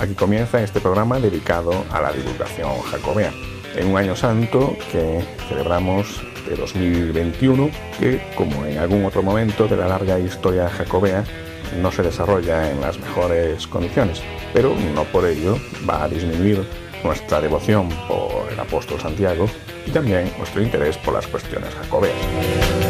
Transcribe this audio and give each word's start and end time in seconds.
Aquí 0.00 0.14
comienza 0.14 0.62
este 0.62 0.80
programa 0.80 1.20
dedicado 1.20 1.84
a 1.90 2.00
la 2.00 2.10
divulgación 2.10 2.80
jacobea. 2.80 3.34
En 3.76 3.88
un 3.88 3.98
año 3.98 4.16
santo 4.16 4.74
que 4.90 5.22
celebramos 5.46 6.22
de 6.48 6.56
2021, 6.56 7.68
que 7.98 8.22
como 8.34 8.64
en 8.64 8.78
algún 8.78 9.04
otro 9.04 9.22
momento 9.22 9.68
de 9.68 9.76
la 9.76 9.88
larga 9.88 10.18
historia 10.18 10.70
jacobea, 10.70 11.22
no 11.82 11.92
se 11.92 12.02
desarrolla 12.02 12.70
en 12.70 12.80
las 12.80 12.98
mejores 12.98 13.66
condiciones, 13.66 14.22
pero 14.54 14.74
no 14.94 15.04
por 15.04 15.26
ello 15.26 15.58
va 15.88 16.04
a 16.04 16.08
disminuir 16.08 16.66
nuestra 17.04 17.42
devoción 17.42 17.90
por 18.08 18.50
el 18.50 18.58
apóstol 18.58 18.98
Santiago 18.98 19.44
y 19.84 19.90
también 19.90 20.32
nuestro 20.38 20.62
interés 20.62 20.96
por 20.96 21.12
las 21.12 21.26
cuestiones 21.26 21.74
jacobeas. 21.74 22.89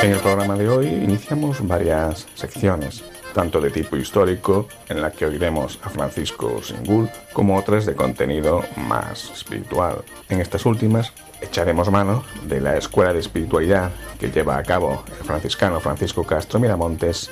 En 0.00 0.12
el 0.12 0.20
programa 0.20 0.54
de 0.54 0.68
hoy 0.68 0.86
iniciamos 0.86 1.66
varias 1.66 2.28
secciones, 2.34 3.02
tanto 3.34 3.60
de 3.60 3.70
tipo 3.70 3.96
histórico, 3.96 4.68
en 4.88 5.02
la 5.02 5.10
que 5.10 5.26
oiremos 5.26 5.80
a 5.82 5.90
Francisco 5.90 6.62
Singul, 6.62 7.10
como 7.32 7.56
otras 7.56 7.84
de 7.84 7.96
contenido 7.96 8.62
más 8.76 9.30
espiritual. 9.32 10.04
En 10.28 10.40
estas 10.40 10.66
últimas 10.66 11.12
echaremos 11.40 11.90
mano 11.90 12.22
de 12.44 12.60
la 12.60 12.76
Escuela 12.76 13.12
de 13.12 13.18
Espiritualidad 13.18 13.90
que 14.20 14.30
lleva 14.30 14.56
a 14.56 14.62
cabo 14.62 15.02
el 15.18 15.26
franciscano 15.26 15.80
Francisco 15.80 16.22
Castro 16.22 16.60
Miramontes 16.60 17.28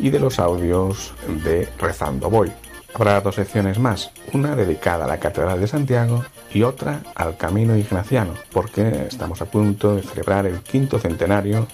y 0.00 0.10
de 0.10 0.18
los 0.18 0.40
audios 0.40 1.14
de 1.44 1.68
Rezando 1.78 2.30
Voy. 2.30 2.50
Habrá 2.94 3.20
dos 3.20 3.36
secciones 3.36 3.78
más, 3.78 4.10
una 4.32 4.56
dedicada 4.56 5.04
a 5.04 5.08
la 5.08 5.20
Catedral 5.20 5.60
de 5.60 5.68
Santiago 5.68 6.24
y 6.52 6.64
otra 6.64 7.00
al 7.14 7.36
Camino 7.36 7.76
Ignaciano, 7.76 8.34
porque 8.50 9.06
estamos 9.06 9.40
a 9.40 9.44
punto 9.44 9.94
de 9.94 10.02
celebrar 10.02 10.46
el 10.46 10.60
quinto 10.62 10.98
centenario 10.98 11.68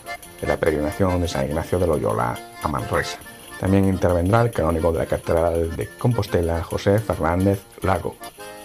de 0.44 0.48
la 0.50 0.56
peregrinación 0.58 1.22
de 1.22 1.28
San 1.28 1.46
Ignacio 1.46 1.78
de 1.78 1.86
Loyola 1.86 2.38
a 2.62 2.68
Manresa. 2.68 3.18
También 3.58 3.86
intervendrá 3.86 4.42
el 4.42 4.50
canónigo 4.50 4.92
de 4.92 4.98
la 4.98 5.06
Catedral 5.06 5.74
de 5.74 5.88
Compostela, 5.98 6.62
José 6.62 6.98
Fernández 6.98 7.62
Lago, 7.80 8.16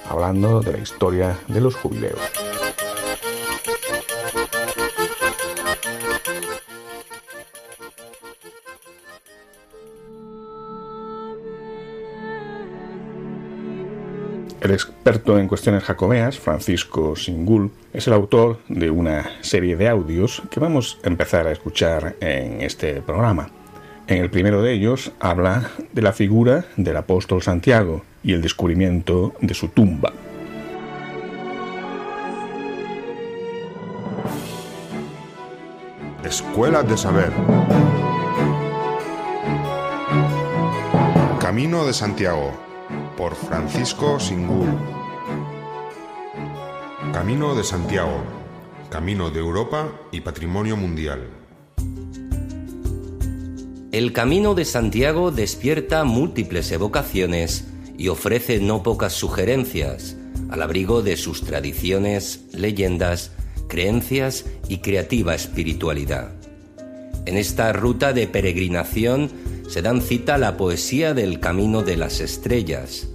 hablando 0.10 0.60
de 0.60 0.74
la 0.74 0.80
historia 0.80 1.38
de 1.48 1.62
los 1.62 1.76
jubileos. 1.76 2.49
El 14.70 14.76
experto 14.76 15.40
en 15.40 15.48
cuestiones 15.48 15.84
jacobeas, 15.84 16.38
Francisco 16.38 17.16
Singul, 17.16 17.72
es 17.92 18.06
el 18.06 18.14
autor 18.14 18.60
de 18.68 18.92
una 18.92 19.28
serie 19.42 19.76
de 19.76 19.90
audios 19.90 20.44
que 20.52 20.60
vamos 20.60 21.00
a 21.04 21.08
empezar 21.08 21.48
a 21.48 21.52
escuchar 21.52 22.18
en 22.20 22.62
este 22.62 23.02
programa. 23.02 23.50
En 24.06 24.22
el 24.22 24.30
primero 24.30 24.62
de 24.62 24.74
ellos 24.74 25.12
habla 25.20 25.72
de 25.92 26.04
la 26.04 26.14
figura 26.14 26.66
del 26.78 26.98
apóstol 26.98 27.42
Santiago 27.42 28.04
y 28.22 28.34
el 28.34 28.44
descubrimiento 28.44 29.34
de 29.42 29.56
su 29.56 29.70
tumba. 29.70 30.14
Escuela 36.24 36.84
de 36.84 36.96
Saber. 36.96 37.32
Camino 41.40 41.88
de 41.88 41.94
Santiago 41.94 42.69
por 43.20 43.36
Francisco 43.36 44.18
Singul. 44.18 44.70
Camino 47.12 47.54
de 47.54 47.66
Santiago, 47.66 48.24
Camino 48.90 49.30
de 49.30 49.42
Europa 49.42 49.92
y 50.14 50.22
Patrimonio 50.22 50.78
Mundial. 50.78 51.28
El 53.92 54.14
Camino 54.14 54.56
de 54.56 54.64
Santiago 54.64 55.32
despierta 55.32 56.06
múltiples 56.06 56.72
evocaciones 56.72 57.68
y 57.98 58.08
ofrece 58.08 58.62
no 58.62 58.84
pocas 58.84 59.12
sugerencias 59.12 60.16
al 60.50 60.62
abrigo 60.62 61.02
de 61.02 61.18
sus 61.18 61.44
tradiciones, 61.44 62.46
leyendas, 62.54 63.34
creencias 63.68 64.46
y 64.70 64.78
creativa 64.78 65.36
espiritualidad. 65.36 66.39
En 67.26 67.38
esta 67.38 67.74
ruta 67.74 68.14
de 68.14 68.28
peregrinación 68.28 69.30
se 69.68 69.82
dan 69.82 70.02
cita 70.02 70.38
la 70.38 70.58
poesía 70.58 71.14
del 71.14 71.40
Camino 71.40 71.84
de 71.84 71.98
las 71.98 72.22
Estrellas, 72.22 73.08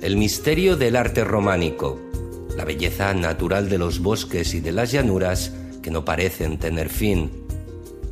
el 0.00 0.16
misterio 0.16 0.76
del 0.76 0.96
arte 0.96 1.24
románico, 1.24 2.00
la 2.56 2.64
belleza 2.64 3.14
natural 3.14 3.68
de 3.68 3.78
los 3.78 4.00
bosques 4.00 4.54
y 4.54 4.60
de 4.60 4.72
las 4.72 4.92
llanuras 4.92 5.52
que 5.82 5.90
no 5.90 6.04
parecen 6.04 6.58
tener 6.58 6.88
fin, 6.88 7.30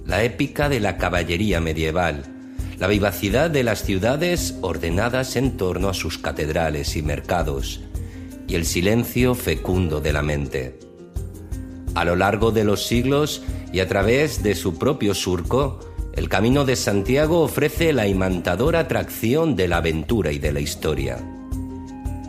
la 0.07 0.25
épica 0.25 0.69
de 0.69 0.81
la 0.81 0.97
caballería 0.97 1.61
medieval, 1.61 2.25
la 2.79 2.87
vivacidad 2.87 3.51
de 3.51 3.63
las 3.63 3.85
ciudades 3.85 4.57
ordenadas 4.63 5.37
en 5.37 5.57
torno 5.57 5.89
a 5.89 5.95
sus 5.95 6.17
catedrales 6.17 6.97
y 6.97 7.03
mercados, 7.03 7.83
y 8.49 8.55
el 8.55 8.65
silencio 8.65 9.35
fecundo 9.35 10.01
de 10.01 10.13
la 10.13 10.23
mente. 10.23 10.90
A 11.95 12.05
lo 12.05 12.17
largo 12.17 12.53
de 12.53 12.65
los 12.65 12.87
siglos 12.87 13.43
y 13.73 13.81
a 13.81 13.89
través 13.89 14.43
de 14.43 14.55
su 14.55 14.79
propio 14.79 15.15
surco, 15.15 15.81
el 16.13 16.29
Camino 16.29 16.65
de 16.65 16.77
Santiago 16.77 17.41
ofrece 17.41 17.93
la 17.93 18.07
imantadora 18.07 18.81
atracción 18.81 19.57
de 19.57 19.69
la 19.69 19.79
aventura 19.79 20.33
y 20.33 20.39
de 20.39 20.53
la 20.53 20.61
historia. 20.61 21.19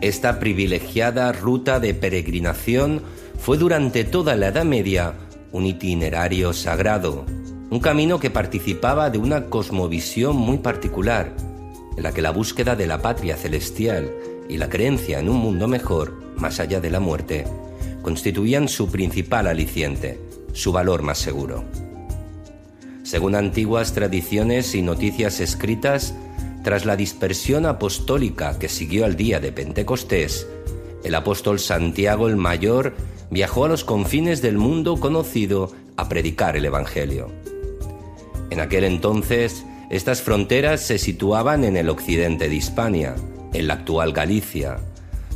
Esta 0.00 0.40
privilegiada 0.40 1.30
ruta 1.32 1.78
de 1.78 1.94
peregrinación 1.94 3.02
fue 3.38 3.56
durante 3.58 4.04
toda 4.04 4.34
la 4.36 4.48
Edad 4.48 4.64
Media 4.64 5.14
un 5.52 5.66
itinerario 5.66 6.52
sagrado, 6.52 7.24
un 7.70 7.80
camino 7.80 8.18
que 8.18 8.30
participaba 8.30 9.10
de 9.10 9.18
una 9.18 9.46
cosmovisión 9.46 10.36
muy 10.36 10.58
particular, 10.58 11.34
en 11.96 12.02
la 12.02 12.12
que 12.12 12.22
la 12.22 12.30
búsqueda 12.30 12.74
de 12.74 12.86
la 12.86 13.00
patria 13.00 13.36
celestial 13.36 14.10
y 14.48 14.56
la 14.56 14.68
creencia 14.68 15.18
en 15.18 15.28
un 15.28 15.36
mundo 15.36 15.68
mejor, 15.68 16.14
más 16.36 16.60
allá 16.60 16.80
de 16.80 16.90
la 16.90 17.00
muerte, 17.00 17.44
constituían 18.02 18.68
su 18.68 18.90
principal 18.90 19.46
aliciente, 19.46 20.18
su 20.52 20.72
valor 20.72 21.02
más 21.02 21.18
seguro. 21.18 21.64
Según 23.02 23.34
antiguas 23.34 23.94
tradiciones 23.94 24.74
y 24.74 24.82
noticias 24.82 25.40
escritas, 25.40 26.14
tras 26.62 26.84
la 26.84 26.96
dispersión 26.96 27.66
apostólica 27.66 28.58
que 28.58 28.68
siguió 28.68 29.04
al 29.04 29.16
día 29.16 29.40
de 29.40 29.50
Pentecostés, 29.52 30.46
el 31.02 31.14
apóstol 31.14 31.58
Santiago 31.58 32.28
el 32.28 32.36
Mayor 32.36 32.94
viajó 33.30 33.64
a 33.64 33.68
los 33.68 33.82
confines 33.82 34.42
del 34.42 34.58
mundo 34.58 35.00
conocido 35.00 35.72
a 35.96 36.08
predicar 36.08 36.56
el 36.56 36.64
Evangelio. 36.64 37.28
En 38.50 38.60
aquel 38.60 38.84
entonces, 38.84 39.64
estas 39.90 40.22
fronteras 40.22 40.80
se 40.80 40.98
situaban 40.98 41.64
en 41.64 41.76
el 41.76 41.88
occidente 41.88 42.48
de 42.48 42.54
Hispania, 42.54 43.14
en 43.52 43.66
la 43.66 43.74
actual 43.74 44.12
Galicia, 44.12 44.78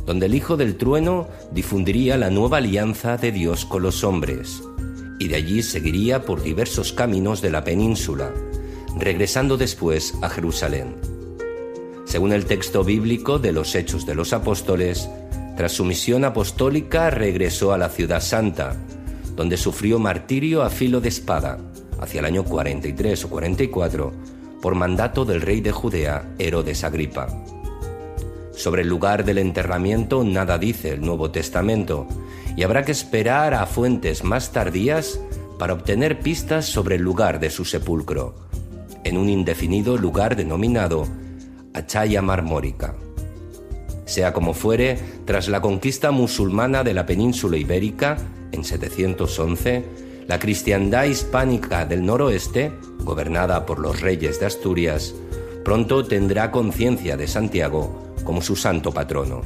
donde 0.07 0.27
el 0.27 0.35
Hijo 0.35 0.55
del 0.55 0.77
Trueno 0.77 1.27
difundiría 1.51 2.15
la 2.17 2.29
nueva 2.29 2.57
alianza 2.57 3.17
de 3.17 3.33
Dios 3.33 3.65
con 3.65 3.83
los 3.83 4.05
hombres, 4.05 4.63
y 5.19 5.27
de 5.27 5.35
allí 5.35 5.61
seguiría 5.61 6.23
por 6.23 6.41
diversos 6.41 6.93
caminos 6.93 7.41
de 7.41 7.51
la 7.51 7.65
península, 7.65 8.31
regresando 8.97 9.57
después 9.57 10.15
a 10.21 10.29
Jerusalén. 10.29 10.95
Según 12.05 12.31
el 12.31 12.45
texto 12.45 12.85
bíblico 12.85 13.37
de 13.37 13.51
los 13.51 13.75
Hechos 13.75 14.05
de 14.05 14.15
los 14.15 14.31
Apóstoles, 14.31 15.09
tras 15.57 15.73
su 15.73 15.83
misión 15.83 16.23
apostólica 16.23 17.09
regresó 17.09 17.73
a 17.73 17.77
la 17.77 17.89
ciudad 17.89 18.21
santa, 18.21 18.77
donde 19.35 19.57
sufrió 19.57 19.99
martirio 19.99 20.63
a 20.63 20.69
filo 20.69 21.01
de 21.01 21.09
espada, 21.09 21.59
hacia 21.99 22.19
el 22.19 22.25
año 22.25 22.45
43 22.45 23.25
o 23.25 23.29
44, 23.29 24.13
por 24.61 24.73
mandato 24.73 25.25
del 25.25 25.41
rey 25.41 25.59
de 25.59 25.73
Judea, 25.73 26.33
Herodes 26.39 26.85
Agripa. 26.85 27.27
Sobre 28.57 28.81
el 28.81 28.87
lugar 28.87 29.23
del 29.23 29.37
enterramiento 29.37 30.23
nada 30.23 30.57
dice 30.57 30.89
el 30.89 31.01
Nuevo 31.01 31.29
Testamento, 31.29 32.07
y 32.55 32.63
habrá 32.63 32.83
que 32.83 32.91
esperar 32.91 33.53
a 33.53 33.67
fuentes 33.67 34.23
más 34.23 34.51
tardías 34.51 35.19
para 35.59 35.73
obtener 35.73 36.19
pistas 36.19 36.65
sobre 36.65 36.95
el 36.95 37.03
lugar 37.03 37.39
de 37.39 37.51
su 37.51 37.65
sepulcro, 37.65 38.33
en 39.03 39.15
un 39.15 39.29
indefinido 39.29 39.95
lugar 39.95 40.35
denominado 40.35 41.07
Achaya 41.75 42.23
Marmórica. 42.23 42.95
Sea 44.05 44.33
como 44.33 44.55
fuere, 44.55 44.97
tras 45.25 45.49
la 45.49 45.61
conquista 45.61 46.09
musulmana 46.09 46.83
de 46.83 46.95
la 46.95 47.05
península 47.05 47.57
ibérica 47.57 48.17
en 48.51 48.63
711, 48.63 49.85
la 50.25 50.39
cristiandad 50.39 51.03
hispánica 51.03 51.85
del 51.85 52.03
noroeste, 52.03 52.71
gobernada 53.01 53.67
por 53.67 53.77
los 53.77 54.01
reyes 54.01 54.39
de 54.39 54.47
Asturias, 54.47 55.13
pronto 55.63 56.05
tendrá 56.05 56.49
conciencia 56.49 57.17
de 57.17 57.27
Santiago 57.27 58.06
como 58.27 58.41
su 58.41 58.57
santo 58.57 58.91
patrono. 58.91 59.39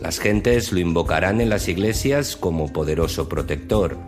Las 0.00 0.18
gentes 0.18 0.72
lo 0.72 0.80
invocarán 0.80 1.42
en 1.42 1.50
las 1.50 1.68
iglesias 1.68 2.34
como 2.34 2.72
poderoso 2.72 3.28
protector, 3.28 3.98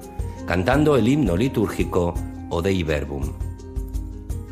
cantando 0.46 0.96
el 0.96 1.06
himno 1.06 1.36
litúrgico 1.36 2.14
o 2.48 2.62
Dei 2.62 2.82
Verbum. 2.82 3.34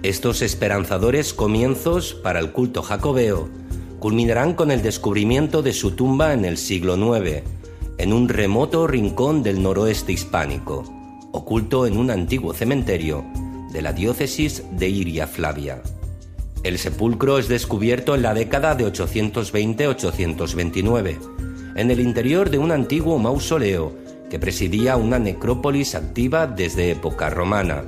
Estos 0.02 0.42
esperanzadores 0.42 1.32
comienzos 1.32 2.12
para 2.12 2.40
el 2.40 2.52
culto 2.52 2.82
jacobeo 2.82 3.48
culminarán 4.00 4.52
con 4.52 4.70
el 4.70 4.82
descubrimiento 4.82 5.62
de 5.62 5.72
su 5.72 5.92
tumba 5.92 6.34
en 6.34 6.44
el 6.44 6.58
siglo 6.58 6.94
IX, 6.96 7.42
en 7.96 8.12
un 8.12 8.28
remoto 8.28 8.86
rincón 8.86 9.42
del 9.42 9.62
noroeste 9.62 10.12
hispánico, 10.12 10.84
oculto 11.32 11.86
en 11.86 11.96
un 11.96 12.10
antiguo 12.10 12.52
cementerio 12.52 13.24
de 13.72 13.80
la 13.80 13.94
diócesis 13.94 14.62
de 14.72 14.90
Iria 14.90 15.26
Flavia. 15.26 15.80
El 16.66 16.78
sepulcro 16.78 17.38
es 17.38 17.46
descubierto 17.46 18.16
en 18.16 18.22
la 18.22 18.34
década 18.34 18.74
de 18.74 18.92
820-829, 18.92 21.16
en 21.76 21.90
el 21.92 22.00
interior 22.00 22.50
de 22.50 22.58
un 22.58 22.72
antiguo 22.72 23.20
mausoleo 23.20 23.92
que 24.28 24.40
presidía 24.40 24.96
una 24.96 25.20
necrópolis 25.20 25.94
activa 25.94 26.48
desde 26.48 26.90
época 26.90 27.30
romana, 27.30 27.84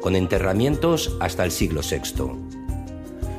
con 0.00 0.16
enterramientos 0.16 1.14
hasta 1.20 1.44
el 1.44 1.50
siglo 1.50 1.82
VI. 1.82 2.30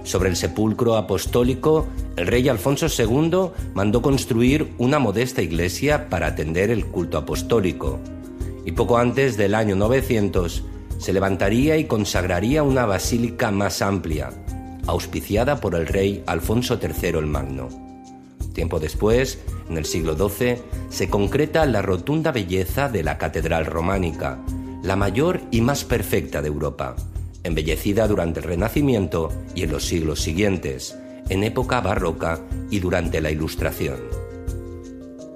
Sobre 0.03 0.29
el 0.29 0.35
sepulcro 0.35 0.95
apostólico, 0.95 1.87
el 2.15 2.27
rey 2.27 2.47
Alfonso 2.47 2.85
II 2.85 3.49
mandó 3.73 4.03
construir 4.03 4.75
una 4.77 4.99
modesta 4.99 5.41
iglesia 5.41 6.07
para 6.07 6.27
atender 6.27 6.69
el 6.69 6.85
culto 6.85 7.17
apostólico, 7.17 7.99
y 8.63 8.73
poco 8.73 8.99
antes 8.99 9.37
del 9.37 9.55
año 9.55 9.75
900 9.75 10.63
se 10.99 11.13
levantaría 11.13 11.77
y 11.77 11.85
consagraría 11.85 12.61
una 12.61 12.85
basílica 12.85 13.49
más 13.49 13.81
amplia, 13.81 14.29
auspiciada 14.87 15.59
por 15.59 15.75
el 15.75 15.87
rey 15.87 16.23
Alfonso 16.25 16.79
III 16.81 17.09
el 17.09 17.27
Magno. 17.27 17.69
Tiempo 18.53 18.79
después, 18.79 19.39
en 19.69 19.77
el 19.77 19.85
siglo 19.85 20.15
XII, 20.15 20.57
se 20.89 21.09
concreta 21.09 21.65
la 21.65 21.81
rotunda 21.81 22.31
belleza 22.31 22.89
de 22.89 23.03
la 23.03 23.17
catedral 23.17 23.65
románica, 23.65 24.39
la 24.83 24.95
mayor 24.95 25.41
y 25.49 25.61
más 25.61 25.83
perfecta 25.83 26.41
de 26.41 26.49
Europa, 26.49 26.95
embellecida 27.43 28.07
durante 28.07 28.41
el 28.41 28.45
Renacimiento 28.45 29.29
y 29.55 29.63
en 29.63 29.71
los 29.71 29.85
siglos 29.85 30.21
siguientes, 30.21 30.97
en 31.29 31.43
época 31.43 31.81
barroca 31.81 32.39
y 32.69 32.79
durante 32.79 33.21
la 33.21 33.31
Ilustración. 33.31 33.99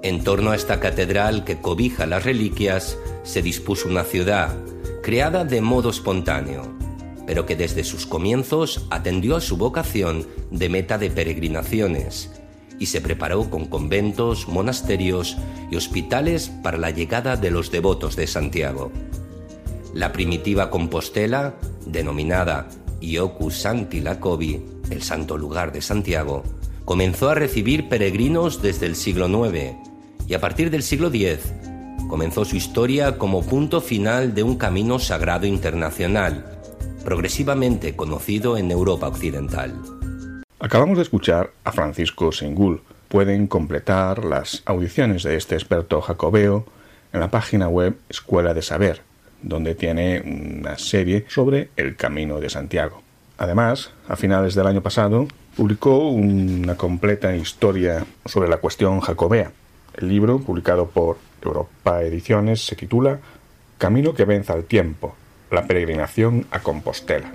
En 0.02 0.22
torno 0.22 0.52
a 0.52 0.56
esta 0.56 0.78
catedral 0.78 1.44
que 1.44 1.60
cobija 1.60 2.06
las 2.06 2.24
reliquias 2.24 2.96
se 3.24 3.42
dispuso 3.42 3.88
una 3.88 4.04
ciudad, 4.04 4.56
creada 5.02 5.44
de 5.44 5.60
modo 5.60 5.90
espontáneo, 5.90 6.77
pero 7.28 7.44
que 7.44 7.56
desde 7.56 7.84
sus 7.84 8.06
comienzos 8.06 8.86
atendió 8.88 9.36
a 9.36 9.42
su 9.42 9.58
vocación 9.58 10.26
de 10.50 10.70
meta 10.70 10.96
de 10.96 11.10
peregrinaciones 11.10 12.30
y 12.78 12.86
se 12.86 13.02
preparó 13.02 13.50
con 13.50 13.66
conventos, 13.66 14.48
monasterios 14.48 15.36
y 15.70 15.76
hospitales 15.76 16.50
para 16.62 16.78
la 16.78 16.90
llegada 16.90 17.36
de 17.36 17.50
los 17.50 17.70
devotos 17.70 18.16
de 18.16 18.26
Santiago. 18.26 18.90
La 19.92 20.10
primitiva 20.10 20.70
Compostela, 20.70 21.56
denominada 21.84 22.66
Iocu 23.02 23.50
Santi 23.50 24.00
Lacobi, 24.00 24.64
el 24.88 25.02
santo 25.02 25.36
lugar 25.36 25.70
de 25.70 25.82
Santiago, 25.82 26.44
comenzó 26.86 27.28
a 27.28 27.34
recibir 27.34 27.90
peregrinos 27.90 28.62
desde 28.62 28.86
el 28.86 28.96
siglo 28.96 29.28
IX 29.28 29.74
y 30.26 30.32
a 30.32 30.40
partir 30.40 30.70
del 30.70 30.82
siglo 30.82 31.08
X 31.08 31.40
comenzó 32.08 32.46
su 32.46 32.56
historia 32.56 33.18
como 33.18 33.42
punto 33.42 33.82
final 33.82 34.34
de 34.34 34.42
un 34.44 34.56
camino 34.56 34.98
sagrado 34.98 35.46
internacional, 35.46 36.57
progresivamente 37.08 37.96
conocido 37.96 38.58
en 38.58 38.70
Europa 38.70 39.08
Occidental. 39.08 39.80
Acabamos 40.60 40.98
de 40.98 41.04
escuchar 41.04 41.52
a 41.64 41.72
Francisco 41.72 42.32
Singul. 42.32 42.82
Pueden 43.08 43.46
completar 43.46 44.26
las 44.26 44.62
audiciones 44.66 45.22
de 45.22 45.34
este 45.34 45.54
experto 45.54 46.02
jacobeo 46.02 46.66
en 47.14 47.20
la 47.20 47.30
página 47.30 47.66
web 47.66 47.96
Escuela 48.10 48.52
de 48.52 48.60
Saber, 48.60 49.00
donde 49.40 49.74
tiene 49.74 50.20
una 50.20 50.76
serie 50.76 51.24
sobre 51.28 51.70
el 51.76 51.96
Camino 51.96 52.40
de 52.40 52.50
Santiago. 52.50 53.00
Además, 53.38 53.90
a 54.06 54.14
finales 54.14 54.54
del 54.54 54.66
año 54.66 54.82
pasado, 54.82 55.28
publicó 55.56 56.10
una 56.10 56.76
completa 56.76 57.34
historia 57.34 58.04
sobre 58.26 58.50
la 58.50 58.58
cuestión 58.58 59.00
jacobea. 59.00 59.50
El 59.94 60.08
libro, 60.08 60.40
publicado 60.40 60.90
por 60.90 61.16
Europa 61.40 62.02
Ediciones, 62.02 62.66
se 62.66 62.76
titula 62.76 63.18
Camino 63.78 64.12
que 64.12 64.26
venza 64.26 64.52
el 64.52 64.64
tiempo, 64.64 65.16
la 65.50 65.66
peregrinación 65.66 66.46
a 66.50 66.60
Compostela. 66.60 67.32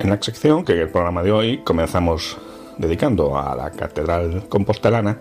En 0.00 0.10
la 0.10 0.20
sección 0.20 0.64
que 0.64 0.72
el 0.72 0.88
programa 0.88 1.22
de 1.22 1.30
hoy 1.30 1.58
comenzamos 1.58 2.36
dedicando 2.76 3.38
a 3.38 3.54
la 3.54 3.70
Catedral 3.70 4.48
Compostelana, 4.48 5.20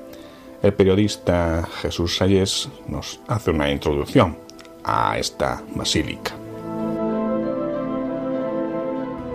el 0.63 0.73
periodista 0.73 1.67
Jesús 1.81 2.17
Salles 2.17 2.69
nos 2.87 3.19
hace 3.27 3.51
una 3.51 3.71
introducción 3.71 4.37
a 4.83 5.17
esta 5.17 5.61
basílica. 5.75 6.31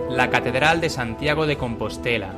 La 0.09 0.29
Catedral 0.29 0.81
de 0.81 0.89
Santiago 0.89 1.45
de 1.45 1.57
Compostela. 1.57 2.33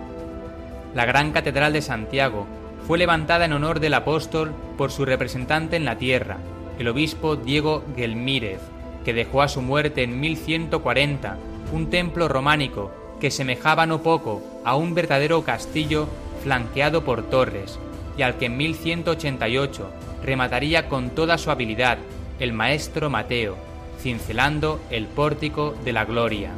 La 0.94 1.06
Gran 1.06 1.32
Catedral 1.32 1.74
de 1.74 1.82
Santiago 1.82 2.46
fue 2.90 2.98
levantada 2.98 3.46
en 3.46 3.54
honor 3.54 3.80
del 3.80 3.94
apóstol 3.94 4.52
por 4.76 4.92
su 4.92 5.06
representante 5.06 5.76
en 5.76 5.86
la 5.86 6.00
tierra, 6.00 6.38
el 6.80 6.88
obispo 6.88 7.36
Diego 7.36 7.84
Gelmírez, 7.96 8.62
que 9.06 9.14
dejó 9.14 9.44
a 9.44 9.48
su 9.48 9.62
muerte 9.62 10.02
en 10.02 10.20
1140 10.20 11.38
un 11.72 11.92
templo 11.92 12.28
románico 12.28 12.92
que 13.20 13.30
semejaba 13.30 13.86
no 13.86 14.02
poco 14.02 14.42
a 14.66 14.76
un 14.76 14.96
verdadero 14.96 15.44
castillo 15.44 16.08
flanqueado 16.42 17.06
por 17.06 17.30
torres, 17.30 17.78
y 18.18 18.24
al 18.24 18.40
que 18.40 18.48
en 18.48 18.58
1188 18.58 19.92
remataría 20.24 20.90
con 20.90 21.12
toda 21.12 21.38
su 21.38 21.52
habilidad 21.52 22.00
el 22.40 22.54
maestro 22.54 23.12
Mateo, 23.12 23.56
cincelando 24.02 24.80
el 24.90 25.06
pórtico 25.06 25.76
de 25.86 25.94
la 25.94 26.06
gloria. 26.06 26.54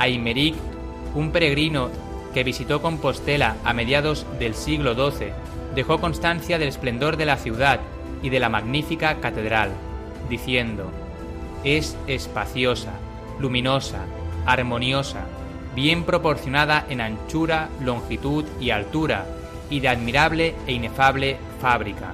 Aymeric, 0.00 0.56
un 1.14 1.30
peregrino 1.30 1.90
que 2.36 2.44
visitó 2.44 2.82
Compostela 2.82 3.56
a 3.64 3.72
mediados 3.72 4.26
del 4.38 4.54
siglo 4.54 4.92
XII, 4.92 5.28
dejó 5.74 6.02
constancia 6.02 6.58
del 6.58 6.68
esplendor 6.68 7.16
de 7.16 7.24
la 7.24 7.38
ciudad 7.38 7.80
y 8.22 8.28
de 8.28 8.40
la 8.40 8.50
magnífica 8.50 9.20
catedral, 9.22 9.70
diciendo, 10.28 10.90
es 11.64 11.96
espaciosa, 12.06 12.92
luminosa, 13.40 14.04
armoniosa, 14.44 15.24
bien 15.74 16.04
proporcionada 16.04 16.84
en 16.90 17.00
anchura, 17.00 17.70
longitud 17.80 18.44
y 18.60 18.68
altura, 18.68 19.24
y 19.70 19.80
de 19.80 19.88
admirable 19.88 20.54
e 20.66 20.74
inefable 20.74 21.38
fábrica. 21.62 22.12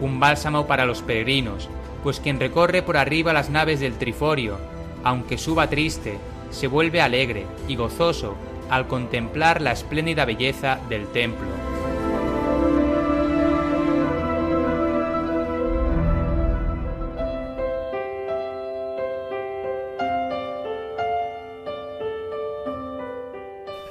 Un 0.00 0.20
bálsamo 0.20 0.66
para 0.66 0.86
los 0.86 1.02
peregrinos, 1.02 1.68
pues 2.02 2.18
quien 2.18 2.40
recorre 2.40 2.80
por 2.80 2.96
arriba 2.96 3.34
las 3.34 3.50
naves 3.50 3.78
del 3.78 3.98
Triforio, 3.98 4.56
aunque 5.02 5.36
suba 5.36 5.68
triste, 5.68 6.16
se 6.48 6.66
vuelve 6.66 7.02
alegre 7.02 7.44
y 7.68 7.76
gozoso 7.76 8.36
al 8.70 8.86
contemplar 8.86 9.60
la 9.60 9.72
espléndida 9.72 10.24
belleza 10.24 10.78
del 10.88 11.06
templo. 11.08 11.46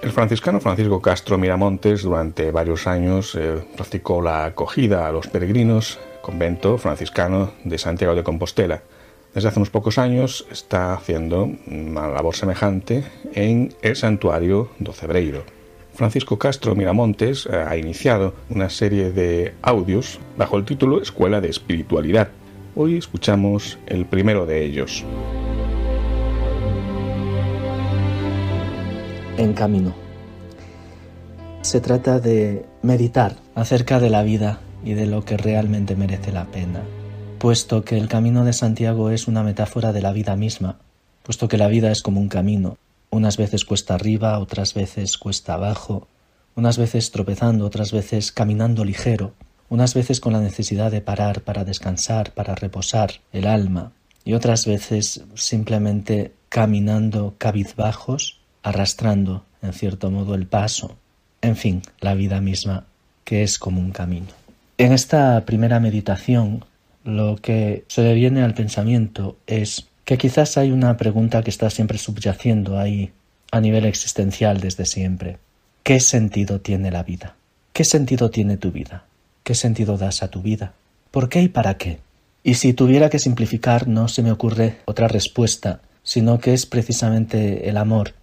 El 0.03 0.11
franciscano 0.11 0.59
Francisco 0.59 1.01
Castro 1.01 1.37
Miramontes 1.37 2.03
durante 2.03 2.51
varios 2.51 2.87
años 2.87 3.35
eh, 3.35 3.63
practicó 3.75 4.21
la 4.21 4.43
acogida 4.43 5.07
a 5.07 5.11
los 5.13 5.27
peregrinos, 5.27 5.97
convento 6.21 6.77
franciscano 6.77 7.53
de 7.63 7.77
Santiago 7.77 8.13
de 8.13 8.21
Compostela. 8.21 8.81
Desde 9.33 9.49
hace 9.49 9.59
unos 9.59 9.69
pocos 9.69 9.97
años 9.97 10.45
está 10.51 10.93
haciendo 10.93 11.49
una 11.67 12.07
labor 12.07 12.35
semejante 12.35 13.03
en 13.33 13.73
el 13.81 13.95
santuario 13.95 14.69
do 14.79 14.93
Cebreiro. 14.93 15.43
Francisco 15.93 16.37
Castro 16.37 16.75
Miramontes 16.75 17.45
eh, 17.45 17.55
ha 17.55 17.77
iniciado 17.77 18.33
una 18.49 18.69
serie 18.69 19.11
de 19.11 19.53
audios 19.61 20.19
bajo 20.37 20.57
el 20.57 20.65
título 20.65 21.01
Escuela 21.01 21.41
de 21.41 21.49
Espiritualidad. 21.49 22.29
Hoy 22.75 22.97
escuchamos 22.97 23.77
el 23.87 24.05
primero 24.05 24.45
de 24.45 24.65
ellos. 24.65 25.03
en 29.37 29.53
camino. 29.53 29.93
Se 31.61 31.79
trata 31.81 32.19
de 32.19 32.65
meditar 32.81 33.37
acerca 33.55 33.99
de 33.99 34.09
la 34.09 34.23
vida 34.23 34.59
y 34.83 34.93
de 34.93 35.05
lo 35.05 35.23
que 35.23 35.37
realmente 35.37 35.95
merece 35.95 36.31
la 36.31 36.45
pena, 36.45 36.81
puesto 37.43 37.83
que 37.83 37.97
el 37.97 38.07
camino 38.07 38.45
de 38.45 38.53
Santiago 38.53 39.09
es 39.09 39.27
una 39.27 39.43
metáfora 39.43 39.91
de 39.91 40.01
la 40.01 40.13
vida 40.13 40.37
misma, 40.37 40.77
puesto 41.23 41.49
que 41.49 41.57
la 41.57 41.67
vida 41.67 41.91
es 41.91 42.01
como 42.01 42.21
un 42.21 42.29
camino, 42.29 42.77
unas 43.09 43.35
veces 43.35 43.65
cuesta 43.65 43.95
arriba, 43.95 44.39
otras 44.39 44.73
veces 44.73 45.17
cuesta 45.17 45.55
abajo, 45.55 46.07
unas 46.55 46.77
veces 46.77 47.11
tropezando, 47.11 47.65
otras 47.65 47.91
veces 47.91 48.31
caminando 48.31 48.85
ligero, 48.85 49.33
unas 49.67 49.93
veces 49.93 50.21
con 50.21 50.31
la 50.31 50.39
necesidad 50.39 50.89
de 50.89 51.01
parar 51.01 51.41
para 51.41 51.65
descansar, 51.65 52.31
para 52.31 52.55
reposar 52.55 53.15
el 53.33 53.45
alma, 53.45 53.91
y 54.23 54.35
otras 54.35 54.65
veces 54.65 55.25
simplemente 55.35 56.31
caminando 56.47 57.35
cabizbajos, 57.39 58.39
arrastrando, 58.61 59.43
en 59.61 59.73
cierto 59.73 60.11
modo, 60.11 60.35
el 60.35 60.47
paso, 60.47 60.95
en 61.41 61.57
fin, 61.57 61.81
la 61.99 62.13
vida 62.13 62.39
misma, 62.39 62.85
que 63.25 63.43
es 63.43 63.59
como 63.59 63.81
un 63.81 63.91
camino. 63.91 64.27
En 64.77 64.93
esta 64.93 65.43
primera 65.45 65.81
meditación, 65.81 66.63
lo 67.03 67.35
que 67.37 67.83
se 67.87 68.03
le 68.03 68.13
viene 68.13 68.43
al 68.43 68.53
pensamiento 68.53 69.37
es 69.47 69.87
que 70.05 70.17
quizás 70.17 70.57
hay 70.57 70.71
una 70.71 70.97
pregunta 70.97 71.43
que 71.43 71.49
está 71.49 71.69
siempre 71.69 71.97
subyaciendo 71.97 72.79
ahí 72.79 73.11
a 73.51 73.61
nivel 73.61 73.85
existencial 73.85 74.59
desde 74.59 74.85
siempre. 74.85 75.37
¿Qué 75.83 75.99
sentido 75.99 76.59
tiene 76.59 76.91
la 76.91 77.03
vida? 77.03 77.35
¿Qué 77.73 77.83
sentido 77.83 78.29
tiene 78.29 78.57
tu 78.57 78.71
vida? 78.71 79.05
¿Qué 79.43 79.55
sentido 79.55 79.97
das 79.97 80.23
a 80.23 80.29
tu 80.29 80.41
vida? 80.41 80.73
¿Por 81.11 81.29
qué 81.29 81.41
y 81.41 81.49
para 81.49 81.77
qué? 81.77 81.99
Y 82.43 82.55
si 82.55 82.73
tuviera 82.73 83.09
que 83.09 83.19
simplificar, 83.19 83.87
no 83.87 84.07
se 84.07 84.23
me 84.23 84.31
ocurre 84.31 84.77
otra 84.85 85.07
respuesta, 85.07 85.81
sino 86.03 86.39
que 86.39 86.53
es 86.53 86.65
precisamente 86.65 87.69
el 87.69 87.77
amor, 87.77 88.13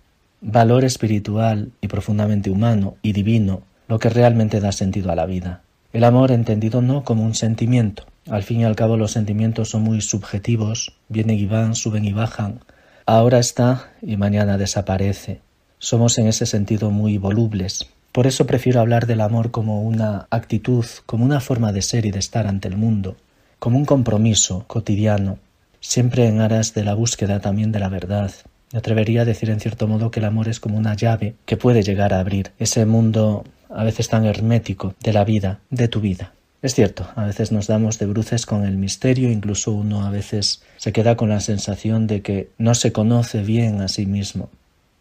valor 0.40 0.84
espiritual 0.84 1.70
y 1.80 1.88
profundamente 1.88 2.50
humano 2.50 2.96
y 3.02 3.12
divino, 3.12 3.62
lo 3.88 3.98
que 3.98 4.10
realmente 4.10 4.60
da 4.60 4.72
sentido 4.72 5.10
a 5.10 5.16
la 5.16 5.26
vida. 5.26 5.62
El 5.92 6.04
amor 6.04 6.32
entendido 6.32 6.82
no 6.82 7.04
como 7.04 7.24
un 7.24 7.34
sentimiento. 7.34 8.04
Al 8.28 8.42
fin 8.42 8.60
y 8.60 8.64
al 8.64 8.76
cabo 8.76 8.96
los 8.96 9.12
sentimientos 9.12 9.70
son 9.70 9.82
muy 9.82 10.00
subjetivos, 10.00 10.92
vienen 11.08 11.38
y 11.38 11.46
van, 11.46 11.74
suben 11.74 12.04
y 12.04 12.12
bajan. 12.12 12.60
Ahora 13.06 13.38
está 13.38 13.92
y 14.02 14.16
mañana 14.16 14.58
desaparece. 14.58 15.40
Somos 15.78 16.18
en 16.18 16.26
ese 16.26 16.44
sentido 16.46 16.90
muy 16.90 17.16
volubles. 17.16 17.88
Por 18.12 18.26
eso 18.26 18.46
prefiero 18.46 18.80
hablar 18.80 19.06
del 19.06 19.20
amor 19.20 19.50
como 19.50 19.82
una 19.82 20.26
actitud, 20.30 20.84
como 21.06 21.24
una 21.24 21.40
forma 21.40 21.72
de 21.72 21.82
ser 21.82 22.06
y 22.06 22.10
de 22.10 22.18
estar 22.18 22.46
ante 22.46 22.68
el 22.68 22.76
mundo, 22.76 23.16
como 23.58 23.78
un 23.78 23.84
compromiso 23.84 24.64
cotidiano, 24.66 25.38
siempre 25.80 26.26
en 26.26 26.40
aras 26.40 26.74
de 26.74 26.84
la 26.84 26.94
búsqueda 26.94 27.40
también 27.40 27.72
de 27.72 27.78
la 27.78 27.88
verdad. 27.88 28.32
Me 28.72 28.78
atrevería 28.78 29.22
a 29.22 29.24
decir 29.24 29.50
en 29.50 29.60
cierto 29.60 29.88
modo 29.88 30.10
que 30.10 30.20
el 30.20 30.26
amor 30.26 30.48
es 30.48 30.60
como 30.60 30.76
una 30.76 30.94
llave 30.94 31.34
que 31.46 31.56
puede 31.56 31.82
llegar 31.82 32.12
a 32.12 32.20
abrir 32.20 32.52
ese 32.58 32.84
mundo 32.84 33.44
a 33.68 33.84
veces 33.84 34.08
tan 34.08 34.24
hermético 34.24 34.94
de 35.00 35.12
la 35.12 35.24
vida, 35.24 35.60
de 35.70 35.88
tu 35.88 36.00
vida. 36.00 36.32
Es 36.62 36.74
cierto, 36.74 37.08
a 37.16 37.24
veces 37.24 37.52
nos 37.52 37.68
damos 37.68 37.98
de 37.98 38.06
bruces 38.06 38.44
con 38.44 38.64
el 38.64 38.76
misterio, 38.76 39.30
incluso 39.30 39.72
uno 39.72 40.04
a 40.04 40.10
veces 40.10 40.62
se 40.76 40.92
queda 40.92 41.16
con 41.16 41.30
la 41.30 41.40
sensación 41.40 42.06
de 42.06 42.20
que 42.20 42.50
no 42.58 42.74
se 42.74 42.92
conoce 42.92 43.42
bien 43.42 43.80
a 43.80 43.88
sí 43.88 44.04
mismo. 44.04 44.50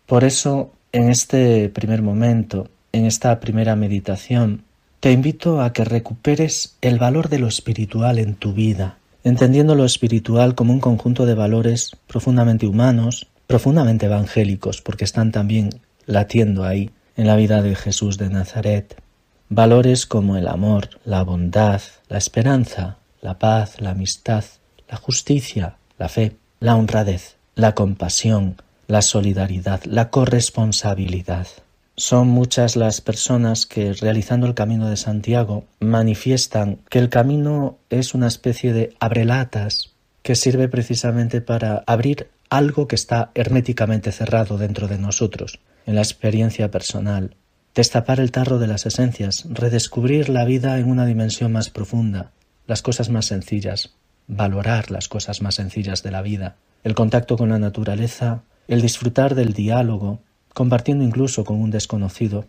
Por 0.05 0.23
eso, 0.23 0.71
en 0.93 1.09
este 1.09 1.67
primer 1.69 2.01
momento, 2.01 2.69
en 2.93 3.05
esta 3.05 3.41
primera 3.41 3.75
meditación, 3.75 4.63
te 5.01 5.11
invito 5.11 5.61
a 5.61 5.73
que 5.73 5.83
recuperes 5.83 6.77
el 6.81 6.97
valor 6.97 7.27
de 7.27 7.39
lo 7.39 7.47
espiritual 7.47 8.19
en 8.19 8.35
tu 8.35 8.53
vida, 8.53 8.97
entendiendo 9.25 9.75
lo 9.75 9.85
espiritual 9.85 10.55
como 10.55 10.73
un 10.73 10.79
conjunto 10.79 11.25
de 11.25 11.35
valores 11.35 11.91
profundamente 12.07 12.67
humanos, 12.67 13.27
profundamente 13.47 14.05
evangélicos, 14.05 14.81
porque 14.81 15.03
están 15.03 15.31
también 15.31 15.69
latiendo 16.05 16.63
ahí 16.63 16.89
en 17.17 17.27
la 17.27 17.35
vida 17.35 17.61
de 17.61 17.75
Jesús 17.75 18.17
de 18.17 18.29
Nazaret. 18.29 18.95
Valores 19.51 20.05
como 20.05 20.37
el 20.37 20.47
amor, 20.47 20.89
la 21.05 21.23
bondad, 21.23 21.81
la 22.07 22.19
esperanza, 22.19 22.97
la 23.19 23.39
paz, 23.39 23.81
la 23.81 23.89
amistad, 23.89 24.43
la 24.87 24.95
justicia, 24.95 25.77
la 25.97 26.07
fe, 26.07 26.35
la 26.59 26.75
honradez, 26.75 27.35
la 27.55 27.73
compasión, 27.73 28.61
la 28.85 29.01
solidaridad, 29.01 29.83
la 29.85 30.11
corresponsabilidad. 30.11 31.47
Son 31.95 32.27
muchas 32.27 32.75
las 32.75 33.01
personas 33.01 33.65
que, 33.65 33.93
realizando 33.93 34.45
el 34.45 34.53
camino 34.53 34.87
de 34.87 34.97
Santiago, 34.97 35.65
manifiestan 35.79 36.77
que 36.87 36.99
el 36.99 37.09
camino 37.09 37.79
es 37.89 38.13
una 38.13 38.27
especie 38.27 38.71
de 38.71 38.93
abrelatas 38.99 39.93
que 40.21 40.35
sirve 40.35 40.67
precisamente 40.67 41.41
para 41.41 41.83
abrir 41.87 42.29
algo 42.51 42.87
que 42.87 42.95
está 42.95 43.31
herméticamente 43.33 44.11
cerrado 44.11 44.59
dentro 44.59 44.87
de 44.87 44.99
nosotros, 44.99 45.59
en 45.87 45.95
la 45.95 46.01
experiencia 46.01 46.69
personal, 46.69 47.35
destapar 47.75 48.19
el 48.19 48.31
tarro 48.31 48.59
de 48.59 48.67
las 48.67 48.85
esencias, 48.85 49.45
redescubrir 49.49 50.29
la 50.29 50.45
vida 50.45 50.77
en 50.79 50.89
una 50.89 51.05
dimensión 51.05 51.51
más 51.51 51.69
profunda, 51.69 52.31
las 52.67 52.81
cosas 52.81 53.09
más 53.09 53.25
sencillas, 53.25 53.95
valorar 54.27 54.91
las 54.91 55.07
cosas 55.07 55.41
más 55.41 55.55
sencillas 55.55 56.03
de 56.03 56.11
la 56.11 56.21
vida, 56.21 56.55
el 56.83 56.95
contacto 56.95 57.37
con 57.37 57.49
la 57.49 57.59
naturaleza, 57.59 58.43
el 58.67 58.81
disfrutar 58.81 59.35
del 59.35 59.53
diálogo, 59.53 60.19
compartiendo 60.53 61.03
incluso 61.03 61.43
con 61.43 61.61
un 61.61 61.71
desconocido. 61.71 62.45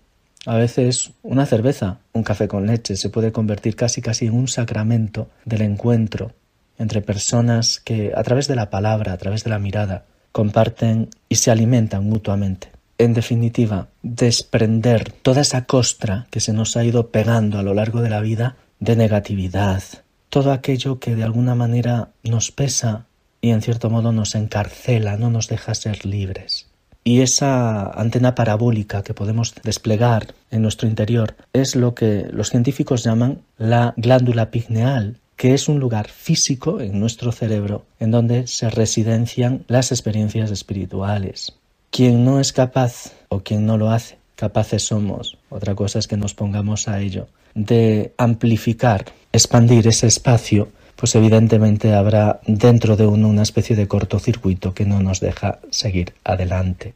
A 0.47 0.57
veces 0.57 1.13
una 1.23 1.47
cerveza, 1.47 1.99
un 2.13 2.23
café 2.23 2.49
con 2.49 2.67
leche 2.67 2.97
se 2.97 3.11
puede 3.11 3.33
convertir 3.33 3.77
casi 3.77 4.01
casi 4.01 4.27
en 4.27 4.35
un 4.35 4.49
sacramento 4.49 5.29
del 5.45 5.63
encuentro 5.63 6.33
entre 6.79 7.03
personas 7.03 7.79
que 7.79 8.13
a 8.17 8.23
través 8.23 8.49
de 8.49 8.57
la 8.57 8.71
palabra, 8.71 9.13
a 9.13 9.19
través 9.19 9.45
de 9.45 9.51
la 9.51 9.59
mirada, 9.59 10.07
comparten 10.33 11.11
y 11.29 11.37
se 11.37 11.51
alimentan 11.51 12.05
mutuamente. 12.05 12.73
En 13.01 13.15
definitiva, 13.15 13.89
desprender 14.03 15.11
toda 15.11 15.41
esa 15.41 15.65
costra 15.65 16.27
que 16.29 16.39
se 16.39 16.53
nos 16.53 16.77
ha 16.77 16.85
ido 16.85 17.09
pegando 17.09 17.59
a 17.59 17.63
lo 17.63 17.73
largo 17.73 18.03
de 18.03 18.11
la 18.11 18.21
vida 18.21 18.57
de 18.79 18.95
negatividad, 18.95 19.83
todo 20.29 20.53
aquello 20.53 20.99
que 20.99 21.15
de 21.17 21.25
alguna 21.25 21.55
manera 21.55 22.11
nos 22.23 22.53
pesa 22.53 23.07
y 23.41 23.53
en 23.53 23.63
cierto 23.63 23.89
modo 23.89 24.13
nos 24.13 24.35
encarcela, 24.35 25.17
no 25.17 25.31
nos 25.31 25.49
deja 25.49 25.75
ser 25.75 26.05
libres. 26.05 26.67
Y 27.03 27.23
esa 27.23 27.91
antena 27.91 28.35
parabólica 28.35 29.03
que 29.03 29.15
podemos 29.15 29.55
desplegar 29.65 30.35
en 30.51 30.61
nuestro 30.61 30.87
interior 30.87 31.37
es 31.55 31.77
lo 31.77 31.95
que 31.95 32.27
los 32.31 32.51
científicos 32.51 33.03
llaman 33.03 33.39
la 33.57 33.95
glándula 33.97 34.51
pigneal, 34.51 35.17
que 35.37 35.55
es 35.55 35.71
un 35.71 35.81
lugar 35.81 36.11
físico 36.11 36.83
en 36.83 37.01
nuestro 37.01 37.33
cerebro 37.33 37.87
en 37.99 38.11
donde 38.11 38.47
se 38.47 38.69
residencian 38.69 39.65
las 39.69 39.91
experiencias 39.91 40.51
espirituales. 40.51 41.55
Quien 41.91 42.25
no 42.25 42.41
es 42.41 42.53
capaz 42.53 43.13
o 43.29 43.41
quien 43.41 43.67
no 43.67 43.77
lo 43.77 43.91
hace, 43.91 44.19
capaces 44.37 44.87
somos, 44.87 45.39
otra 45.51 45.75
cosa 45.75 45.99
es 45.99 46.07
que 46.07 46.17
nos 46.17 46.35
pongamos 46.35 46.89
a 46.89 47.01
ello, 47.01 47.29
de 47.55 48.15
amplificar, 48.17 49.07
expandir 49.33 49.87
ese 49.89 50.07
espacio, 50.07 50.69
pues 50.97 51.15
evidentemente 51.15 51.95
habrá 51.95 52.41
dentro 52.47 52.97
de 52.97 53.07
uno 53.07 53.29
una 53.29 53.43
especie 53.43 53.75
de 53.75 53.89
cortocircuito 53.89 54.73
que 54.73 54.85
no 54.85 55.01
nos 55.01 55.21
deja 55.21 55.59
seguir 55.71 56.15
adelante 56.25 56.95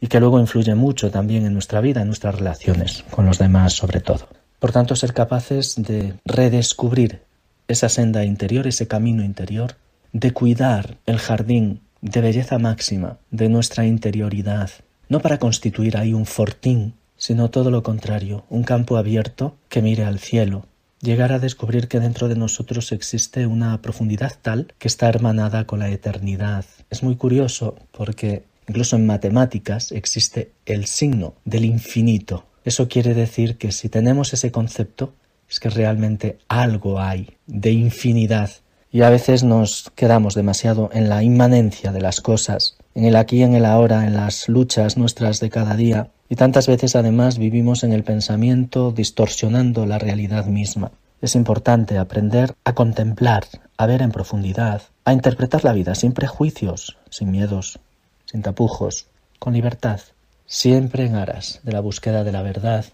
y 0.00 0.06
que 0.06 0.20
luego 0.20 0.40
influye 0.40 0.74
mucho 0.74 1.10
también 1.10 1.44
en 1.44 1.52
nuestra 1.52 1.80
vida, 1.80 2.00
en 2.00 2.06
nuestras 2.06 2.36
relaciones 2.36 3.04
con 3.10 3.26
los 3.26 3.38
demás 3.38 3.74
sobre 3.74 4.00
todo. 4.00 4.28
Por 4.58 4.72
tanto, 4.72 4.96
ser 4.96 5.12
capaces 5.12 5.74
de 5.76 6.14
redescubrir 6.24 7.22
esa 7.68 7.88
senda 7.88 8.24
interior, 8.24 8.66
ese 8.66 8.88
camino 8.88 9.24
interior, 9.24 9.76
de 10.12 10.32
cuidar 10.32 10.96
el 11.06 11.18
jardín 11.18 11.80
de 12.02 12.20
belleza 12.20 12.58
máxima 12.58 13.18
de 13.30 13.48
nuestra 13.48 13.86
interioridad, 13.86 14.70
no 15.08 15.20
para 15.20 15.38
constituir 15.38 15.96
ahí 15.96 16.12
un 16.14 16.26
fortín, 16.26 16.94
sino 17.16 17.50
todo 17.50 17.70
lo 17.70 17.82
contrario, 17.82 18.44
un 18.48 18.62
campo 18.62 18.96
abierto 18.96 19.56
que 19.68 19.82
mire 19.82 20.04
al 20.04 20.18
cielo, 20.18 20.66
llegar 21.00 21.32
a 21.32 21.38
descubrir 21.38 21.88
que 21.88 22.00
dentro 22.00 22.28
de 22.28 22.36
nosotros 22.36 22.92
existe 22.92 23.46
una 23.46 23.80
profundidad 23.82 24.32
tal 24.40 24.72
que 24.78 24.88
está 24.88 25.08
hermanada 25.08 25.66
con 25.66 25.78
la 25.80 25.90
eternidad. 25.90 26.64
Es 26.90 27.02
muy 27.02 27.16
curioso 27.16 27.76
porque 27.92 28.44
incluso 28.68 28.96
en 28.96 29.06
matemáticas 29.06 29.92
existe 29.92 30.52
el 30.66 30.86
signo 30.86 31.34
del 31.44 31.64
infinito. 31.64 32.46
Eso 32.64 32.88
quiere 32.88 33.14
decir 33.14 33.56
que 33.56 33.72
si 33.72 33.88
tenemos 33.88 34.32
ese 34.32 34.52
concepto, 34.52 35.14
es 35.48 35.58
que 35.58 35.70
realmente 35.70 36.38
algo 36.48 37.00
hay 37.00 37.36
de 37.46 37.72
infinidad 37.72 38.50
y 38.92 39.02
a 39.02 39.10
veces 39.10 39.44
nos 39.44 39.90
quedamos 39.94 40.34
demasiado 40.34 40.90
en 40.92 41.08
la 41.08 41.22
inmanencia 41.22 41.92
de 41.92 42.00
las 42.00 42.20
cosas, 42.20 42.76
en 42.94 43.04
el 43.04 43.16
aquí, 43.16 43.42
en 43.42 43.54
el 43.54 43.64
ahora, 43.64 44.06
en 44.06 44.14
las 44.14 44.48
luchas 44.48 44.96
nuestras 44.96 45.40
de 45.40 45.50
cada 45.50 45.76
día 45.76 46.08
y 46.28 46.36
tantas 46.36 46.66
veces 46.66 46.96
además 46.96 47.38
vivimos 47.38 47.84
en 47.84 47.92
el 47.92 48.04
pensamiento 48.04 48.92
distorsionando 48.92 49.86
la 49.86 49.98
realidad 49.98 50.46
misma. 50.46 50.90
Es 51.20 51.34
importante 51.34 51.98
aprender 51.98 52.54
a 52.64 52.74
contemplar, 52.74 53.44
a 53.76 53.86
ver 53.86 54.02
en 54.02 54.10
profundidad, 54.10 54.82
a 55.04 55.12
interpretar 55.12 55.64
la 55.64 55.72
vida 55.72 55.94
sin 55.94 56.12
prejuicios, 56.12 56.96
sin 57.10 57.30
miedos, 57.30 57.78
sin 58.24 58.42
tapujos, 58.42 59.06
con 59.38 59.52
libertad, 59.52 60.00
siempre 60.46 61.04
en 61.04 61.16
aras 61.16 61.60
de 61.62 61.72
la 61.72 61.80
búsqueda 61.80 62.24
de 62.24 62.32
la 62.32 62.42
verdad 62.42 62.84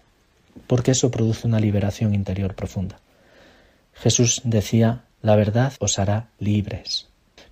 porque 0.65 0.91
eso 0.91 1.11
produce 1.11 1.47
una 1.47 1.59
liberación 1.59 2.15
interior 2.15 2.55
profunda. 2.55 2.99
Jesús 3.93 4.41
decía, 4.43 5.03
la 5.21 5.35
verdad 5.35 5.73
os 5.79 5.99
hará 5.99 6.29
libres. 6.39 7.07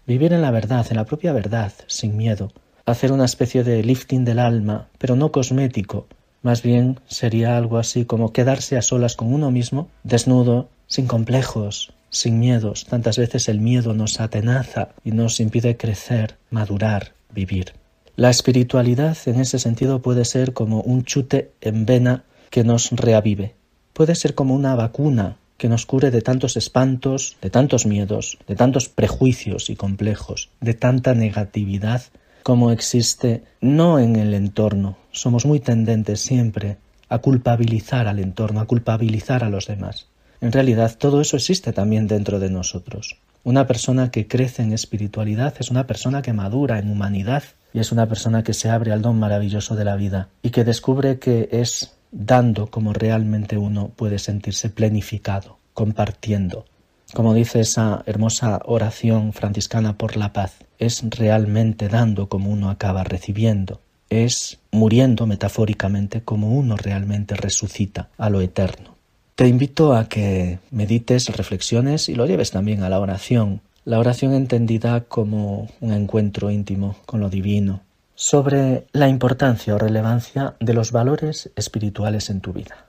Vivir 0.05 0.33
en 0.33 0.41
la 0.41 0.51
verdad, 0.51 0.85
en 0.89 0.97
la 0.97 1.05
propia 1.05 1.33
verdad, 1.33 1.73
sin 1.87 2.15
miedo, 2.15 2.51
hacer 2.85 3.11
una 3.11 3.25
especie 3.25 3.63
de 3.63 3.83
lifting 3.83 4.25
del 4.25 4.39
alma, 4.39 4.87
pero 4.97 5.15
no 5.15 5.31
cosmético, 5.31 6.07
más 6.45 6.61
bien 6.61 6.99
sería 7.07 7.57
algo 7.57 7.79
así 7.79 8.05
como 8.05 8.31
quedarse 8.31 8.77
a 8.77 8.83
solas 8.83 9.15
con 9.15 9.33
uno 9.33 9.49
mismo, 9.49 9.89
desnudo, 10.03 10.69
sin 10.85 11.07
complejos, 11.07 11.91
sin 12.11 12.39
miedos. 12.39 12.85
Tantas 12.85 13.17
veces 13.17 13.49
el 13.49 13.59
miedo 13.59 13.95
nos 13.95 14.19
atenaza 14.19 14.89
y 15.03 15.09
nos 15.09 15.39
impide 15.39 15.75
crecer, 15.75 16.37
madurar, 16.51 17.13
vivir. 17.33 17.73
La 18.15 18.29
espiritualidad 18.29 19.17
en 19.25 19.39
ese 19.39 19.57
sentido 19.57 20.03
puede 20.03 20.23
ser 20.23 20.53
como 20.53 20.81
un 20.81 21.03
chute 21.03 21.51
en 21.61 21.87
vena 21.87 22.25
que 22.51 22.63
nos 22.63 22.91
reavive. 22.91 23.55
Puede 23.93 24.13
ser 24.13 24.35
como 24.35 24.53
una 24.53 24.75
vacuna 24.75 25.37
que 25.57 25.69
nos 25.69 25.85
cure 25.85 26.11
de 26.11 26.21
tantos 26.21 26.57
espantos, 26.57 27.37
de 27.41 27.49
tantos 27.49 27.85
miedos, 27.85 28.37
de 28.47 28.55
tantos 28.55 28.89
prejuicios 28.89 29.69
y 29.69 29.75
complejos, 29.75 30.49
de 30.61 30.73
tanta 30.73 31.13
negatividad 31.13 32.03
como 32.43 32.71
existe 32.71 33.43
no 33.59 33.97
en 33.97 34.15
el 34.15 34.33
entorno. 34.33 34.97
Somos 35.11 35.45
muy 35.45 35.59
tendentes 35.59 36.19
siempre 36.19 36.77
a 37.09 37.19
culpabilizar 37.19 38.07
al 38.07 38.19
entorno, 38.19 38.59
a 38.59 38.67
culpabilizar 38.67 39.43
a 39.43 39.49
los 39.49 39.67
demás. 39.67 40.07
En 40.41 40.51
realidad 40.51 40.95
todo 40.97 41.21
eso 41.21 41.37
existe 41.37 41.73
también 41.73 42.07
dentro 42.07 42.39
de 42.39 42.49
nosotros. 42.49 43.17
Una 43.43 43.67
persona 43.67 44.11
que 44.11 44.27
crece 44.27 44.61
en 44.61 44.73
espiritualidad 44.73 45.55
es 45.59 45.71
una 45.71 45.87
persona 45.87 46.21
que 46.21 46.33
madura 46.33 46.79
en 46.79 46.91
humanidad 46.91 47.43
y 47.73 47.79
es 47.79 47.91
una 47.91 48.07
persona 48.07 48.43
que 48.43 48.53
se 48.53 48.69
abre 48.69 48.91
al 48.91 49.01
don 49.01 49.19
maravilloso 49.19 49.75
de 49.75 49.85
la 49.85 49.95
vida 49.95 50.29
y 50.41 50.51
que 50.51 50.63
descubre 50.63 51.19
que 51.19 51.49
es 51.51 51.94
dando 52.15 52.67
como 52.67 52.93
realmente 52.93 53.57
uno 53.57 53.89
puede 53.89 54.19
sentirse 54.19 54.69
plenificado, 54.69 55.57
compartiendo. 55.73 56.65
Como 57.13 57.33
dice 57.33 57.59
esa 57.59 58.03
hermosa 58.05 58.61
oración 58.65 59.33
franciscana 59.33 59.97
por 59.97 60.15
la 60.15 60.33
paz, 60.33 60.55
es 60.79 61.03
realmente 61.09 61.89
dando 61.89 62.29
como 62.29 62.49
uno 62.49 62.69
acaba 62.69 63.03
recibiendo, 63.03 63.81
es 64.09 64.59
muriendo 64.71 65.27
metafóricamente 65.27 66.21
como 66.21 66.53
uno 66.53 66.77
realmente 66.77 67.35
resucita 67.35 68.09
a 68.17 68.29
lo 68.29 68.41
eterno. 68.41 68.95
Te 69.35 69.47
invito 69.47 69.93
a 69.93 70.07
que 70.07 70.59
medites, 70.71 71.27
reflexiones 71.35 72.07
y 72.07 72.15
lo 72.15 72.25
lleves 72.25 72.51
también 72.51 72.83
a 72.83 72.89
la 72.89 72.99
oración, 72.99 73.61
la 73.83 73.99
oración 73.99 74.33
entendida 74.33 75.01
como 75.01 75.67
un 75.81 75.91
encuentro 75.91 76.49
íntimo 76.49 76.95
con 77.05 77.19
lo 77.19 77.29
divino, 77.29 77.81
sobre 78.15 78.87
la 78.93 79.09
importancia 79.09 79.75
o 79.75 79.77
relevancia 79.77 80.55
de 80.59 80.73
los 80.73 80.91
valores 80.91 81.51
espirituales 81.55 82.29
en 82.29 82.41
tu 82.41 82.53
vida. 82.53 82.85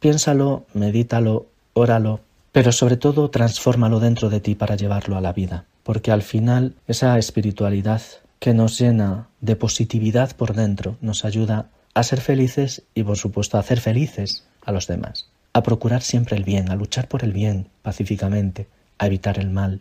Piénsalo, 0.00 0.66
medítalo, 0.74 1.46
óralo, 1.72 2.20
pero 2.52 2.72
sobre 2.72 2.96
todo 2.96 3.30
transfórmalo 3.30 4.00
dentro 4.00 4.30
de 4.30 4.40
ti 4.40 4.54
para 4.54 4.76
llevarlo 4.76 5.16
a 5.16 5.20
la 5.20 5.32
vida, 5.32 5.64
porque 5.82 6.12
al 6.12 6.22
final 6.22 6.74
esa 6.86 7.18
espiritualidad 7.18 8.02
que 8.38 8.52
nos 8.52 8.78
llena 8.78 9.28
de 9.40 9.56
positividad 9.56 10.36
por 10.36 10.54
dentro 10.54 10.96
nos 11.00 11.24
ayuda 11.24 11.68
a 11.94 12.02
ser 12.02 12.20
felices 12.20 12.82
y 12.94 13.04
por 13.04 13.16
supuesto 13.16 13.56
a 13.56 13.60
hacer 13.60 13.80
felices 13.80 14.44
a 14.66 14.72
los 14.72 14.86
demás, 14.86 15.30
a 15.52 15.62
procurar 15.62 16.02
siempre 16.02 16.36
el 16.36 16.44
bien, 16.44 16.70
a 16.70 16.76
luchar 16.76 17.08
por 17.08 17.24
el 17.24 17.32
bien 17.32 17.68
pacíficamente, 17.82 18.66
a 18.98 19.06
evitar 19.06 19.38
el 19.38 19.50
mal, 19.50 19.80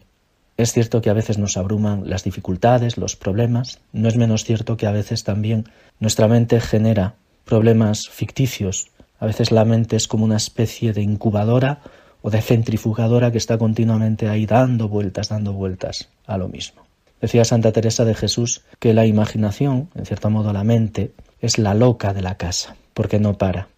es 0.56 0.72
cierto 0.72 1.02
que 1.02 1.10
a 1.10 1.14
veces 1.14 1.38
nos 1.38 1.58
abruman 1.58 2.10
las 2.10 2.24
dificultades, 2.24 2.98
los 2.98 3.16
problemas. 3.16 3.80
No 3.92 4.08
es 4.08 4.18
menos 4.18 4.44
cierto 4.44 4.78
que 4.78 4.86
a 4.86 4.92
veces 4.92 5.24
también 5.24 5.66
nuestra 6.00 6.28
mente 6.28 6.62
genera 6.62 7.16
problemas 7.46 8.08
ficticios. 8.10 8.92
A 9.20 9.26
veces 9.26 9.52
la 9.52 9.66
mente 9.66 9.96
es 9.96 10.08
como 10.08 10.26
una 10.26 10.38
especie 10.38 10.94
de 10.94 11.02
incubadora 11.02 11.82
o 12.22 12.30
de 12.30 12.42
centrifugadora 12.42 13.32
que 13.32 13.38
está 13.38 13.58
continuamente 13.58 14.30
ahí 14.30 14.46
dando 14.46 14.90
vueltas, 14.90 15.30
dando 15.30 15.54
vueltas 15.54 16.10
a 16.28 16.38
lo 16.38 16.50
mismo. 16.50 16.84
Decía 17.20 17.46
Santa 17.46 17.72
Teresa 17.72 18.06
de 18.06 18.14
Jesús 18.14 18.62
que 18.80 18.94
la 18.94 19.06
imaginación, 19.06 19.90
en 19.96 20.06
cierto 20.06 20.30
modo 20.30 20.54
la 20.54 20.64
mente, 20.64 21.14
es 21.40 21.58
la 21.58 21.74
loca 21.74 22.14
de 22.14 22.22
la 22.22 22.36
casa, 22.36 22.76
porque 22.94 23.20
no 23.20 23.38
para. 23.38 23.70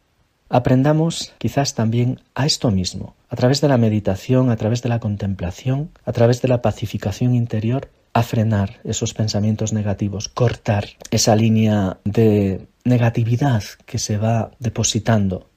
Aprendamos 0.56 1.34
quizás 1.38 1.76
también 1.76 2.22
a 2.34 2.46
esto 2.46 2.72
mismo, 2.72 3.14
a 3.28 3.36
través 3.36 3.60
de 3.60 3.68
la 3.68 3.78
meditación, 3.78 4.50
a 4.50 4.56
través 4.56 4.82
de 4.82 4.88
la 4.88 5.02
contemplación, 5.02 5.90
a 6.06 6.14
través 6.14 6.42
de 6.42 6.48
la 6.48 6.62
pacificación 6.62 7.36
interior, 7.36 7.90
a 8.14 8.24
frenar 8.24 8.80
esos 8.86 9.14
pensamientos 9.14 9.74
negativos, 9.74 10.30
cortar 10.30 10.86
esa 11.12 11.36
línea 11.36 11.98
de 12.06 12.68
negatividad 12.86 13.64
que 13.86 14.00
se 14.00 14.18
va 14.18 14.52
depositando 14.60 15.50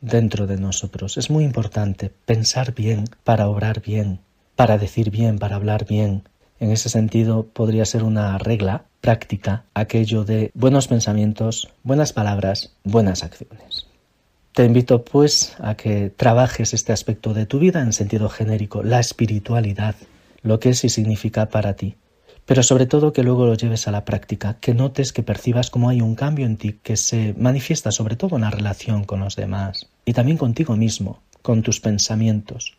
dentro 0.00 0.46
de 0.46 0.56
nosotros. 0.56 1.16
Es 1.16 1.30
muy 1.30 1.42
importante 1.42 2.12
pensar 2.24 2.74
bien 2.74 3.06
para 3.24 3.48
obrar 3.48 3.82
bien, 3.82 4.20
para 4.54 4.78
decir 4.78 5.10
bien, 5.10 5.40
para 5.40 5.56
hablar 5.56 5.84
bien. 5.84 6.28
En 6.60 6.70
ese 6.70 6.90
sentido 6.90 7.44
podría 7.44 7.84
ser 7.86 8.04
una 8.04 8.38
regla 8.38 8.84
práctica 9.00 9.64
aquello 9.74 10.22
de 10.22 10.52
buenos 10.54 10.86
pensamientos, 10.86 11.70
buenas 11.82 12.12
palabras, 12.12 12.72
buenas 12.84 13.24
acciones. 13.24 13.83
Te 14.54 14.64
invito 14.64 15.04
pues 15.04 15.56
a 15.58 15.74
que 15.74 16.10
trabajes 16.10 16.74
este 16.74 16.92
aspecto 16.92 17.34
de 17.34 17.44
tu 17.44 17.58
vida 17.58 17.82
en 17.82 17.92
sentido 17.92 18.28
genérico, 18.28 18.84
la 18.84 19.00
espiritualidad, 19.00 19.96
lo 20.42 20.60
que 20.60 20.68
es 20.68 20.84
y 20.84 20.90
significa 20.90 21.48
para 21.48 21.74
ti, 21.74 21.96
pero 22.46 22.62
sobre 22.62 22.86
todo 22.86 23.12
que 23.12 23.24
luego 23.24 23.46
lo 23.46 23.54
lleves 23.54 23.88
a 23.88 23.90
la 23.90 24.04
práctica, 24.04 24.58
que 24.60 24.72
notes, 24.72 25.12
que 25.12 25.24
percibas 25.24 25.70
cómo 25.70 25.88
hay 25.88 26.00
un 26.02 26.14
cambio 26.14 26.46
en 26.46 26.56
ti 26.56 26.78
que 26.84 26.96
se 26.96 27.34
manifiesta 27.36 27.90
sobre 27.90 28.14
todo 28.14 28.36
en 28.36 28.42
la 28.42 28.50
relación 28.52 29.02
con 29.02 29.18
los 29.18 29.34
demás 29.34 29.88
y 30.04 30.12
también 30.12 30.38
contigo 30.38 30.76
mismo, 30.76 31.20
con 31.42 31.62
tus 31.62 31.80
pensamientos, 31.80 32.76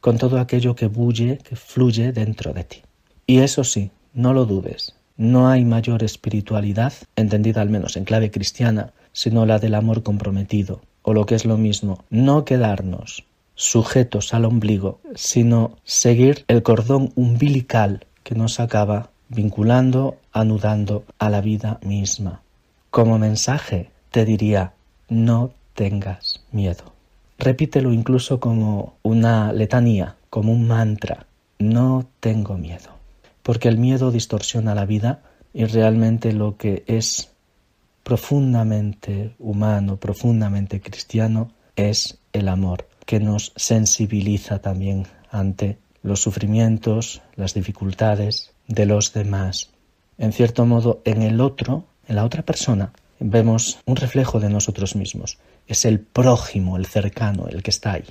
con 0.00 0.18
todo 0.18 0.40
aquello 0.40 0.74
que 0.74 0.88
bulle, 0.88 1.38
que 1.38 1.54
fluye 1.54 2.10
dentro 2.10 2.52
de 2.52 2.64
ti. 2.64 2.82
Y 3.28 3.38
eso 3.38 3.62
sí, 3.62 3.92
no 4.12 4.32
lo 4.32 4.44
dudes, 4.44 4.96
no 5.16 5.48
hay 5.48 5.64
mayor 5.64 6.02
espiritualidad, 6.02 6.92
entendida 7.14 7.60
al 7.60 7.70
menos 7.70 7.96
en 7.96 8.06
clave 8.06 8.32
cristiana, 8.32 8.92
sino 9.12 9.46
la 9.46 9.60
del 9.60 9.76
amor 9.76 10.02
comprometido, 10.02 10.80
o 11.02 11.12
lo 11.12 11.26
que 11.26 11.34
es 11.34 11.44
lo 11.44 11.56
mismo, 11.56 12.04
no 12.10 12.44
quedarnos 12.44 13.24
sujetos 13.54 14.34
al 14.34 14.44
ombligo, 14.44 15.00
sino 15.14 15.76
seguir 15.84 16.44
el 16.48 16.62
cordón 16.62 17.12
umbilical 17.14 18.06
que 18.22 18.34
nos 18.34 18.60
acaba 18.60 19.10
vinculando, 19.28 20.16
anudando 20.32 21.04
a 21.18 21.30
la 21.30 21.40
vida 21.40 21.78
misma. 21.82 22.42
Como 22.90 23.18
mensaje 23.18 23.90
te 24.10 24.24
diría, 24.24 24.74
no 25.08 25.52
tengas 25.74 26.44
miedo. 26.52 26.92
Repítelo 27.38 27.92
incluso 27.92 28.38
como 28.38 28.94
una 29.02 29.52
letanía, 29.52 30.16
como 30.30 30.52
un 30.52 30.68
mantra. 30.68 31.26
No 31.58 32.06
tengo 32.20 32.56
miedo. 32.56 32.90
Porque 33.42 33.68
el 33.68 33.78
miedo 33.78 34.10
distorsiona 34.10 34.74
la 34.74 34.84
vida 34.84 35.22
y 35.52 35.64
realmente 35.64 36.32
lo 36.32 36.56
que 36.56 36.84
es 36.86 37.31
profundamente 38.02 39.34
humano, 39.38 39.96
profundamente 39.96 40.80
cristiano, 40.80 41.52
es 41.76 42.18
el 42.32 42.48
amor, 42.48 42.88
que 43.06 43.20
nos 43.20 43.52
sensibiliza 43.56 44.60
también 44.60 45.06
ante 45.30 45.78
los 46.02 46.20
sufrimientos, 46.20 47.22
las 47.36 47.54
dificultades 47.54 48.52
de 48.68 48.86
los 48.86 49.12
demás. 49.12 49.70
En 50.18 50.32
cierto 50.32 50.66
modo, 50.66 51.00
en 51.04 51.22
el 51.22 51.40
otro, 51.40 51.84
en 52.08 52.16
la 52.16 52.24
otra 52.24 52.42
persona, 52.42 52.92
vemos 53.20 53.78
un 53.86 53.96
reflejo 53.96 54.40
de 54.40 54.50
nosotros 54.50 54.96
mismos. 54.96 55.38
Es 55.66 55.84
el 55.84 56.00
prójimo, 56.00 56.76
el 56.76 56.86
cercano, 56.86 57.46
el 57.48 57.62
que 57.62 57.70
está 57.70 57.92
ahí. 57.92 58.04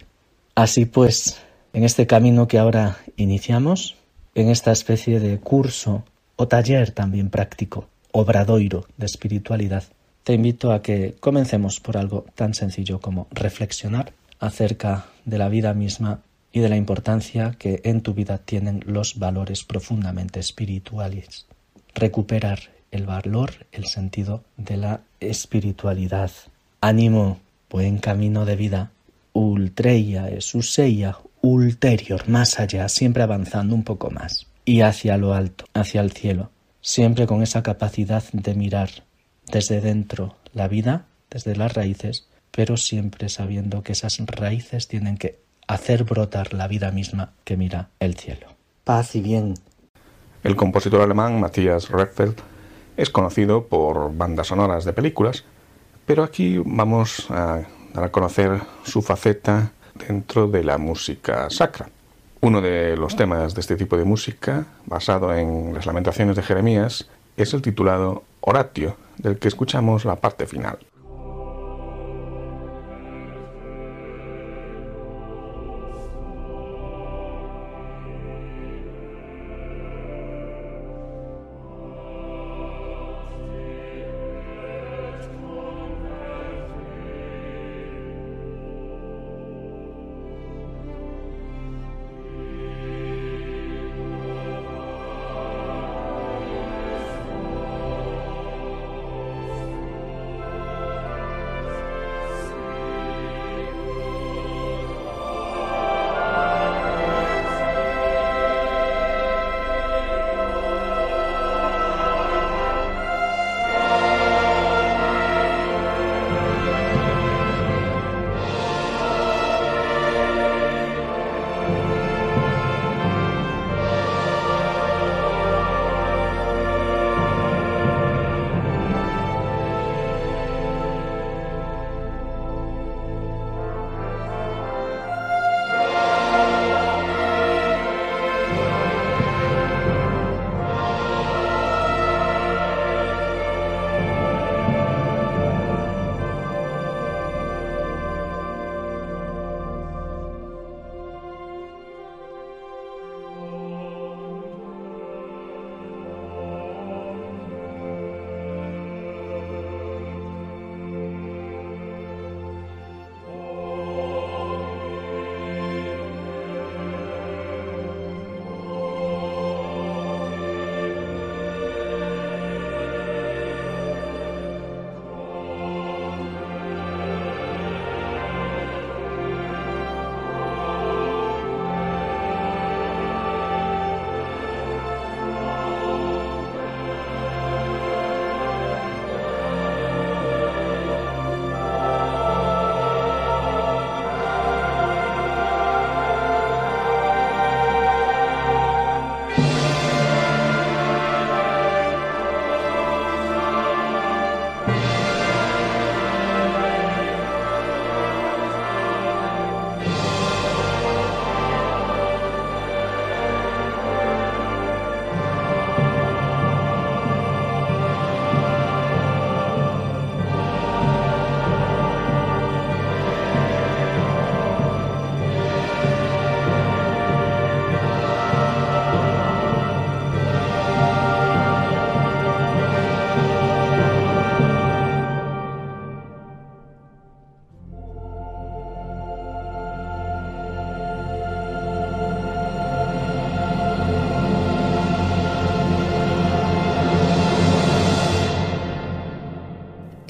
Así 0.55 0.85
pues, 0.85 1.41
en 1.73 1.83
este 1.83 2.07
camino 2.07 2.47
que 2.47 2.59
ahora 2.59 2.97
iniciamos, 3.17 3.95
en 4.35 4.49
esta 4.49 4.71
especie 4.71 5.19
de 5.19 5.39
curso 5.39 6.03
o 6.37 6.47
taller 6.47 6.91
también 6.91 7.29
práctico, 7.29 7.87
obradoiro 8.11 8.85
de 8.97 9.05
espiritualidad, 9.05 9.83
te 10.23 10.33
invito 10.33 10.71
a 10.71 10.81
que 10.81 11.15
comencemos 11.19 11.79
por 11.79 11.97
algo 11.97 12.25
tan 12.35 12.53
sencillo 12.53 12.99
como 12.99 13.27
reflexionar 13.31 14.13
acerca 14.39 15.05
de 15.25 15.37
la 15.37 15.49
vida 15.49 15.73
misma 15.73 16.21
y 16.53 16.59
de 16.59 16.69
la 16.69 16.77
importancia 16.77 17.55
que 17.57 17.81
en 17.83 18.01
tu 18.01 18.13
vida 18.13 18.37
tienen 18.37 18.83
los 18.85 19.17
valores 19.17 19.63
profundamente 19.63 20.39
espirituales. 20.39 21.47
Recuperar 21.95 22.59
el 22.91 23.05
valor, 23.05 23.65
el 23.71 23.85
sentido 23.85 24.43
de 24.57 24.77
la 24.77 25.01
espiritualidad. 25.19 26.31
Ánimo, 26.81 27.39
buen 27.69 27.99
camino 27.99 28.45
de 28.45 28.55
vida. 28.55 28.91
Ultreia 29.33 30.27
esuseia 30.27 31.17
ulterior, 31.41 32.27
más 32.27 32.59
allá, 32.59 32.87
siempre 32.89 33.23
avanzando 33.23 33.73
un 33.73 33.83
poco 33.83 34.11
más. 34.11 34.45
Y 34.65 34.81
hacia 34.81 35.17
lo 35.17 35.33
alto, 35.33 35.65
hacia 35.73 36.01
el 36.01 36.11
cielo, 36.11 36.51
siempre 36.81 37.27
con 37.27 37.41
esa 37.41 37.63
capacidad 37.63 38.23
de 38.33 38.55
mirar 38.55 38.89
desde 39.51 39.81
dentro 39.81 40.35
la 40.53 40.67
vida, 40.67 41.05
desde 41.29 41.55
las 41.55 41.73
raíces, 41.73 42.27
pero 42.51 42.77
siempre 42.77 43.29
sabiendo 43.29 43.83
que 43.83 43.93
esas 43.93 44.17
raíces 44.25 44.87
tienen 44.87 45.17
que 45.17 45.39
hacer 45.67 46.03
brotar 46.03 46.53
la 46.53 46.67
vida 46.67 46.91
misma 46.91 47.33
que 47.43 47.55
mira 47.55 47.89
el 47.99 48.15
cielo. 48.15 48.47
Paz 48.83 49.15
y 49.15 49.21
bien. 49.21 49.53
El 50.43 50.55
compositor 50.55 51.01
alemán 51.01 51.39
Matthias 51.39 51.89
Redfeld 51.89 52.35
es 52.97 53.09
conocido 53.09 53.67
por 53.67 54.15
bandas 54.15 54.47
sonoras 54.47 54.85
de 54.85 54.93
películas, 54.93 55.45
pero 56.05 56.23
aquí 56.23 56.57
vamos 56.57 57.29
a 57.29 57.61
dar 57.93 58.03
a 58.03 58.11
conocer 58.11 58.59
su 58.83 59.01
faceta 59.01 59.71
dentro 60.07 60.47
de 60.47 60.63
la 60.63 60.77
música 60.77 61.49
sacra. 61.49 61.89
Uno 62.43 62.59
de 62.59 62.97
los 62.97 63.15
temas 63.15 63.53
de 63.53 63.61
este 63.61 63.75
tipo 63.75 63.97
de 63.97 64.03
música, 64.03 64.65
basado 64.87 65.31
en 65.35 65.75
las 65.75 65.85
lamentaciones 65.85 66.35
de 66.35 66.41
Jeremías, 66.41 67.07
es 67.37 67.53
el 67.53 67.61
titulado 67.61 68.23
Oratio, 68.39 68.97
del 69.17 69.37
que 69.37 69.47
escuchamos 69.47 70.05
la 70.05 70.15
parte 70.15 70.47
final. 70.47 70.79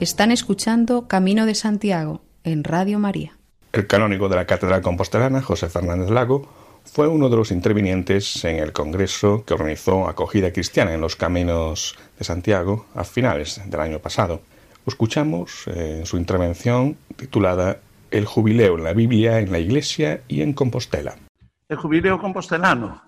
Están 0.01 0.31
escuchando 0.31 1.07
Camino 1.07 1.45
de 1.45 1.53
Santiago 1.53 2.23
en 2.43 2.63
Radio 2.63 2.97
María. 2.97 3.37
El 3.71 3.85
canónigo 3.85 4.29
de 4.29 4.35
la 4.35 4.47
Catedral 4.47 4.81
Compostelana, 4.81 5.43
José 5.43 5.69
Fernández 5.69 6.09
Lago, 6.09 6.51
fue 6.85 7.07
uno 7.07 7.29
de 7.29 7.35
los 7.35 7.51
intervinientes 7.51 8.43
en 8.43 8.55
el 8.55 8.73
congreso 8.73 9.45
que 9.45 9.53
organizó 9.53 10.09
Acogida 10.09 10.51
Cristiana 10.51 10.95
en 10.95 11.01
los 11.01 11.15
Caminos 11.15 11.99
de 12.17 12.25
Santiago 12.25 12.87
a 12.95 13.03
finales 13.03 13.61
del 13.63 13.79
año 13.79 13.99
pasado. 13.99 14.41
Escuchamos 14.87 15.67
eh, 15.67 15.99
en 15.99 16.07
su 16.07 16.17
intervención 16.17 16.97
titulada 17.15 17.77
El 18.09 18.25
jubileo 18.25 18.79
en 18.79 18.83
la 18.83 18.93
Biblia, 18.93 19.37
en 19.37 19.51
la 19.51 19.59
Iglesia 19.59 20.21
y 20.27 20.41
en 20.41 20.53
Compostela. 20.53 21.13
El 21.69 21.77
jubileo 21.77 22.17
compostelano. 22.17 23.03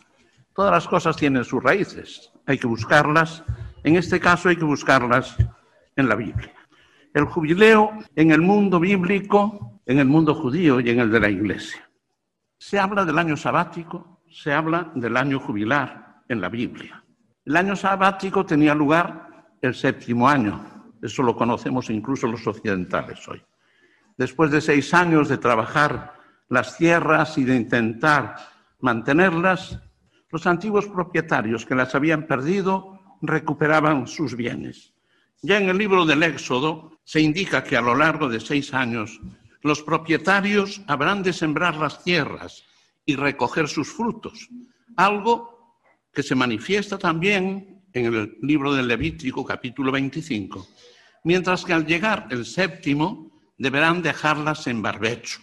Todas 0.54 0.72
las 0.72 0.88
cosas 0.88 1.16
tienen 1.16 1.44
sus 1.44 1.64
raíces. 1.64 2.30
Hay 2.46 2.60
que 2.60 2.68
buscarlas. 2.68 3.42
En 3.84 3.96
este 3.96 4.20
caso 4.20 4.50
hay 4.50 4.58
que 4.58 4.64
buscarlas 4.64 5.36
en 5.96 6.08
la 6.08 6.14
Biblia. 6.14 6.54
El 7.14 7.26
jubileo 7.26 7.92
en 8.16 8.32
el 8.32 8.42
mundo 8.42 8.80
bíblico, 8.80 9.82
en 9.86 10.00
el 10.00 10.06
mundo 10.06 10.34
judío 10.34 10.80
y 10.80 10.90
en 10.90 11.00
el 11.00 11.12
de 11.12 11.20
la 11.20 11.30
Iglesia. 11.30 11.90
Se 12.58 12.80
habla 12.80 13.06
del 13.06 13.20
año 13.20 13.38
sabático, 13.38 14.24
se 14.30 14.52
habla 14.52 14.92
del 14.96 15.16
año 15.16 15.40
jubilar 15.40 16.24
en 16.28 16.42
la 16.42 16.50
Biblia. 16.50 17.04
El 17.46 17.58
año 17.58 17.76
sabático 17.76 18.46
tenía 18.46 18.74
lugar 18.74 19.48
el 19.62 19.76
séptimo 19.76 20.28
año, 20.28 20.74
eso 21.02 21.22
lo 21.22 21.36
conocemos 21.36 21.90
incluso 21.90 22.28
los 22.28 22.48
occidentales 22.48 23.28
hoy. 23.28 23.44
Después 24.18 24.52
de 24.52 24.62
seis 24.62 24.94
años 24.94 25.28
de 25.28 25.38
trabajar 25.38 26.14
las 26.50 26.78
tierras 26.78 27.38
y 27.38 27.44
de 27.44 27.56
intentar 27.56 28.36
mantenerlas, 28.80 29.80
los 30.32 30.48
antiguos 30.48 30.88
propietarios 30.88 31.66
que 31.66 31.76
las 31.76 31.94
habían 31.94 32.26
perdido 32.26 33.00
recuperaban 33.22 34.08
sus 34.08 34.36
bienes. 34.36 34.93
Ya 35.46 35.58
en 35.58 35.68
el 35.68 35.78
libro 35.78 36.06
del 36.06 36.24
Éxodo 36.24 36.98
se 37.04 37.20
indica 37.20 37.66
que 37.66 37.76
a 37.76 37.82
lo 37.82 37.94
largo 37.96 38.30
de 38.30 38.40
seis 38.40 38.74
años 38.74 39.20
los 39.62 39.84
propietarios 39.84 40.82
habrán 40.88 41.22
de 41.22 41.34
sembrar 41.34 41.76
las 41.76 42.02
tierras 42.02 42.64
y 43.06 43.18
recoger 43.18 43.68
sus 43.68 43.92
frutos, 43.92 44.48
algo 44.96 45.76
que 46.14 46.24
se 46.24 46.34
manifiesta 46.34 46.98
también 46.98 47.84
en 47.92 48.06
el 48.06 48.38
libro 48.42 48.74
del 48.74 48.88
Levítico 48.88 49.44
capítulo 49.44 49.92
25, 49.92 50.66
mientras 51.26 51.66
que 51.66 51.74
al 51.74 51.86
llegar 51.86 52.28
el 52.32 52.46
séptimo 52.46 53.30
deberán 53.58 54.02
dejarlas 54.02 54.66
en 54.68 54.82
barbecho, 54.82 55.42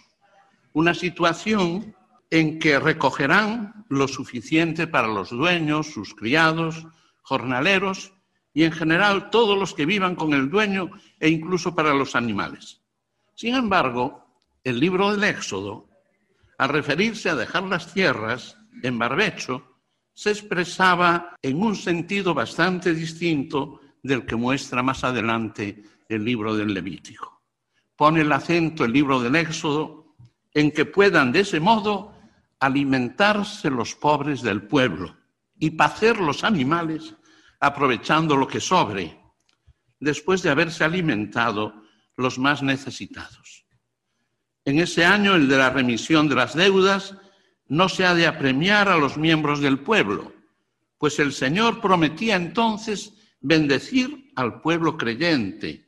una 0.73 0.95
situación 0.95 1.95
en 2.31 2.57
que 2.57 2.79
recogerán 2.79 3.85
lo 3.87 4.07
suficiente 4.07 4.87
para 4.87 5.07
los 5.07 5.29
dueños, 5.29 5.91
sus 5.91 6.15
criados, 6.15 6.87
jornaleros 7.21 8.13
y 8.53 8.63
en 8.63 8.71
general 8.71 9.29
todos 9.29 9.57
los 9.57 9.73
que 9.73 9.85
vivan 9.85 10.15
con 10.15 10.33
el 10.33 10.49
dueño 10.49 10.89
e 11.19 11.29
incluso 11.29 11.73
para 11.73 11.93
los 11.93 12.15
animales. 12.15 12.81
Sin 13.35 13.55
embargo, 13.55 14.25
el 14.63 14.79
libro 14.79 15.11
del 15.11 15.23
Éxodo, 15.23 15.87
al 16.57 16.69
referirse 16.69 17.29
a 17.29 17.35
dejar 17.35 17.63
las 17.63 17.93
tierras 17.93 18.57
en 18.83 18.99
barbecho, 18.99 19.79
se 20.13 20.31
expresaba 20.31 21.35
en 21.41 21.61
un 21.61 21.75
sentido 21.75 22.33
bastante 22.33 22.93
distinto 22.93 23.79
del 24.03 24.25
que 24.25 24.35
muestra 24.35 24.83
más 24.83 25.03
adelante 25.03 25.83
el 26.09 26.25
libro 26.25 26.55
del 26.55 26.73
Levítico. 26.73 27.41
Pone 27.95 28.21
el 28.21 28.31
acento 28.31 28.83
el 28.83 28.91
libro 28.91 29.21
del 29.21 29.35
Éxodo 29.35 30.15
en 30.53 30.71
que 30.71 30.85
puedan 30.85 31.31
de 31.31 31.41
ese 31.41 31.59
modo 31.59 32.13
alimentarse 32.59 33.69
los 33.69 33.95
pobres 33.95 34.41
del 34.41 34.63
pueblo 34.63 35.15
y 35.57 35.71
pacer 35.71 36.19
los 36.19 36.43
animales 36.43 37.15
aprovechando 37.61 38.35
lo 38.35 38.47
que 38.47 38.59
sobre, 38.59 39.17
después 39.99 40.41
de 40.41 40.49
haberse 40.49 40.83
alimentado 40.83 41.73
los 42.17 42.37
más 42.37 42.61
necesitados. 42.61 43.65
En 44.65 44.79
ese 44.79 45.05
año, 45.05 45.35
el 45.35 45.47
de 45.47 45.57
la 45.57 45.69
remisión 45.69 46.27
de 46.27 46.35
las 46.35 46.55
deudas, 46.55 47.15
no 47.67 47.87
se 47.87 48.05
ha 48.05 48.13
de 48.13 48.27
apremiar 48.27 48.89
a 48.89 48.97
los 48.97 49.17
miembros 49.17 49.61
del 49.61 49.79
pueblo, 49.79 50.33
pues 50.97 51.19
el 51.19 51.33
Señor 51.33 51.81
prometía 51.81 52.35
entonces 52.35 53.13
bendecir 53.39 54.31
al 54.35 54.61
pueblo 54.61 54.97
creyente, 54.97 55.85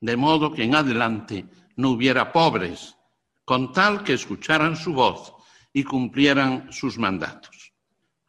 de 0.00 0.16
modo 0.16 0.52
que 0.52 0.64
en 0.64 0.74
adelante 0.74 1.46
no 1.76 1.90
hubiera 1.90 2.32
pobres, 2.32 2.96
con 3.44 3.72
tal 3.72 4.02
que 4.02 4.12
escucharan 4.14 4.76
su 4.76 4.92
voz 4.92 5.32
y 5.72 5.84
cumplieran 5.84 6.72
sus 6.72 6.98
mandatos. 6.98 7.51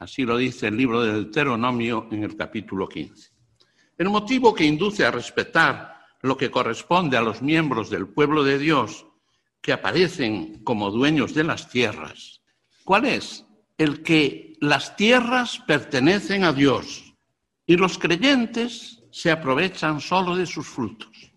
Así 0.04 0.26
lo 0.26 0.36
dice 0.36 0.68
el 0.68 0.76
libro 0.76 1.02
del 1.02 1.24
Deuteronomio 1.24 2.10
en 2.12 2.26
el 2.26 2.36
capítulo 2.36 2.90
15. 2.90 3.32
El 3.98 4.10
motivo 4.10 4.54
que 4.54 4.66
induce 4.66 5.06
a 5.06 5.12
respetar 5.12 5.98
lo 6.22 6.36
que 6.36 6.52
corresponde 6.52 7.16
a 7.16 7.22
los 7.22 7.42
miembros 7.42 7.90
del 7.90 8.10
pueblo 8.10 8.44
de 8.44 8.60
Dios 8.60 9.06
que 9.62 9.72
aparecen 9.72 10.62
como 10.66 10.92
dueños 10.92 11.34
de 11.34 11.46
las 11.46 11.70
tierras. 11.70 12.42
¿Cuál 12.84 13.06
es? 13.06 13.46
El 13.78 14.04
que 14.04 14.58
las 14.60 14.98
tierras 14.98 15.60
pertenecen 15.66 16.44
a 16.44 16.52
Dios 16.52 17.16
y 17.66 17.78
los 17.78 17.98
creyentes 17.98 19.02
se 19.10 19.32
aprovechan 19.32 20.02
solo 20.02 20.36
de 20.36 20.48
sus 20.48 20.68
frutos. 20.68 21.32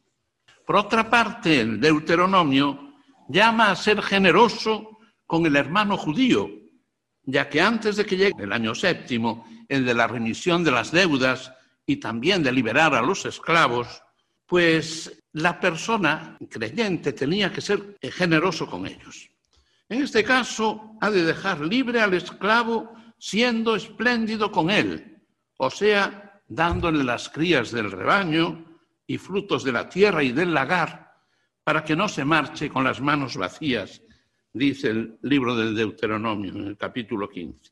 Por 0.66 0.74
otra 0.74 1.08
parte, 1.08 1.60
el 1.60 1.78
Deuteronomio 1.78 2.94
llama 3.28 3.70
a 3.70 3.76
ser 3.76 4.02
generoso 4.02 4.98
con 5.24 5.46
el 5.46 5.54
hermano 5.54 5.96
judío, 5.96 6.65
ya 7.26 7.48
que 7.48 7.60
antes 7.60 7.96
de 7.96 8.06
que 8.06 8.16
llegue 8.16 8.44
el 8.44 8.52
año 8.52 8.74
séptimo, 8.74 9.46
el 9.68 9.84
de 9.84 9.94
la 9.94 10.06
remisión 10.06 10.64
de 10.64 10.70
las 10.70 10.92
deudas 10.92 11.52
y 11.84 11.96
también 11.96 12.42
de 12.42 12.52
liberar 12.52 12.94
a 12.94 13.02
los 13.02 13.26
esclavos, 13.26 14.02
pues 14.46 15.12
la 15.32 15.60
persona 15.60 16.38
creyente 16.48 17.12
tenía 17.12 17.52
que 17.52 17.60
ser 17.60 17.98
generoso 18.00 18.66
con 18.66 18.86
ellos. 18.86 19.28
En 19.88 20.02
este 20.02 20.24
caso, 20.24 20.96
ha 21.00 21.10
de 21.10 21.24
dejar 21.24 21.60
libre 21.60 22.00
al 22.00 22.14
esclavo 22.14 22.94
siendo 23.18 23.76
espléndido 23.76 24.50
con 24.50 24.70
él, 24.70 25.18
o 25.58 25.70
sea, 25.70 26.40
dándole 26.48 27.02
las 27.02 27.28
crías 27.28 27.72
del 27.72 27.90
rebaño 27.90 28.64
y 29.06 29.18
frutos 29.18 29.64
de 29.64 29.72
la 29.72 29.88
tierra 29.88 30.22
y 30.22 30.32
del 30.32 30.54
lagar, 30.54 31.12
para 31.64 31.82
que 31.84 31.96
no 31.96 32.08
se 32.08 32.24
marche 32.24 32.68
con 32.68 32.84
las 32.84 33.00
manos 33.00 33.36
vacías, 33.36 34.02
dice 34.56 34.88
el 34.88 35.18
libro 35.22 35.54
del 35.54 35.74
Deuteronomio 35.74 36.52
en 36.52 36.66
el 36.68 36.76
capítulo 36.76 37.28
15. 37.28 37.70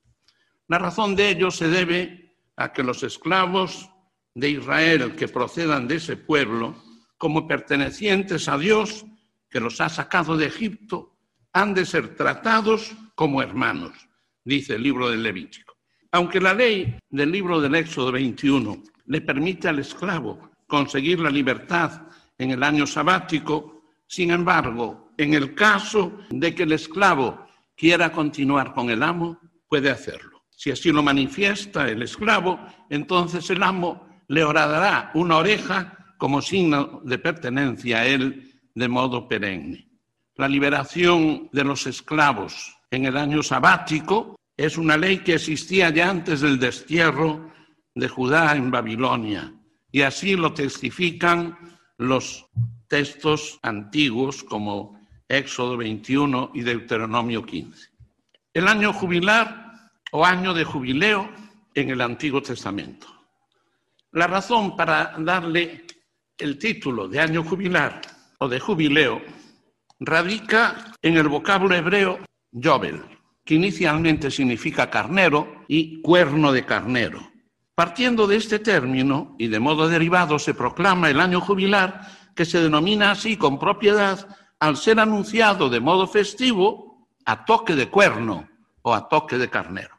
La 0.69 0.79
razón 0.79 1.17
de 1.17 1.31
ello 1.31 1.51
se 1.51 1.69
debe 1.69 2.37
a 2.57 2.73
que 2.73 2.83
los 2.83 3.03
esclavos 3.03 3.91
de 4.35 4.51
Israel 4.51 5.15
que 5.17 5.29
procedan 5.29 5.89
de 5.89 5.97
ese 5.97 6.17
pueblo, 6.17 6.77
como 7.17 7.49
pertenecientes 7.49 8.49
a 8.49 8.59
Dios 8.59 9.07
que 9.49 9.61
los 9.61 9.81
ha 9.81 9.89
sacado 9.89 10.37
de 10.37 10.47
Egipto, 10.47 11.17
han 11.53 11.73
de 11.73 11.87
ser 11.87 12.17
tratados 12.17 12.95
como 13.15 13.41
hermanos, 13.41 13.93
dice 14.45 14.75
el 14.75 14.83
libro 14.83 15.09
del 15.09 15.23
Levítico. 15.23 15.77
Aunque 16.11 16.41
la 16.41 16.53
ley 16.53 16.97
del 17.09 17.31
libro 17.31 17.61
del 17.61 17.77
Éxodo 17.77 18.13
21 18.13 18.83
le 19.07 19.21
permite 19.21 19.69
al 19.69 19.79
esclavo 19.79 20.51
conseguir 20.67 21.21
la 21.21 21.31
libertad 21.31 22.09
en 22.37 22.51
el 22.51 22.63
año 22.63 22.87
sabático, 22.87 23.85
sin 24.07 24.33
embargo, 24.33 25.04
en 25.17 25.35
el 25.35 25.55
caso 25.55 26.19
de 26.31 26.55
que 26.55 26.65
el 26.65 26.73
esclavo 26.73 27.47
quiera 27.77 28.13
continuar 28.13 28.73
con 28.75 28.91
el 28.91 29.03
amo, 29.03 29.39
puede 29.69 29.91
hacerlo. 29.91 30.45
Si 30.51 30.71
así 30.71 30.93
lo 30.93 31.03
manifiesta 31.03 31.89
el 31.89 32.03
esclavo, 32.03 32.59
entonces 32.91 33.49
el 33.51 33.63
amo 33.63 34.09
le 34.29 34.45
horadará 34.45 35.11
una 35.15 35.37
oreja 35.37 36.15
como 36.19 36.41
signo 36.41 37.01
de 37.05 37.19
pertenencia 37.19 37.99
a 37.99 38.07
él 38.07 38.53
de 38.75 38.89
modo 38.89 39.29
perenne. 39.29 39.89
La 40.37 40.49
liberación 40.49 41.49
de 41.53 41.65
los 41.65 41.87
esclavos 41.87 42.77
en 42.91 43.05
el 43.05 43.17
año 43.17 43.43
sabático 43.43 44.37
es 44.57 44.79
una 44.79 44.97
ley 44.97 45.19
que 45.19 45.35
existía 45.35 45.91
ya 45.91 46.11
antes 46.11 46.41
del 46.41 46.59
destierro 46.59 47.53
de 47.95 48.09
Judá 48.09 48.57
en 48.57 48.71
Babilonia 48.71 49.53
y 49.91 50.03
así 50.03 50.35
lo 50.35 50.53
testifican 50.55 51.57
los 51.99 52.47
textos 52.89 53.59
antiguos 53.63 54.43
como 54.43 55.01
Éxodo 55.29 55.77
21 55.77 56.51
y 56.55 56.63
Deuteronomio 56.63 57.45
15. 57.45 57.89
El 58.53 58.69
año 58.69 58.93
jubilar 58.93 59.73
o 60.13 60.25
año 60.25 60.53
de 60.53 60.65
jubileo 60.65 61.31
en 61.75 61.91
el 61.91 62.01
Antiguo 62.01 62.43
Testamento. 62.43 63.07
La 64.13 64.27
razón 64.27 64.77
para 64.77 65.15
darle 65.19 65.87
el 66.39 66.59
título 66.59 67.09
de 67.09 67.21
año 67.21 67.43
jubilar 67.43 68.01
o 68.39 68.49
de 68.49 68.61
jubileo 68.61 69.23
radica 69.99 70.93
en 71.03 71.17
el 71.17 71.29
vocablo 71.29 71.75
hebreo 71.75 72.21
Yobel, 72.53 73.03
que 73.45 73.55
inicialmente 73.55 74.31
significa 74.31 74.91
carnero 74.91 75.65
y 75.69 76.01
cuerno 76.03 76.53
de 76.53 76.65
carnero. 76.65 77.33
Partiendo 77.75 78.27
de 78.27 78.37
este 78.37 78.61
término 78.61 79.35
y 79.39 79.49
de 79.49 79.59
modo 79.59 79.89
derivado 79.89 80.39
se 80.39 80.55
proclama 80.55 81.11
el 81.11 81.21
año 81.21 81.41
jubilar, 81.41 82.09
que 82.37 82.45
se 82.45 82.61
denomina 82.61 83.11
así 83.11 83.37
con 83.37 83.59
propiedad 83.59 84.29
al 84.65 84.77
ser 84.77 84.99
anunciado 84.99 85.69
de 85.69 85.81
modo 85.81 86.07
festivo 86.07 87.09
a 87.25 87.45
toque 87.45 87.75
de 87.75 87.89
cuerno 87.89 88.49
o 88.83 88.95
a 88.95 89.09
toque 89.09 89.39
de 89.39 89.51
carnero 89.51 89.95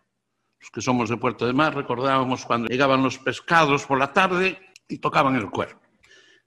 que 0.71 0.81
somos 0.81 1.09
de 1.09 1.17
Puerto 1.17 1.45
de 1.45 1.53
Mar 1.53 1.75
recordábamos 1.75 2.45
cuando 2.45 2.67
llegaban 2.67 3.03
los 3.03 3.17
pescados 3.17 3.85
por 3.85 3.97
la 3.99 4.11
tarde 4.11 4.59
y 4.87 4.97
tocaban 4.97 5.35
el 5.35 5.49
cuerpo. 5.49 5.81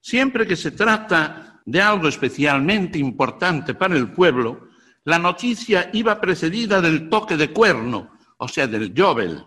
Siempre 0.01 0.47
que 0.47 0.57
se 0.57 0.73
trata 0.73 1.61
de 1.65 1.81
algo 1.81 2.09
especialmente 2.09 2.99
importante 2.99 3.75
para 3.75 3.97
el 3.97 4.13
pueblo, 4.13 4.69
la 5.05 5.19
noticia 5.19 5.91
iba 5.93 6.21
precedida 6.21 6.81
del 6.81 7.09
toque 7.09 7.37
de 7.37 7.53
cuerno, 7.53 8.11
o 8.37 8.49
sea, 8.49 8.67
del 8.67 8.93
Jobel. 8.97 9.45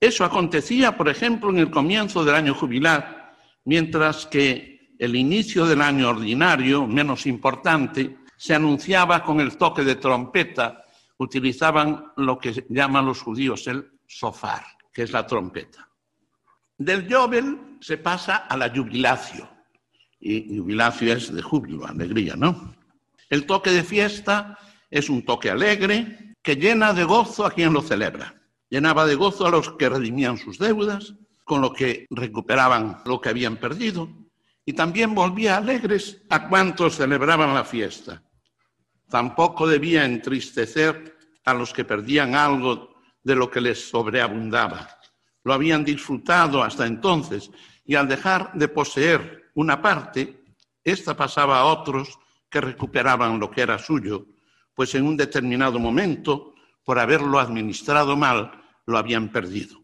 Eso 0.00 0.24
acontecía, 0.24 0.96
por 0.96 1.08
ejemplo, 1.08 1.50
en 1.50 1.58
el 1.58 1.70
comienzo 1.70 2.24
del 2.24 2.34
año 2.34 2.54
jubilar, 2.54 3.34
mientras 3.64 4.26
que 4.26 4.71
el 5.02 5.16
inicio 5.16 5.66
del 5.66 5.82
año 5.82 6.10
ordinario, 6.10 6.86
menos 6.86 7.26
importante, 7.26 8.18
se 8.36 8.54
anunciaba 8.54 9.24
con 9.24 9.40
el 9.40 9.56
toque 9.56 9.82
de 9.82 9.96
trompeta. 9.96 10.84
Utilizaban 11.16 12.12
lo 12.18 12.38
que 12.38 12.64
llaman 12.68 13.06
los 13.06 13.20
judíos 13.20 13.66
el 13.66 13.98
sofar, 14.06 14.62
que 14.92 15.02
es 15.02 15.10
la 15.10 15.26
trompeta. 15.26 15.88
Del 16.78 17.12
Jobel 17.12 17.78
se 17.80 17.98
pasa 17.98 18.46
a 18.48 18.56
la 18.56 18.70
jubilacio. 18.70 19.50
Y 20.20 20.56
jubilacio 20.56 21.12
es 21.14 21.34
de 21.34 21.42
júbilo, 21.42 21.84
alegría, 21.84 22.36
¿no? 22.36 22.72
El 23.28 23.44
toque 23.44 23.70
de 23.70 23.82
fiesta 23.82 24.56
es 24.88 25.10
un 25.10 25.24
toque 25.24 25.50
alegre 25.50 26.36
que 26.44 26.54
llena 26.54 26.92
de 26.92 27.02
gozo 27.02 27.44
a 27.44 27.50
quien 27.50 27.72
lo 27.72 27.82
celebra. 27.82 28.40
Llenaba 28.70 29.04
de 29.06 29.16
gozo 29.16 29.48
a 29.48 29.50
los 29.50 29.72
que 29.72 29.88
redimían 29.88 30.38
sus 30.38 30.58
deudas, 30.58 31.14
con 31.42 31.60
lo 31.60 31.72
que 31.72 32.06
recuperaban 32.08 33.02
lo 33.04 33.20
que 33.20 33.30
habían 33.30 33.56
perdido, 33.56 34.21
y 34.64 34.72
también 34.72 35.14
volvía 35.14 35.56
alegres 35.56 36.22
a 36.30 36.48
cuantos 36.48 36.96
celebraban 36.96 37.54
la 37.54 37.64
fiesta. 37.64 38.22
Tampoco 39.08 39.66
debía 39.66 40.04
entristecer 40.04 41.18
a 41.44 41.54
los 41.54 41.72
que 41.72 41.84
perdían 41.84 42.34
algo 42.34 42.94
de 43.22 43.34
lo 43.34 43.50
que 43.50 43.60
les 43.60 43.88
sobreabundaba. 43.88 44.88
Lo 45.44 45.52
habían 45.52 45.84
disfrutado 45.84 46.62
hasta 46.62 46.86
entonces 46.86 47.50
y 47.84 47.96
al 47.96 48.08
dejar 48.08 48.52
de 48.54 48.68
poseer 48.68 49.50
una 49.54 49.82
parte, 49.82 50.44
esta 50.84 51.16
pasaba 51.16 51.58
a 51.58 51.64
otros 51.64 52.18
que 52.48 52.60
recuperaban 52.60 53.40
lo 53.40 53.50
que 53.50 53.62
era 53.62 53.78
suyo, 53.78 54.26
pues 54.74 54.94
en 54.94 55.04
un 55.04 55.16
determinado 55.16 55.78
momento, 55.78 56.54
por 56.84 56.98
haberlo 56.98 57.38
administrado 57.38 58.16
mal, 58.16 58.52
lo 58.86 58.98
habían 58.98 59.28
perdido. 59.28 59.82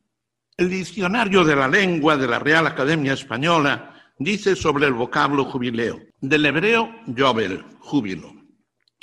El 0.56 0.70
diccionario 0.70 1.44
de 1.44 1.56
la 1.56 1.68
lengua 1.68 2.16
de 2.16 2.26
la 2.26 2.38
Real 2.38 2.66
Academia 2.66 3.12
Española 3.12 3.97
dice 4.18 4.56
sobre 4.56 4.86
el 4.86 4.94
vocablo 4.94 5.44
jubileo, 5.44 6.00
del 6.20 6.46
hebreo 6.46 6.94
jobel, 7.16 7.64
júbilo, 7.78 8.32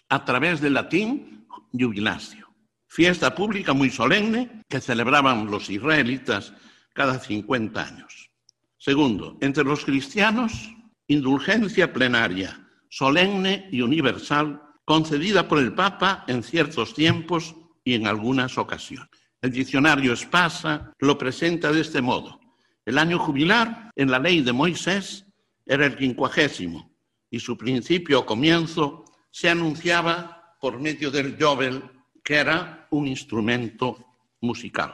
a 0.09 0.25
través 0.25 0.61
del 0.61 0.73
latín 0.73 1.47
jubilatio, 1.71 2.47
fiesta 2.87 3.33
pública 3.33 3.73
muy 3.73 3.89
solemne 3.89 4.63
que 4.69 4.81
celebraban 4.81 5.49
los 5.49 5.69
israelitas 5.69 6.53
cada 6.93 7.19
50 7.19 7.81
años. 7.81 8.29
Segundo, 8.77 9.37
entre 9.41 9.63
los 9.63 9.83
cristianos, 9.83 10.71
indulgencia 11.07 11.91
plenaria, 11.91 12.69
solemne 12.89 13.67
y 13.71 13.81
universal, 13.81 14.61
concedida 14.85 15.47
por 15.47 15.59
el 15.59 15.73
Papa 15.73 16.23
en 16.27 16.43
ciertos 16.43 16.93
tiempos 16.93 17.55
y 17.83 17.95
en 17.95 18.07
algunas 18.07 18.57
ocasiones. 18.57 19.09
El 19.41 19.51
diccionario 19.51 20.13
Espasa 20.13 20.93
lo 20.99 21.17
presenta 21.17 21.71
de 21.71 21.81
este 21.81 22.01
modo. 22.01 22.39
El 22.85 22.99
año 22.99 23.17
jubilar 23.17 23.91
en 23.95 24.11
la 24.11 24.19
ley 24.19 24.41
de 24.41 24.53
Moisés 24.53 25.25
era 25.65 25.87
el 25.87 25.95
quincuagésimo 25.95 26.91
y 27.31 27.39
su 27.39 27.57
principio 27.57 28.19
o 28.19 28.25
comienzo 28.25 29.05
se 29.31 29.49
anunciaba 29.49 30.55
por 30.61 30.79
medio 30.79 31.09
del 31.09 31.35
Jobel, 31.39 31.81
que 32.23 32.35
era 32.35 32.87
un 32.91 33.07
instrumento 33.07 33.97
musical. 34.41 34.93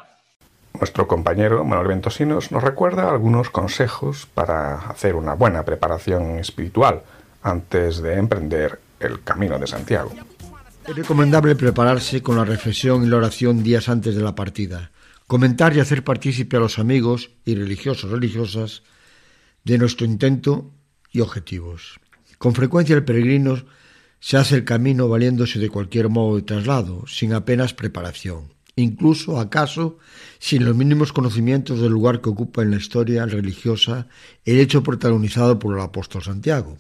Nuestro 0.74 1.06
compañero 1.06 1.66
Manuel 1.66 1.90
Ventosinos 1.90 2.52
nos 2.52 2.64
recuerda 2.64 3.10
algunos 3.10 3.50
consejos 3.50 4.26
para 4.34 4.76
hacer 4.88 5.16
una 5.16 5.34
buena 5.34 5.66
preparación 5.66 6.40
espiritual 6.40 7.02
antes 7.44 8.02
de 8.02 8.14
emprender 8.14 8.80
el 9.02 9.22
camino 9.22 9.60
de 9.60 9.68
Santiago. 9.68 10.12
Es 10.88 10.96
recomendable 10.96 11.56
prepararse 11.56 12.24
con 12.24 12.38
la 12.38 12.46
reflexión 12.46 13.04
y 13.04 13.08
la 13.08 13.18
oración 13.18 13.64
días 13.64 13.90
antes 13.90 14.16
de 14.16 14.24
la 14.24 14.34
partida, 14.34 14.92
comentar 15.32 15.74
y 15.74 15.80
hacer 15.80 16.04
partícipe 16.04 16.58
a 16.58 16.60
los 16.60 16.78
amigos 16.78 17.32
y 17.46 17.56
religiosos 17.56 18.12
religiosas 18.12 18.84
de 19.64 19.78
nuestro 19.78 20.06
intento 20.06 20.74
y 21.10 21.22
objetivos. 21.22 22.02
Con 22.38 22.54
frecuencia 22.54 22.98
el 22.98 23.06
peregrino 23.06 23.64
se 24.20 24.36
hace 24.36 24.56
el 24.56 24.66
camino 24.66 25.08
valiéndose 25.08 25.58
de 25.58 25.70
cualquier 25.70 26.10
modo 26.10 26.36
de 26.36 26.42
traslado, 26.42 27.08
sin 27.08 27.32
apenas 27.32 27.74
preparación, 27.74 28.54
incluso 28.76 29.40
acaso 29.40 30.00
sin 30.38 30.66
los 30.66 30.76
mínimos 30.76 31.14
conocimientos 31.14 31.80
del 31.80 31.94
lugar 31.94 32.20
que 32.20 32.28
ocupa 32.28 32.62
en 32.62 32.72
la 32.72 32.76
historia 32.76 33.26
religiosa 33.26 34.10
el 34.44 34.60
hecho 34.60 34.84
protagonizado 34.84 35.58
por 35.60 35.78
el 35.78 35.82
apóstol 35.82 36.24
Santiago. 36.24 36.78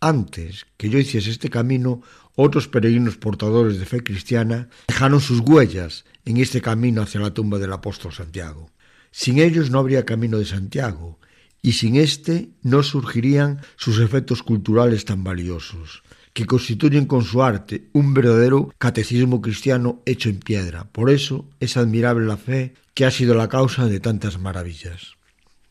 Antes 0.00 0.64
que 0.78 0.88
yo 0.88 0.98
hiciese 0.98 1.28
este 1.28 1.50
camino, 1.50 2.00
otros 2.36 2.68
peregrinos 2.68 3.18
portadores 3.18 3.78
de 3.78 3.84
fe 3.84 4.02
cristiana 4.02 4.70
dejaron 4.86 5.20
sus 5.20 5.40
huellas 5.40 6.06
en 6.28 6.36
este 6.36 6.60
camino 6.60 7.00
hacia 7.00 7.20
la 7.20 7.32
tumba 7.32 7.58
del 7.58 7.72
apóstol 7.72 8.12
Santiago. 8.12 8.70
Sin 9.10 9.38
ellos 9.38 9.70
no 9.70 9.78
habría 9.78 10.04
camino 10.04 10.36
de 10.36 10.44
Santiago, 10.44 11.18
y 11.62 11.72
sin 11.72 11.96
éste 11.96 12.50
no 12.62 12.82
surgirían 12.82 13.62
sus 13.76 13.98
efectos 13.98 14.42
culturales 14.42 15.06
tan 15.06 15.24
valiosos, 15.24 16.02
que 16.34 16.44
constituyen 16.44 17.06
con 17.06 17.24
su 17.24 17.42
arte 17.42 17.88
un 17.94 18.12
verdadero 18.12 18.70
catecismo 18.76 19.40
cristiano 19.40 20.02
hecho 20.04 20.28
en 20.28 20.40
piedra. 20.40 20.84
Por 20.92 21.08
eso 21.08 21.48
es 21.60 21.78
admirable 21.78 22.26
la 22.26 22.36
fe 22.36 22.74
que 22.92 23.06
ha 23.06 23.10
sido 23.10 23.34
la 23.34 23.48
causa 23.48 23.86
de 23.86 23.98
tantas 23.98 24.38
maravillas. 24.38 25.16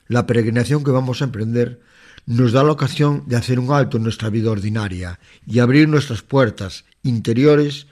La 0.07 0.25
peregrinación 0.25 0.83
que 0.83 0.89
vamos 0.89 1.21
a 1.21 1.25
emprender 1.25 1.81
nos 2.25 2.51
da 2.51 2.63
la 2.63 2.71
ocasión 2.71 3.25
de 3.27 3.35
hacer 3.35 3.59
un 3.59 3.71
alto 3.71 3.97
en 3.97 4.03
nuestra 4.03 4.31
vida 4.31 4.49
ordinaria 4.49 5.19
y 5.45 5.59
abrir 5.59 5.87
nuestras 5.87 6.23
puertas 6.23 6.83
interiores 7.03 7.85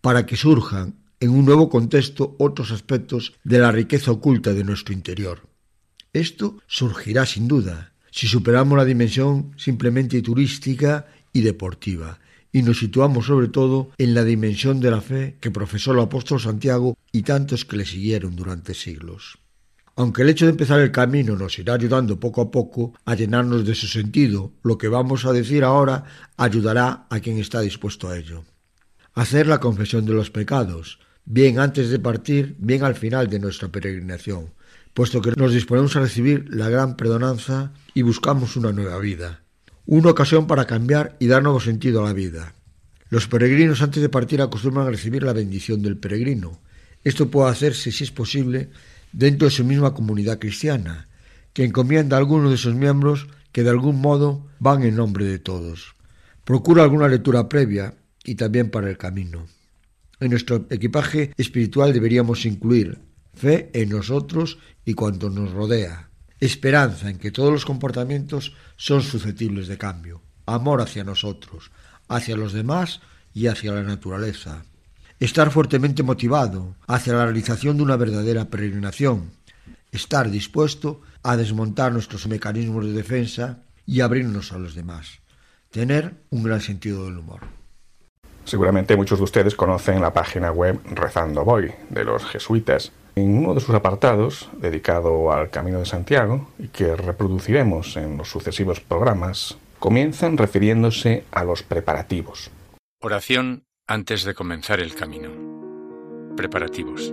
para 0.00 0.24
que 0.24 0.36
surjan 0.36 1.01
en 1.22 1.30
un 1.30 1.44
nuevo 1.44 1.68
contexto 1.68 2.34
otros 2.40 2.72
aspectos 2.72 3.34
de 3.44 3.60
la 3.60 3.70
riqueza 3.70 4.10
oculta 4.10 4.52
de 4.52 4.64
nuestro 4.64 4.92
interior. 4.92 5.46
Esto 6.12 6.58
surgirá 6.66 7.26
sin 7.26 7.46
duda 7.46 7.92
si 8.10 8.26
superamos 8.26 8.76
la 8.76 8.84
dimensión 8.84 9.52
simplemente 9.56 10.20
turística 10.20 11.06
y 11.32 11.42
deportiva 11.42 12.18
y 12.50 12.62
nos 12.62 12.80
situamos 12.80 13.26
sobre 13.26 13.48
todo 13.48 13.90
en 13.98 14.14
la 14.14 14.24
dimensión 14.24 14.80
de 14.80 14.90
la 14.90 15.00
fe 15.00 15.36
que 15.40 15.52
profesó 15.52 15.92
el 15.92 16.00
apóstol 16.00 16.40
Santiago 16.40 16.98
y 17.12 17.22
tantos 17.22 17.64
que 17.64 17.76
le 17.76 17.86
siguieron 17.86 18.34
durante 18.34 18.74
siglos. 18.74 19.38
Aunque 19.94 20.22
el 20.22 20.30
hecho 20.30 20.46
de 20.46 20.50
empezar 20.50 20.80
el 20.80 20.90
camino 20.90 21.36
nos 21.36 21.56
irá 21.60 21.74
ayudando 21.74 22.18
poco 22.18 22.40
a 22.40 22.50
poco 22.50 22.94
a 23.04 23.14
llenarnos 23.14 23.64
de 23.64 23.76
su 23.76 23.86
sentido, 23.86 24.52
lo 24.64 24.76
que 24.76 24.88
vamos 24.88 25.24
a 25.24 25.32
decir 25.32 25.62
ahora 25.62 26.04
ayudará 26.36 27.06
a 27.10 27.20
quien 27.20 27.38
está 27.38 27.60
dispuesto 27.60 28.08
a 28.08 28.18
ello. 28.18 28.42
Hacer 29.14 29.46
la 29.46 29.60
confesión 29.60 30.04
de 30.04 30.14
los 30.14 30.30
pecados, 30.30 30.98
bien 31.24 31.58
antes 31.58 31.90
de 31.90 31.98
partir, 31.98 32.56
bien 32.58 32.84
al 32.84 32.94
final 32.94 33.28
de 33.28 33.38
nuestra 33.38 33.68
peregrinación, 33.68 34.50
puesto 34.94 35.22
que 35.22 35.32
nos 35.32 35.52
disponemos 35.52 35.96
a 35.96 36.00
recibir 36.00 36.46
la 36.50 36.68
gran 36.68 36.96
perdonanza 36.96 37.72
y 37.94 38.02
buscamos 38.02 38.56
una 38.56 38.72
nueva 38.72 38.98
vida, 38.98 39.42
una 39.86 40.10
ocasión 40.10 40.46
para 40.46 40.66
cambiar 40.66 41.16
y 41.18 41.26
dar 41.26 41.42
nuevo 41.42 41.60
sentido 41.60 42.02
a 42.02 42.08
la 42.08 42.12
vida. 42.12 42.54
Los 43.08 43.28
peregrinos 43.28 43.82
antes 43.82 44.02
de 44.02 44.08
partir 44.08 44.40
acostumbran 44.40 44.86
a 44.86 44.90
recibir 44.90 45.22
la 45.22 45.34
bendición 45.34 45.82
del 45.82 45.98
peregrino. 45.98 46.60
Esto 47.04 47.30
puede 47.30 47.50
hacerse, 47.50 47.92
si 47.92 48.04
es 48.04 48.10
posible, 48.10 48.70
dentro 49.12 49.46
de 49.46 49.54
su 49.54 49.64
misma 49.64 49.92
comunidad 49.92 50.38
cristiana, 50.38 51.08
que 51.52 51.64
encomienda 51.64 52.16
a 52.16 52.20
algunos 52.20 52.50
de 52.50 52.56
sus 52.56 52.74
miembros 52.74 53.28
que 53.52 53.62
de 53.62 53.70
algún 53.70 54.00
modo 54.00 54.46
van 54.58 54.82
en 54.82 54.96
nombre 54.96 55.26
de 55.26 55.38
todos. 55.38 55.94
Procura 56.44 56.82
alguna 56.82 57.08
lectura 57.08 57.48
previa 57.48 57.94
y 58.24 58.34
también 58.34 58.70
para 58.70 58.88
el 58.88 58.96
camino. 58.96 59.46
En 60.22 60.30
nuestro 60.30 60.68
equipaje 60.70 61.32
espiritual 61.36 61.92
deberíamos 61.92 62.46
incluir 62.46 63.00
fe 63.34 63.70
en 63.74 63.88
nosotros 63.88 64.56
y 64.84 64.94
cuanto 64.94 65.30
nos 65.30 65.50
rodea, 65.50 66.10
esperanza 66.38 67.10
en 67.10 67.18
que 67.18 67.32
todos 67.32 67.50
los 67.50 67.64
comportamientos 67.64 68.54
son 68.76 69.02
susceptibles 69.02 69.66
de 69.66 69.78
cambio, 69.78 70.22
amor 70.46 70.80
hacia 70.80 71.02
nosotros, 71.02 71.72
hacia 72.06 72.36
los 72.36 72.52
demás 72.52 73.00
y 73.34 73.48
hacia 73.48 73.72
la 73.72 73.82
naturaleza, 73.82 74.64
estar 75.18 75.50
fuertemente 75.50 76.04
motivado 76.04 76.76
hacia 76.86 77.14
la 77.14 77.24
realización 77.24 77.78
de 77.78 77.82
una 77.82 77.96
verdadera 77.96 78.48
peregrinación, 78.48 79.32
estar 79.90 80.30
dispuesto 80.30 81.00
a 81.24 81.36
desmontar 81.36 81.92
nuestros 81.92 82.28
mecanismos 82.28 82.86
de 82.86 82.92
defensa 82.92 83.64
y 83.86 84.02
abrirnos 84.02 84.52
a 84.52 84.58
los 84.58 84.76
demás, 84.76 85.18
tener 85.72 86.22
un 86.30 86.44
gran 86.44 86.60
sentido 86.60 87.06
del 87.06 87.18
humor. 87.18 87.61
Seguramente 88.44 88.96
muchos 88.96 89.18
de 89.18 89.24
ustedes 89.24 89.54
conocen 89.54 90.00
la 90.00 90.12
página 90.12 90.50
web 90.50 90.80
Rezando 90.84 91.44
Voy 91.44 91.72
de 91.88 92.04
los 92.04 92.24
jesuitas. 92.24 92.92
En 93.14 93.36
uno 93.36 93.54
de 93.54 93.60
sus 93.60 93.74
apartados, 93.74 94.48
dedicado 94.56 95.32
al 95.32 95.50
Camino 95.50 95.78
de 95.78 95.86
Santiago, 95.86 96.48
y 96.58 96.68
que 96.68 96.96
reproduciremos 96.96 97.96
en 97.96 98.16
los 98.16 98.30
sucesivos 98.30 98.80
programas, 98.80 99.58
comienzan 99.78 100.38
refiriéndose 100.38 101.24
a 101.30 101.44
los 101.44 101.62
preparativos. 101.62 102.50
Oración 103.00 103.64
antes 103.86 104.24
de 104.24 104.34
comenzar 104.34 104.80
el 104.80 104.94
camino. 104.94 105.30
Preparativos. 106.36 107.12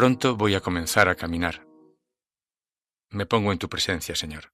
Pronto 0.00 0.34
voy 0.34 0.54
a 0.54 0.62
comenzar 0.62 1.10
a 1.10 1.14
caminar. 1.14 1.66
Me 3.10 3.26
pongo 3.26 3.52
en 3.52 3.58
tu 3.58 3.68
presencia, 3.68 4.16
Señor. 4.16 4.50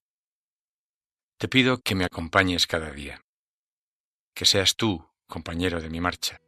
Te 1.37 1.47
pido 1.47 1.77
que 1.77 1.95
me 1.95 2.03
acompañes 2.03 2.67
cada 2.67 2.91
día, 2.91 3.23
que 4.35 4.43
seas 4.43 4.75
tú, 4.75 5.09
compañero 5.25 5.79
de 5.79 5.89
mi 5.89 6.01
marcha, 6.01 6.41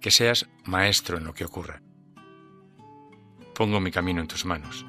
que 0.00 0.12
seas 0.12 0.48
maestro 0.64 1.18
en 1.18 1.24
lo 1.24 1.34
que 1.34 1.44
ocurra. 1.44 1.82
Pongo 3.52 3.80
mi 3.80 3.90
camino 3.90 4.20
en 4.20 4.28
tus 4.28 4.44
manos. 4.44 4.86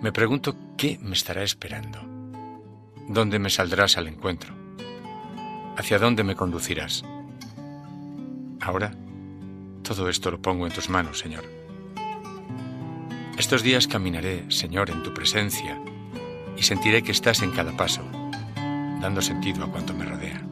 Me 0.00 0.12
pregunto 0.12 0.56
qué 0.78 0.98
me 1.02 1.12
estará 1.12 1.42
esperando, 1.42 2.00
dónde 3.08 3.38
me 3.38 3.50
saldrás 3.50 3.98
al 3.98 4.08
encuentro, 4.08 4.54
hacia 5.76 5.98
dónde 5.98 6.24
me 6.24 6.34
conducirás. 6.34 7.04
Ahora, 8.62 8.94
todo 9.82 10.08
esto 10.08 10.30
lo 10.30 10.40
pongo 10.40 10.66
en 10.66 10.72
tus 10.72 10.88
manos, 10.88 11.18
Señor. 11.18 11.44
Estos 13.38 13.62
días 13.62 13.86
caminaré, 13.86 14.44
Señor, 14.50 14.90
en 14.90 15.02
tu 15.02 15.14
presencia 15.14 15.80
y 16.56 16.62
sentiré 16.62 17.02
que 17.02 17.12
estás 17.12 17.42
en 17.42 17.50
cada 17.52 17.76
paso, 17.76 18.02
dando 19.00 19.22
sentido 19.22 19.64
a 19.64 19.70
cuanto 19.70 19.94
me 19.94 20.04
rodea. 20.04 20.49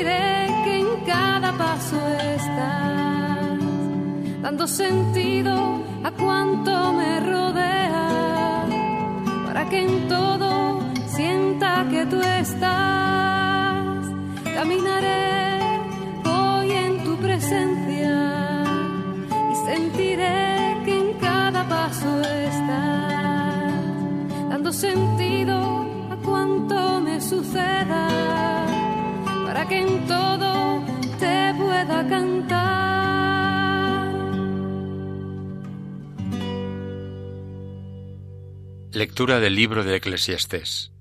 Sentiré 0.00 0.46
que 0.64 0.80
en 0.80 1.04
cada 1.04 1.52
paso 1.52 1.98
estás, 2.34 3.58
dando 4.42 4.66
sentido 4.66 5.80
a 6.02 6.10
cuanto 6.12 6.92
me 6.94 7.20
rodea, 7.20 8.64
para 9.46 9.68
que 9.68 9.82
en 9.82 10.08
todo 10.08 10.80
sienta 11.06 11.86
que 11.90 12.06
tú 12.06 12.18
estás. 12.20 14.06
Caminaré 14.54 15.58
hoy 16.24 16.70
en 16.70 17.04
tu 17.04 17.16
presencia 17.16 18.64
y 19.52 19.54
sentiré 19.66 20.76
que 20.84 20.98
en 20.98 21.12
cada 21.18 21.68
paso 21.68 22.20
estás, 22.20 23.74
dando 24.48 24.72
sentido 24.72 25.84
a 26.10 26.16
cuanto 26.24 27.00
me 27.00 27.20
suceda, 27.20 28.49
que 29.70 29.78
en 29.78 30.06
todo 30.08 30.84
te 31.20 31.54
pueda 31.54 32.08
cantar. 32.08 32.60
Lectura 38.92 39.38
del 39.38 39.54
libro 39.54 39.84
de 39.84 39.94
Eclesiastés. 39.94 40.92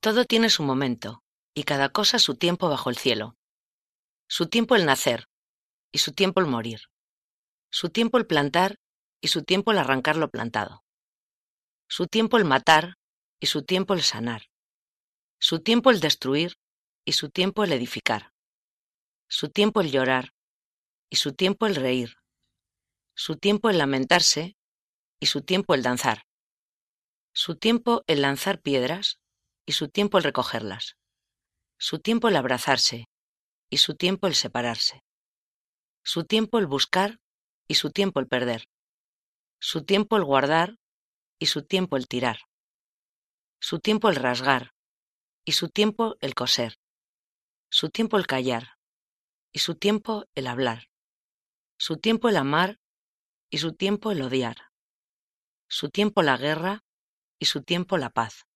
Todo 0.00 0.24
tiene 0.24 0.48
su 0.48 0.62
momento, 0.62 1.22
y 1.54 1.64
cada 1.64 1.90
cosa 1.90 2.18
su 2.18 2.36
tiempo 2.36 2.70
bajo 2.70 2.88
el 2.88 2.96
cielo. 2.96 3.36
Su 4.26 4.48
tiempo 4.48 4.74
el 4.74 4.86
nacer, 4.86 5.28
y 5.92 5.98
su 5.98 6.12
tiempo 6.12 6.40
el 6.40 6.46
morir. 6.46 6.80
Su 7.70 7.90
tiempo 7.90 8.16
el 8.16 8.26
plantar, 8.26 8.78
y 9.20 9.28
su 9.28 9.42
tiempo 9.42 9.72
el 9.72 9.78
arrancar 9.78 10.16
lo 10.16 10.30
plantado. 10.30 10.82
Su 11.88 12.06
tiempo 12.06 12.38
el 12.38 12.46
matar, 12.46 12.94
y 13.38 13.46
su 13.48 13.64
tiempo 13.64 13.92
el 13.92 14.02
sanar. 14.02 14.44
Su 15.40 15.60
tiempo 15.60 15.90
el 15.90 16.00
destruir, 16.00 16.58
y 17.04 17.12
su 17.12 17.30
tiempo 17.30 17.62
el 17.62 17.72
edificar. 17.72 18.32
Su 19.28 19.50
tiempo 19.50 19.80
el 19.80 19.92
llorar, 19.92 20.34
y 21.10 21.16
su 21.16 21.32
tiempo 21.32 21.66
el 21.66 21.76
reír. 21.76 22.16
Su 23.14 23.36
tiempo 23.36 23.70
el 23.70 23.78
lamentarse, 23.78 24.56
y 25.20 25.26
su 25.26 25.42
tiempo 25.42 25.74
el 25.74 25.82
danzar. 25.82 26.26
Su 27.32 27.56
tiempo 27.56 28.02
el 28.08 28.22
lanzar 28.22 28.60
piedras, 28.60 29.20
y 29.64 29.72
su 29.72 29.88
tiempo 29.88 30.18
el 30.18 30.24
recogerlas. 30.24 30.96
Su 31.78 32.00
tiempo 32.00 32.28
el 32.28 32.36
abrazarse, 32.36 33.08
y 33.70 33.76
su 33.78 33.94
tiempo 33.94 34.26
el 34.26 34.34
separarse. 34.34 35.04
Su 36.02 36.24
tiempo 36.24 36.58
el 36.58 36.66
buscar, 36.66 37.20
y 37.68 37.74
su 37.74 37.92
tiempo 37.92 38.18
el 38.18 38.26
perder. 38.26 38.68
Su 39.60 39.84
tiempo 39.84 40.16
el 40.16 40.24
guardar, 40.24 40.78
y 41.38 41.46
su 41.46 41.64
tiempo 41.64 41.96
el 41.96 42.08
tirar. 42.08 42.40
Su 43.60 43.78
tiempo 43.78 44.08
el 44.08 44.16
rasgar, 44.16 44.72
y 45.48 45.52
su 45.52 45.70
tiempo 45.70 46.16
el 46.20 46.34
coser. 46.34 46.74
Su 47.70 47.88
tiempo 47.88 48.18
el 48.18 48.26
callar, 48.26 48.76
y 49.50 49.60
su 49.60 49.76
tiempo 49.76 50.26
el 50.34 50.46
hablar. 50.46 50.90
Su 51.78 51.96
tiempo 51.96 52.28
el 52.28 52.36
amar, 52.36 52.80
y 53.48 53.56
su 53.56 53.72
tiempo 53.72 54.10
el 54.10 54.20
odiar 54.20 54.68
su 55.70 55.90
tiempo 55.90 56.22
la 56.22 56.36
guerra 56.36 56.84
y 57.38 57.44
su 57.44 57.62
tiempo 57.62 57.98
la 57.98 58.10
paz. 58.10 58.47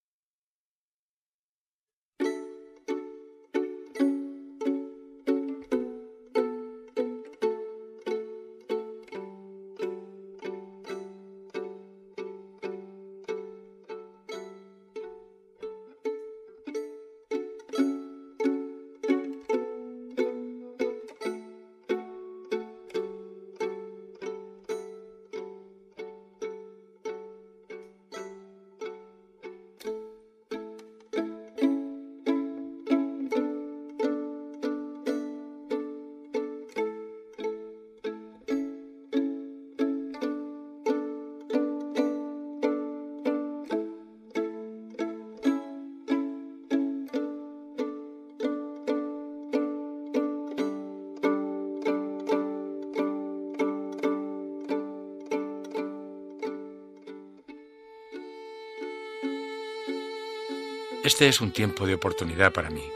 Este 61.04 61.26
es 61.26 61.40
un 61.40 61.50
tiempo 61.50 61.84
de 61.84 61.94
oportunidad 61.94 62.52
para 62.52 62.70
mí, 62.70 62.88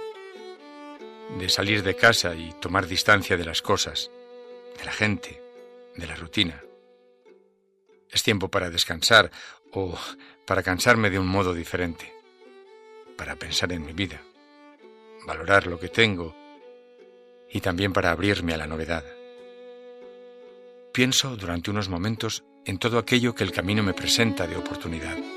de 1.41 1.49
salir 1.49 1.83
de 1.83 1.97
casa 1.97 2.37
y 2.37 2.53
tomar 2.61 2.87
distancia 2.87 3.37
de 3.37 3.45
las 3.45 3.63
cosas, 3.63 4.13
de 4.79 4.85
la 4.85 4.93
gente, 4.93 5.43
de 5.97 6.07
la 6.07 6.15
rutina. 6.15 6.63
Es 8.09 8.23
tiempo 8.23 8.49
para 8.49 8.71
descansar 8.71 9.33
o 9.73 9.99
para 10.47 10.63
cansarme 10.63 11.11
de 11.11 11.19
un 11.19 11.27
modo 11.27 11.53
diferente, 11.53 12.15
para 13.17 13.35
pensar 13.35 13.73
en 13.73 13.85
mi 13.85 13.93
vida, 13.93 14.23
valorar 15.27 15.67
lo 15.67 15.81
que 15.81 15.89
tengo 15.89 16.33
y 17.51 17.61
también 17.61 17.93
para 17.93 18.13
abrirme 18.13 18.55
a 18.55 18.59
la 18.59 18.69
novedad. 18.69 19.05
Pienso 20.93 21.37
durante 21.37 21.73
unos 21.73 21.89
momentos 21.89 22.45
en 22.67 22.79
todo 22.79 22.99
aquello 22.99 23.35
que 23.35 23.43
el 23.43 23.51
camino 23.51 23.83
me 23.83 23.95
presenta 23.95 24.47
de 24.47 24.57
oportunidad. 24.57 25.36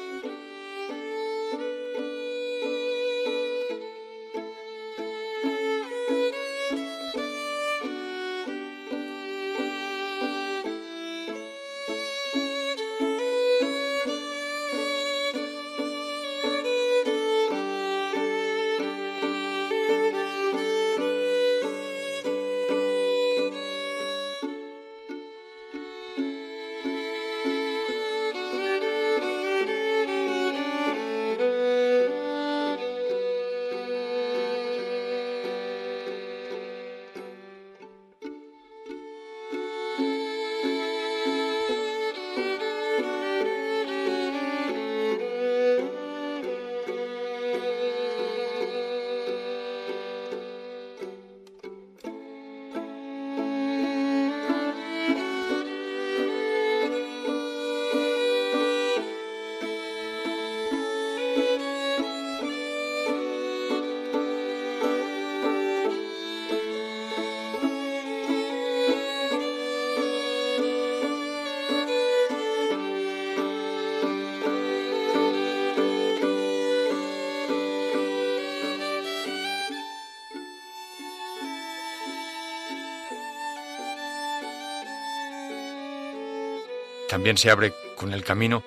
También 87.20 87.38
se 87.38 87.51
abre 87.51 87.74
con 87.97 88.13
el 88.13 88.24
camino 88.24 88.63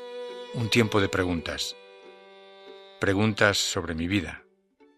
un 0.52 0.68
tiempo 0.68 1.00
de 1.00 1.08
preguntas. 1.08 1.74
Preguntas 3.00 3.56
sobre 3.56 3.94
mi 3.94 4.06
vida, 4.08 4.42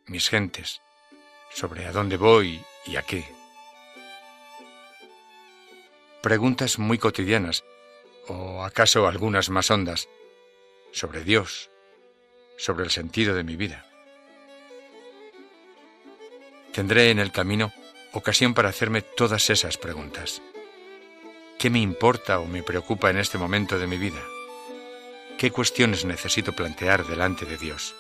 mis 0.07 0.29
gentes, 0.29 0.83
sobre 1.53 1.87
a 1.87 1.93
dónde 1.93 2.17
voy 2.17 2.61
y 2.85 2.97
a 2.97 3.03
qué. 3.03 3.25
Preguntas 6.21 6.81
muy 6.81 6.99
cotidianas, 6.99 7.63
o 8.27 8.65
acaso 8.65 9.07
algunas 9.07 9.51
más 9.51 9.71
hondas, 9.71 10.09
sobre 10.91 11.23
Dios, 11.23 11.71
sobre 12.57 12.83
el 12.83 12.91
sentido 12.91 13.37
de 13.37 13.45
mi 13.45 13.55
vida. 13.55 13.87
Tendré 16.73 17.11
en 17.11 17.21
el 17.21 17.31
camino 17.31 17.73
ocasión 18.15 18.53
para 18.53 18.71
hacerme 18.71 19.03
todas 19.03 19.49
esas 19.49 19.79
preguntas. 19.79 20.43
¿Qué 21.65 21.71
me 21.71 21.81
importa 21.81 22.41
o 22.41 22.47
me 22.47 22.63
preocupa 22.63 23.09
en 23.09 23.17
este 23.17 23.39
momento 23.39 23.79
de 23.79 23.87
mi 23.87 23.97
vida? 23.97 24.23
¿Qué 25.39 25.51
cuestiones 25.51 26.05
necesito 26.05 26.53
plantear 26.53 27.07
delante 27.07 27.47
de 27.47 27.57
Dios? 27.57 27.95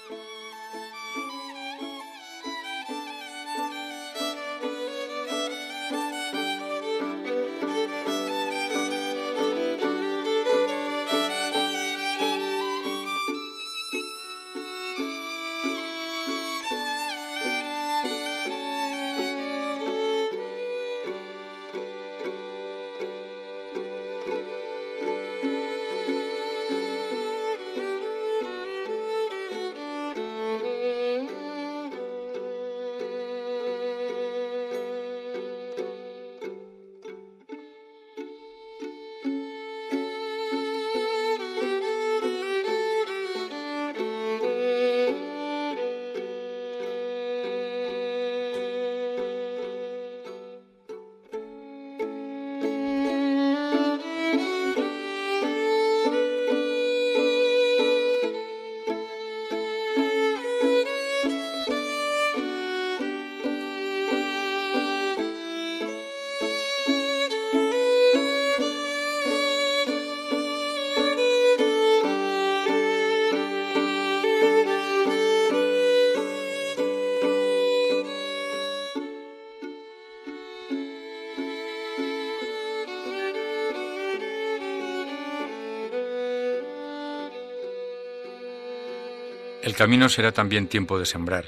El 89.75 89.79
camino 89.79 90.09
será 90.09 90.31
también 90.31 90.68
tiempo 90.68 91.01
de 91.01 91.05
sembrar, 91.05 91.47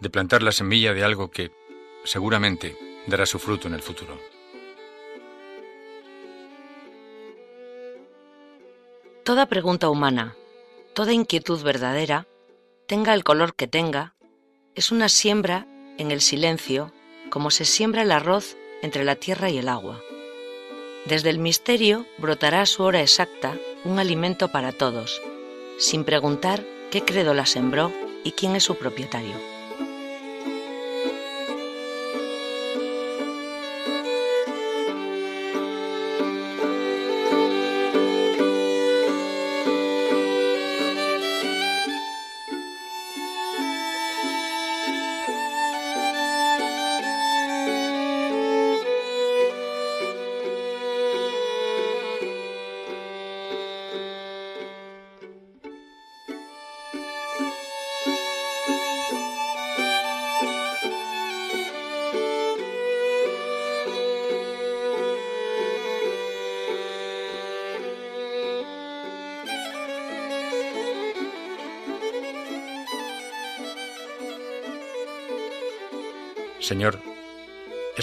de 0.00 0.10
plantar 0.10 0.42
la 0.42 0.50
semilla 0.50 0.92
de 0.92 1.04
algo 1.04 1.30
que, 1.30 1.52
seguramente, 2.02 2.76
dará 3.06 3.26
su 3.26 3.38
fruto 3.38 3.68
en 3.68 3.74
el 3.74 3.80
futuro. 3.80 4.18
Toda 9.24 9.46
pregunta 9.46 9.88
humana, 9.88 10.34
toda 10.94 11.12
inquietud 11.12 11.62
verdadera, 11.62 12.26
tenga 12.88 13.14
el 13.14 13.22
color 13.22 13.54
que 13.54 13.68
tenga, 13.68 14.16
es 14.74 14.90
una 14.90 15.08
siembra 15.08 15.68
en 15.96 16.10
el 16.10 16.22
silencio, 16.22 16.92
como 17.30 17.52
se 17.52 17.66
siembra 17.66 18.02
el 18.02 18.10
arroz 18.10 18.56
entre 18.82 19.04
la 19.04 19.14
tierra 19.14 19.48
y 19.48 19.58
el 19.58 19.68
agua. 19.68 20.02
Desde 21.04 21.30
el 21.30 21.38
misterio 21.38 22.04
brotará 22.18 22.62
a 22.62 22.66
su 22.66 22.82
hora 22.82 23.00
exacta 23.00 23.56
un 23.84 24.00
alimento 24.00 24.48
para 24.48 24.72
todos, 24.72 25.22
sin 25.78 26.02
preguntar 26.02 26.64
qué 26.90 27.02
credo 27.04 27.34
la 27.34 27.46
sembró 27.46 27.92
y 28.24 28.32
quién 28.32 28.56
es 28.56 28.64
su 28.64 28.76
propietario. 28.76 29.57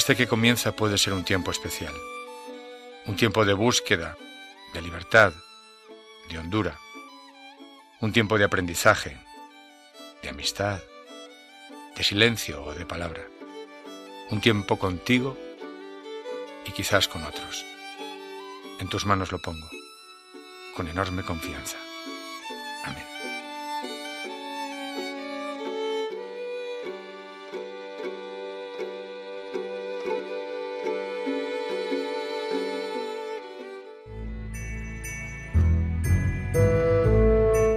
Este 0.07 0.17
que 0.17 0.27
comienza 0.27 0.75
puede 0.75 0.99
ser 0.99 1.13
un 1.13 1.23
tiempo 1.23 1.49
especial, 1.49 1.91
un 3.07 3.15
tiempo 3.15 3.43
de 3.43 3.55
búsqueda, 3.55 4.15
de 4.71 4.83
libertad, 4.83 5.33
de 6.29 6.37
hondura, 6.37 6.77
un 8.01 8.13
tiempo 8.13 8.37
de 8.37 8.43
aprendizaje, 8.43 9.17
de 10.21 10.29
amistad, 10.29 10.79
de 11.95 12.03
silencio 12.03 12.63
o 12.63 12.75
de 12.75 12.85
palabra, 12.85 13.23
un 14.29 14.41
tiempo 14.41 14.77
contigo 14.77 15.35
y 16.67 16.71
quizás 16.71 17.07
con 17.07 17.23
otros. 17.23 17.65
En 18.79 18.87
tus 18.89 19.07
manos 19.07 19.31
lo 19.31 19.39
pongo, 19.39 19.67
con 20.75 20.87
enorme 20.87 21.23
confianza. 21.23 21.77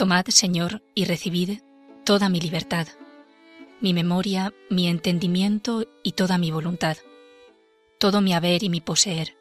Tomad, 0.00 0.24
Señor, 0.28 0.82
y 0.94 1.04
recibid 1.04 1.60
toda 2.06 2.30
mi 2.30 2.40
libertad, 2.40 2.88
mi 3.82 3.92
memoria, 3.92 4.54
mi 4.70 4.88
entendimiento 4.88 5.84
y 6.02 6.12
toda 6.12 6.38
mi 6.38 6.50
voluntad, 6.50 6.96
todo 7.98 8.22
mi 8.22 8.32
haber 8.32 8.62
y 8.62 8.70
mi 8.70 8.80
poseer. 8.80 9.36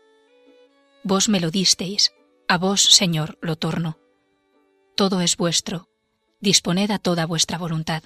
Vos 1.02 1.30
me 1.30 1.40
lo 1.40 1.50
disteis, 1.50 2.12
a 2.50 2.58
vos, 2.58 2.84
Señor, 2.84 3.38
lo 3.42 3.56
torno. 3.56 4.00
Todo 4.98 5.22
es 5.22 5.38
vuestro, 5.38 5.88
disponed 6.42 6.92
a 6.92 7.00
toda 7.00 7.26
vuestra 7.26 7.58
voluntad. 7.58 8.04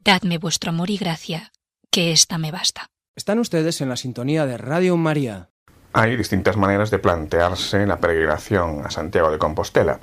Dadme 0.00 0.36
vuestro 0.36 0.68
amor 0.68 0.90
y 0.90 0.98
gracia, 0.98 1.50
que 1.90 2.12
ésta 2.12 2.36
me 2.36 2.50
basta. 2.50 2.90
Están 3.16 3.38
ustedes 3.38 3.80
en 3.80 3.88
la 3.88 3.96
sintonía 3.96 4.44
de 4.44 4.58
Radio 4.58 4.98
María. 4.98 5.48
Hay 5.94 6.14
distintas 6.14 6.58
maneras 6.58 6.90
de 6.90 6.98
plantearse 6.98 7.86
la 7.86 8.00
peregrinación 8.00 8.84
a 8.84 8.90
Santiago 8.90 9.30
de 9.30 9.38
Compostela. 9.38 10.00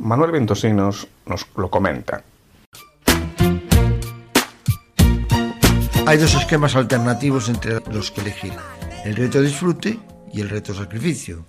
Manuel 0.00 0.32
Ventosinos 0.32 1.06
nos 1.26 1.46
lo 1.56 1.70
comenta. 1.70 2.24
Hay 6.06 6.16
dos 6.16 6.34
esquemas 6.34 6.74
alternativos 6.74 7.50
entre 7.50 7.80
los 7.92 8.10
que 8.10 8.22
elegir, 8.22 8.54
el 9.04 9.14
reto 9.14 9.42
disfrute 9.42 9.98
y 10.32 10.40
el 10.40 10.48
reto 10.48 10.74
sacrificio. 10.74 11.44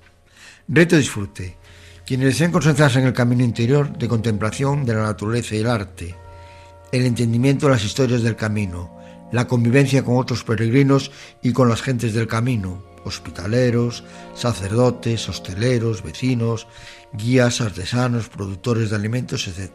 Reto 0.68 0.98
disfrute. 0.98 1.58
Quienes 2.06 2.28
desean 2.28 2.52
concentrarse 2.52 3.00
en 3.00 3.06
el 3.06 3.14
camino 3.14 3.44
interior 3.44 3.98
de 3.98 4.10
contemplación 4.10 4.86
de 4.86 4.96
la 4.96 5.04
naturaleza 5.04 5.56
y 5.56 5.60
el 5.60 5.68
arte, 5.68 6.16
el 6.92 7.06
entendimiento 7.06 7.68
de 7.68 7.72
las 7.72 7.86
historias 7.86 8.22
del 8.22 8.36
camino, 8.36 8.98
la 9.32 9.48
convivencia 9.48 10.04
con 10.04 10.18
otros 10.18 10.44
peregrinos 10.44 11.12
y 11.42 11.54
con 11.54 11.70
las 11.70 11.82
gentes 11.82 12.14
del 12.14 12.28
camino, 12.28 12.84
hospitaleros, 13.06 14.04
sacerdotes, 14.36 15.30
hosteleros, 15.30 16.04
vecinos, 16.04 16.68
guías, 17.14 17.62
artesanos, 17.62 18.30
productores 18.30 18.90
de 18.90 18.96
alimentos, 18.96 19.48
etc. 19.48 19.72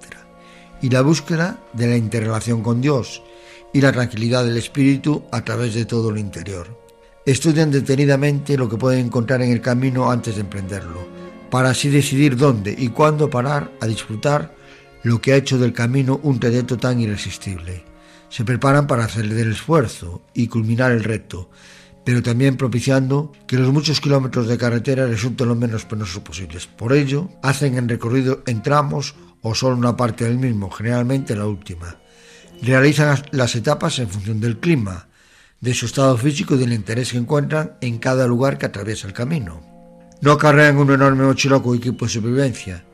Y 0.82 0.91
la 0.91 1.03
búsqueda 1.03 1.59
de 1.72 1.87
la 1.89 1.97
interrelación 1.97 2.62
con 2.62 2.80
Dios 2.80 3.22
y 3.72 3.80
la 3.80 3.93
tranquilidad 3.93 4.45
del 4.45 4.57
espíritu 4.57 5.24
a 5.30 5.43
través 5.45 5.74
de 5.74 5.84
todo 5.84 6.11
lo 6.11 6.18
interior. 6.18 6.80
Estudian 7.24 7.70
detenidamente 7.70 8.57
lo 8.57 8.68
que 8.68 8.76
pueden 8.76 9.07
encontrar 9.07 9.43
en 9.43 9.51
el 9.51 9.61
camino 9.61 10.11
antes 10.11 10.37
de 10.37 10.43
emprenderlo, 10.43 11.07
para 11.51 11.70
así 11.70 11.89
decidir 11.89 12.37
dónde 12.37 12.74
y 12.76 12.89
cuándo 12.89 13.28
parar 13.28 13.72
a 13.80 13.87
disfrutar 13.87 14.55
lo 15.03 15.20
que 15.20 15.32
ha 15.32 15.37
hecho 15.37 15.59
del 15.59 15.72
camino 15.72 16.20
un 16.22 16.41
trayecto 16.41 16.76
tan 16.76 17.01
irresistible. 17.01 17.84
Se 18.28 18.45
preparan 18.45 18.87
para 18.87 19.05
hacer 19.05 19.24
el 19.24 19.53
esfuerzo 19.53 20.22
y 20.34 20.49
culminar 20.49 20.93
el 20.93 21.05
reto, 21.05 21.51
pero 22.07 22.23
también 22.23 22.57
propiciando 22.57 23.33
que 23.49 23.59
los 23.59 23.73
muchos 23.73 24.01
kilómetros 24.01 24.47
de 24.47 24.57
carretera 24.57 25.09
resulten 25.09 25.49
lo 25.49 25.57
menos 25.57 25.87
penosos 25.87 26.23
posibles. 26.23 26.69
Por 26.69 26.93
ello, 26.93 27.29
hacen 27.43 27.75
el 27.75 27.89
recorrido 27.89 28.45
en 28.47 28.63
tramos 28.63 29.17
o 29.43 29.57
solo 29.57 29.75
una 29.75 29.97
parte 29.97 30.23
del 30.23 30.39
mismo, 30.39 30.71
generalmente 30.71 31.35
la 31.35 31.47
última. 31.47 31.97
Realizan 32.63 33.21
las 33.33 33.57
etapas 33.57 33.99
en 33.99 34.09
función 34.09 34.41
del 34.41 34.61
clima, 34.61 35.09
de 35.61 35.75
su 35.75 35.87
estado 35.87 36.17
físico 36.17 36.55
y 36.55 36.59
del 36.59 36.75
interés 36.75 37.11
que 37.11 37.19
encuentran 37.19 37.73
en 37.81 37.99
cada 37.99 38.29
lugar 38.29 38.57
que 38.57 38.67
atraviesa 38.67 39.09
el 39.09 39.13
camino. 39.13 39.61
No 40.21 40.31
acarrean 40.31 40.77
un 40.77 40.93
enorme 40.93 41.25
mochila 41.25 41.59
con 41.59 41.77
equipo 41.77 42.05
de 42.05 42.13
supervivencia, 42.13 42.85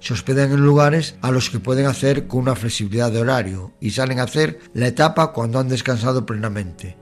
se 0.00 0.14
hospedan 0.14 0.50
en 0.50 0.64
lugares 0.64 1.14
a 1.22 1.30
los 1.30 1.48
que 1.48 1.60
pueden 1.60 1.86
hacer 1.86 2.26
con 2.26 2.40
una 2.40 2.56
flexibilidad 2.56 3.12
de 3.12 3.20
horario 3.20 3.70
y 3.80 3.90
salen 3.90 4.18
a 4.18 4.24
hacer 4.24 4.58
la 4.74 4.88
etapa 4.88 5.32
cuando 5.32 5.60
han 5.60 5.68
descansado 5.68 6.26
plenamente. 6.26 6.96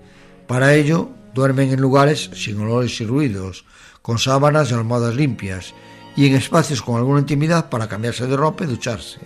Para 0.47 0.75
ello, 0.75 1.13
duermen 1.37 1.70
en 1.70 1.80
lugares 1.80 2.30
sin 2.34 2.59
olores 2.59 2.99
y 3.01 3.05
ruidos, 3.05 3.66
con 4.01 4.18
sábanas 4.18 4.70
y 4.70 4.74
almohadas 4.74 5.14
limpias 5.14 5.74
y 6.16 6.26
en 6.26 6.34
espacios 6.34 6.80
con 6.80 6.97
alguna 6.97 7.20
intimidad 7.20 7.68
para 7.68 7.89
cambiarse 7.89 8.26
de 8.26 8.37
ropa 8.37 8.64
y 8.64 8.68
ducharse. 8.68 9.20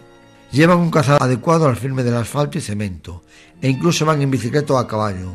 Llevan 0.50 0.78
un 0.78 0.90
calzado 0.90 1.22
adecuado 1.22 1.68
al 1.68 1.76
firme 1.76 2.02
del 2.02 2.16
asfalto 2.16 2.58
y 2.58 2.60
cemento 2.60 3.22
e 3.62 3.68
incluso 3.68 4.04
van 4.04 4.20
en 4.20 4.30
bicicleta 4.30 4.74
o 4.74 4.78
a 4.78 4.88
caballo. 4.88 5.32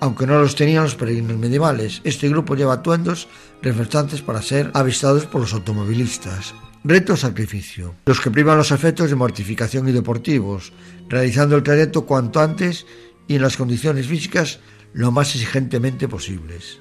Aunque 0.00 0.26
no 0.26 0.40
los 0.40 0.56
tenían 0.56 0.84
los 0.84 0.94
peregrinos 0.94 1.36
medievales, 1.36 2.00
este 2.04 2.28
grupo 2.28 2.56
lleva 2.56 2.74
atuendos 2.74 3.28
refrescantes 3.60 4.22
para 4.22 4.40
ser 4.40 4.70
avistados 4.72 5.26
por 5.26 5.42
los 5.42 5.52
automovilistas. 5.52 6.54
Reto 6.84 7.16
sacrificio. 7.16 7.94
Los 8.06 8.20
que 8.20 8.30
privan 8.30 8.56
los 8.56 8.72
efectos 8.72 9.10
de 9.10 9.16
mortificación 9.16 9.88
y 9.88 9.92
deportivos, 9.92 10.72
realizando 11.08 11.54
el 11.54 11.62
trayecto 11.62 12.06
cuanto 12.06 12.40
antes 12.40 12.86
y 13.28 13.36
en 13.36 13.42
las 13.42 13.56
condiciones 13.56 14.06
físicas 14.06 14.58
lo 14.94 15.10
más 15.10 15.34
exigentemente 15.34 16.08
posibles. 16.08 16.78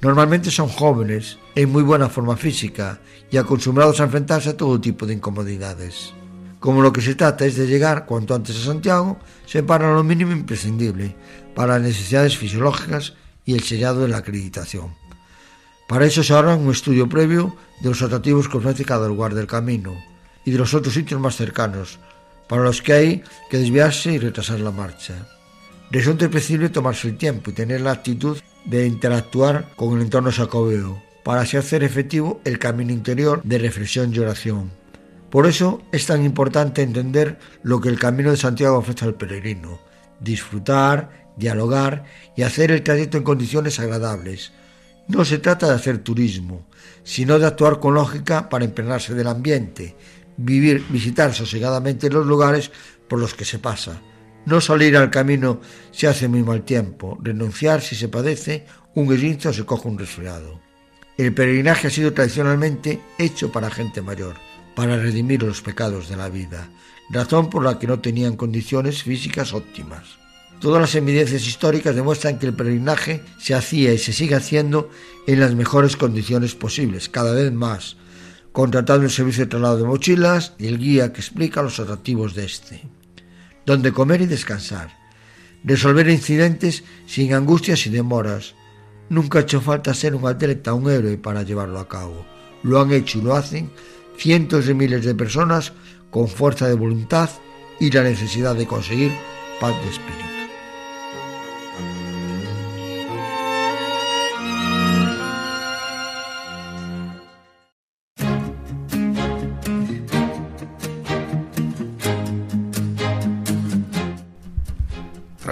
Normalmente 0.00 0.50
son 0.50 0.68
jóvenes, 0.68 1.38
en 1.54 1.72
muy 1.72 1.82
buena 1.82 2.08
forma 2.08 2.36
física 2.36 3.00
y 3.30 3.36
acostumbrados 3.36 4.00
a 4.00 4.04
enfrentarse 4.04 4.50
a 4.50 4.56
todo 4.56 4.80
tipo 4.80 5.06
de 5.06 5.14
incomodidades. 5.14 6.12
Como 6.60 6.82
lo 6.82 6.92
que 6.92 7.00
se 7.00 7.14
trata 7.14 7.46
es 7.46 7.56
de 7.56 7.66
llegar 7.66 8.06
cuanto 8.06 8.34
antes 8.34 8.56
a 8.56 8.64
Santiago, 8.64 9.18
se 9.46 9.62
paran 9.62 9.94
lo 9.94 10.04
mínimo 10.04 10.32
imprescindible 10.32 11.14
para 11.54 11.74
las 11.74 11.82
necesidades 11.82 12.36
fisiológicas 12.36 13.14
y 13.44 13.54
el 13.54 13.62
sellado 13.62 14.02
de 14.02 14.08
la 14.08 14.18
acreditación. 14.18 14.94
Para 15.88 16.06
eso 16.06 16.22
se 16.22 16.32
ahorran 16.32 16.60
un 16.60 16.72
estudio 16.72 17.08
previo 17.08 17.54
de 17.80 17.90
los 17.90 18.02
atractivos 18.02 18.48
que 18.48 18.56
ofrece 18.56 18.84
cada 18.84 19.08
lugar 19.08 19.34
del 19.34 19.46
camino 19.46 19.94
y 20.44 20.50
de 20.50 20.58
los 20.58 20.74
otros 20.74 20.94
sitios 20.94 21.20
más 21.20 21.36
cercanos, 21.36 21.98
para 22.48 22.62
los 22.62 22.82
que 22.82 22.92
hay 22.92 23.24
que 23.50 23.58
desviarse 23.58 24.12
y 24.12 24.18
retrasar 24.18 24.60
la 24.60 24.70
marcha. 24.70 25.26
Resulta 25.90 26.24
imprescindible 26.24 26.70
tomarse 26.70 27.08
el 27.08 27.16
tiempo 27.16 27.50
y 27.50 27.54
tener 27.54 27.80
la 27.80 27.92
actitud 27.92 28.38
de 28.64 28.86
interactuar 28.86 29.70
con 29.76 29.96
el 29.96 30.02
entorno 30.02 30.32
sacobeo, 30.32 31.02
para 31.22 31.42
así 31.42 31.56
hacer 31.56 31.84
efectivo 31.84 32.40
el 32.44 32.58
camino 32.58 32.92
interior 32.92 33.42
de 33.44 33.58
reflexión 33.58 34.12
y 34.12 34.18
oración. 34.18 34.70
Por 35.30 35.46
eso 35.46 35.82
es 35.90 36.06
tan 36.06 36.24
importante 36.24 36.82
entender 36.82 37.38
lo 37.62 37.80
que 37.80 37.88
el 37.88 37.98
Camino 37.98 38.30
de 38.30 38.36
Santiago 38.36 38.78
ofrece 38.78 39.04
al 39.04 39.14
peregrino, 39.14 39.80
disfrutar, 40.20 41.32
dialogar 41.36 42.04
y 42.36 42.42
hacer 42.42 42.70
el 42.70 42.82
trayecto 42.82 43.18
en 43.18 43.24
condiciones 43.24 43.80
agradables, 43.80 44.52
no 45.08 45.24
se 45.24 45.38
trata 45.38 45.66
de 45.68 45.74
hacer 45.74 45.98
turismo, 45.98 46.66
sino 47.02 47.38
de 47.38 47.46
actuar 47.46 47.80
con 47.80 47.94
lógica 47.94 48.48
para 48.48 48.64
impregnarse 48.64 49.14
del 49.14 49.26
ambiente, 49.26 49.96
vivir, 50.36 50.84
visitar 50.88 51.34
sosegadamente 51.34 52.10
los 52.10 52.26
lugares 52.26 52.70
por 53.08 53.18
los 53.18 53.34
que 53.34 53.44
se 53.44 53.58
pasa, 53.58 54.00
no 54.46 54.60
salir 54.60 54.96
al 54.96 55.10
camino 55.10 55.60
si 55.90 56.06
hace 56.06 56.28
muy 56.28 56.42
mal 56.42 56.62
tiempo, 56.62 57.18
renunciar 57.22 57.80
si 57.80 57.94
se 57.96 58.08
padece 58.08 58.66
un 58.94 59.12
esguince 59.12 59.48
o 59.48 59.52
se 59.52 59.64
coge 59.64 59.88
un 59.88 59.98
resfriado. 59.98 60.60
El 61.16 61.32
peregrinaje 61.32 61.88
ha 61.88 61.90
sido 61.90 62.12
tradicionalmente 62.12 63.00
hecho 63.18 63.52
para 63.52 63.70
gente 63.70 64.02
mayor, 64.02 64.34
para 64.74 64.96
redimir 64.96 65.42
los 65.42 65.62
pecados 65.62 66.08
de 66.08 66.16
la 66.16 66.28
vida, 66.28 66.68
razón 67.10 67.50
por 67.50 67.64
la 67.64 67.78
que 67.78 67.86
no 67.86 68.00
tenían 68.00 68.36
condiciones 68.36 69.02
físicas 69.02 69.52
óptimas. 69.52 70.18
Todas 70.60 70.80
las 70.80 70.94
evidencias 70.94 71.46
históricas 71.46 71.94
demuestran 71.94 72.38
que 72.38 72.46
el 72.46 72.54
peregrinaje 72.54 73.22
se 73.38 73.54
hacía 73.54 73.92
y 73.92 73.98
se 73.98 74.12
sigue 74.12 74.34
haciendo 74.34 74.90
en 75.26 75.40
las 75.40 75.54
mejores 75.54 75.96
condiciones 75.96 76.54
posibles, 76.54 77.08
cada 77.08 77.32
vez 77.32 77.52
más, 77.52 77.96
contratando 78.52 79.04
el 79.04 79.10
servicio 79.10 79.44
de 79.44 79.50
traslado 79.50 79.78
de 79.78 79.84
mochilas 79.84 80.54
y 80.58 80.66
el 80.66 80.78
guía 80.78 81.12
que 81.12 81.20
explica 81.20 81.62
los 81.62 81.80
atractivos 81.80 82.34
de 82.34 82.44
este. 82.46 82.82
Donde 83.66 83.92
comer 83.92 84.20
y 84.20 84.26
descansar. 84.26 84.96
Resolver 85.64 86.08
incidentes 86.08 86.84
sin 87.06 87.32
angustias 87.32 87.86
y 87.86 87.90
demoras. 87.90 88.54
Nunca 89.08 89.38
ha 89.38 89.42
hecho 89.42 89.60
falta 89.60 89.94
ser 89.94 90.14
un 90.14 90.26
atleta, 90.26 90.74
un 90.74 90.90
héroe 90.90 91.16
para 91.16 91.42
llevarlo 91.42 91.78
a 91.78 91.88
cabo. 91.88 92.26
Lo 92.62 92.80
han 92.80 92.92
hecho 92.92 93.18
y 93.18 93.22
lo 93.22 93.34
hacen 93.34 93.70
cientos 94.16 94.66
de 94.66 94.74
miles 94.74 95.04
de 95.04 95.14
personas 95.14 95.72
con 96.10 96.28
fuerza 96.28 96.68
de 96.68 96.74
voluntad 96.74 97.30
y 97.80 97.90
la 97.90 98.02
necesidad 98.02 98.54
de 98.54 98.66
conseguir 98.66 99.12
paz 99.60 99.74
de 99.82 99.90
espíritu. 99.90 100.33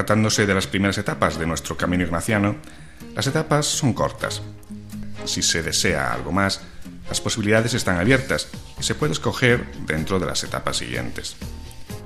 Tratándose 0.03 0.46
de 0.46 0.55
las 0.55 0.66
primeras 0.66 0.98
etapas 0.98 1.38
de 1.38 1.46
nuestro 1.46 1.76
camino 1.76 2.03
ignaciano, 2.03 2.57
las 3.14 3.28
etapas 3.28 3.66
son 3.66 3.92
cortas. 3.92 4.42
Si 5.26 5.42
se 5.42 5.62
desea 5.62 6.12
algo 6.12 6.32
más, 6.32 6.61
las 7.09 7.20
posibilidades 7.20 7.72
están 7.74 7.98
abiertas 7.98 8.48
y 8.80 8.82
se 8.82 8.96
puede 8.96 9.12
escoger 9.12 9.64
dentro 9.86 10.18
de 10.18 10.26
las 10.26 10.42
etapas 10.42 10.78
siguientes. 10.78 11.36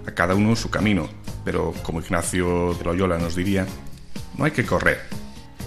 A 0.07 0.11
cada 0.11 0.35
uno 0.35 0.57
su 0.57 0.69
camino, 0.69 1.09
pero 1.43 1.73
como 1.83 2.01
Ignacio 2.03 2.75
de 2.75 2.85
Loyola 2.85 3.17
nos 3.17 3.35
diría, 3.35 3.67
no 4.37 4.45
hay 4.45 4.51
que 4.51 4.67
correr, 4.67 5.01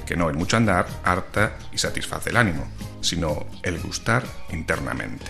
que 0.06 0.16
no 0.16 0.30
el 0.30 0.38
mucho 0.38 0.56
andar 0.56 0.88
harta 1.04 1.58
y 1.74 1.80
satisface 1.80 2.30
el 2.30 2.38
ánimo, 2.38 2.68
sino 3.02 3.48
el 3.64 3.80
gustar 3.80 4.24
internamente. 4.52 5.26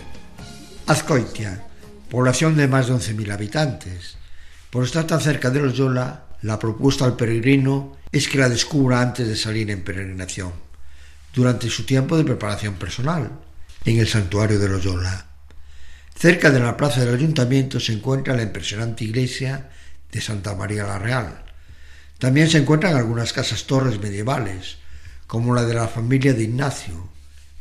Azcoitia, 0.85 1.63
población 2.09 2.57
de 2.57 2.67
más 2.67 2.87
de 2.87 2.95
11.000 2.95 3.31
habitantes. 3.31 4.17
Por 4.69 4.83
estar 4.83 5.05
tan 5.07 5.21
cerca 5.21 5.49
de 5.49 5.61
Loyola, 5.61 6.25
la 6.41 6.57
propuesta 6.57 7.05
al 7.05 7.15
peregrino 7.15 7.97
es 8.11 8.27
que 8.27 8.37
la 8.37 8.49
descubra 8.49 9.01
antes 9.01 9.27
de 9.27 9.35
salir 9.35 9.69
en 9.69 9.83
peregrinación, 9.83 10.51
durante 11.33 11.69
su 11.69 11.85
tiempo 11.85 12.17
de 12.17 12.23
preparación 12.23 12.75
personal, 12.75 13.31
en 13.85 13.97
el 13.97 14.07
santuario 14.07 14.59
de 14.59 14.69
Loyola. 14.69 15.27
Cerca 16.15 16.51
de 16.51 16.59
la 16.59 16.75
plaza 16.75 17.01
del 17.01 17.15
ayuntamiento 17.15 17.79
se 17.79 17.93
encuentra 17.93 18.35
la 18.35 18.43
impresionante 18.43 19.05
iglesia 19.05 19.69
de 20.11 20.21
Santa 20.21 20.55
María 20.55 20.85
la 20.85 20.99
Real. 20.99 21.43
También 22.17 22.49
se 22.49 22.57
encuentran 22.57 22.95
algunas 22.95 23.31
casas 23.31 23.65
torres 23.65 23.99
medievales, 23.99 24.77
como 25.27 25.53
la 25.53 25.63
de 25.63 25.75
la 25.75 25.87
familia 25.87 26.33
de 26.33 26.43
Ignacio, 26.43 27.09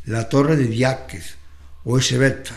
la 0.07 0.29
torre 0.29 0.57
de 0.57 0.67
Diáquez 0.67 1.37
o 1.85 1.99
Esebeta. 1.99 2.55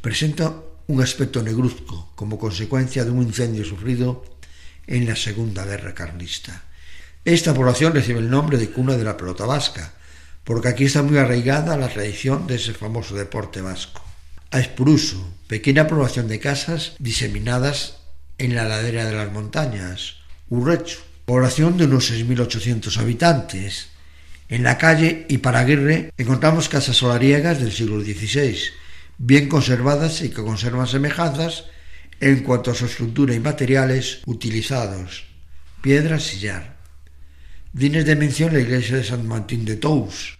Presenta 0.00 0.54
un 0.88 1.02
aspecto 1.02 1.42
negruzco 1.42 2.12
como 2.14 2.38
consecuencia 2.38 3.04
de 3.04 3.10
un 3.10 3.22
incendio 3.22 3.64
sufrido 3.64 4.35
en 4.86 5.06
la 5.06 5.16
Segunda 5.16 5.64
Guerra 5.64 5.94
Carlista. 5.94 6.64
Esta 7.24 7.52
población 7.54 7.92
recibe 7.92 8.20
el 8.20 8.30
nombre 8.30 8.56
de 8.56 8.70
cuna 8.70 8.96
de 8.96 9.04
la 9.04 9.16
pelota 9.16 9.46
vasca, 9.46 9.92
porque 10.44 10.68
aquí 10.68 10.84
está 10.84 11.02
muy 11.02 11.18
arraigada 11.18 11.76
la 11.76 11.88
tradición 11.88 12.46
de 12.46 12.54
ese 12.54 12.72
famoso 12.72 13.16
deporte 13.16 13.60
vasco. 13.60 14.00
A 14.52 14.60
Espuruso, 14.60 15.34
pequeña 15.48 15.88
población 15.88 16.28
de 16.28 16.38
casas 16.38 16.94
diseminadas 17.00 17.96
en 18.38 18.54
la 18.54 18.64
ladera 18.64 19.04
de 19.04 19.16
las 19.16 19.32
montañas. 19.32 20.18
Urrechu, 20.48 20.98
población 21.24 21.76
de 21.76 21.86
unos 21.86 22.12
6.800 22.12 22.96
habitantes. 22.98 23.88
En 24.48 24.62
la 24.62 24.78
calle 24.78 25.26
Iparaguirre 25.28 26.12
encontramos 26.16 26.68
casas 26.68 26.96
solariegas 26.96 27.58
del 27.58 27.72
siglo 27.72 28.00
XVI, 28.00 28.56
bien 29.18 29.48
conservadas 29.48 30.22
y 30.22 30.28
que 30.28 30.44
conservan 30.44 30.86
semejanzas 30.86 31.64
en 32.20 32.42
cuanto 32.42 32.70
a 32.70 32.74
su 32.74 32.86
estructura 32.86 33.34
y 33.34 33.40
materiales 33.40 34.20
utilizados, 34.26 35.24
piedra 35.82 36.18
sillar. 36.18 36.76
Dines 37.72 38.06
de 38.06 38.16
mención 38.16 38.52
la 38.52 38.60
iglesia 38.60 38.96
de 38.96 39.04
San 39.04 39.26
Martín 39.28 39.64
de 39.64 39.76
Tous, 39.76 40.38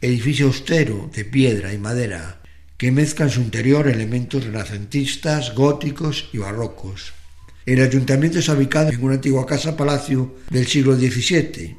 edificio 0.00 0.46
austero 0.46 1.10
de 1.14 1.24
piedra 1.24 1.72
y 1.72 1.78
madera, 1.78 2.40
que 2.78 2.90
mezcla 2.90 3.26
en 3.26 3.30
su 3.30 3.40
interior 3.42 3.88
elementos 3.88 4.44
renacentistas, 4.44 5.54
góticos 5.54 6.30
y 6.32 6.38
barrocos. 6.38 7.12
El 7.66 7.82
ayuntamiento 7.82 8.38
está 8.38 8.54
ubicado 8.54 8.88
en 8.88 9.04
una 9.04 9.14
antigua 9.16 9.44
casa-palacio 9.44 10.34
del 10.48 10.66
siglo 10.66 10.96
XVII. 10.96 11.76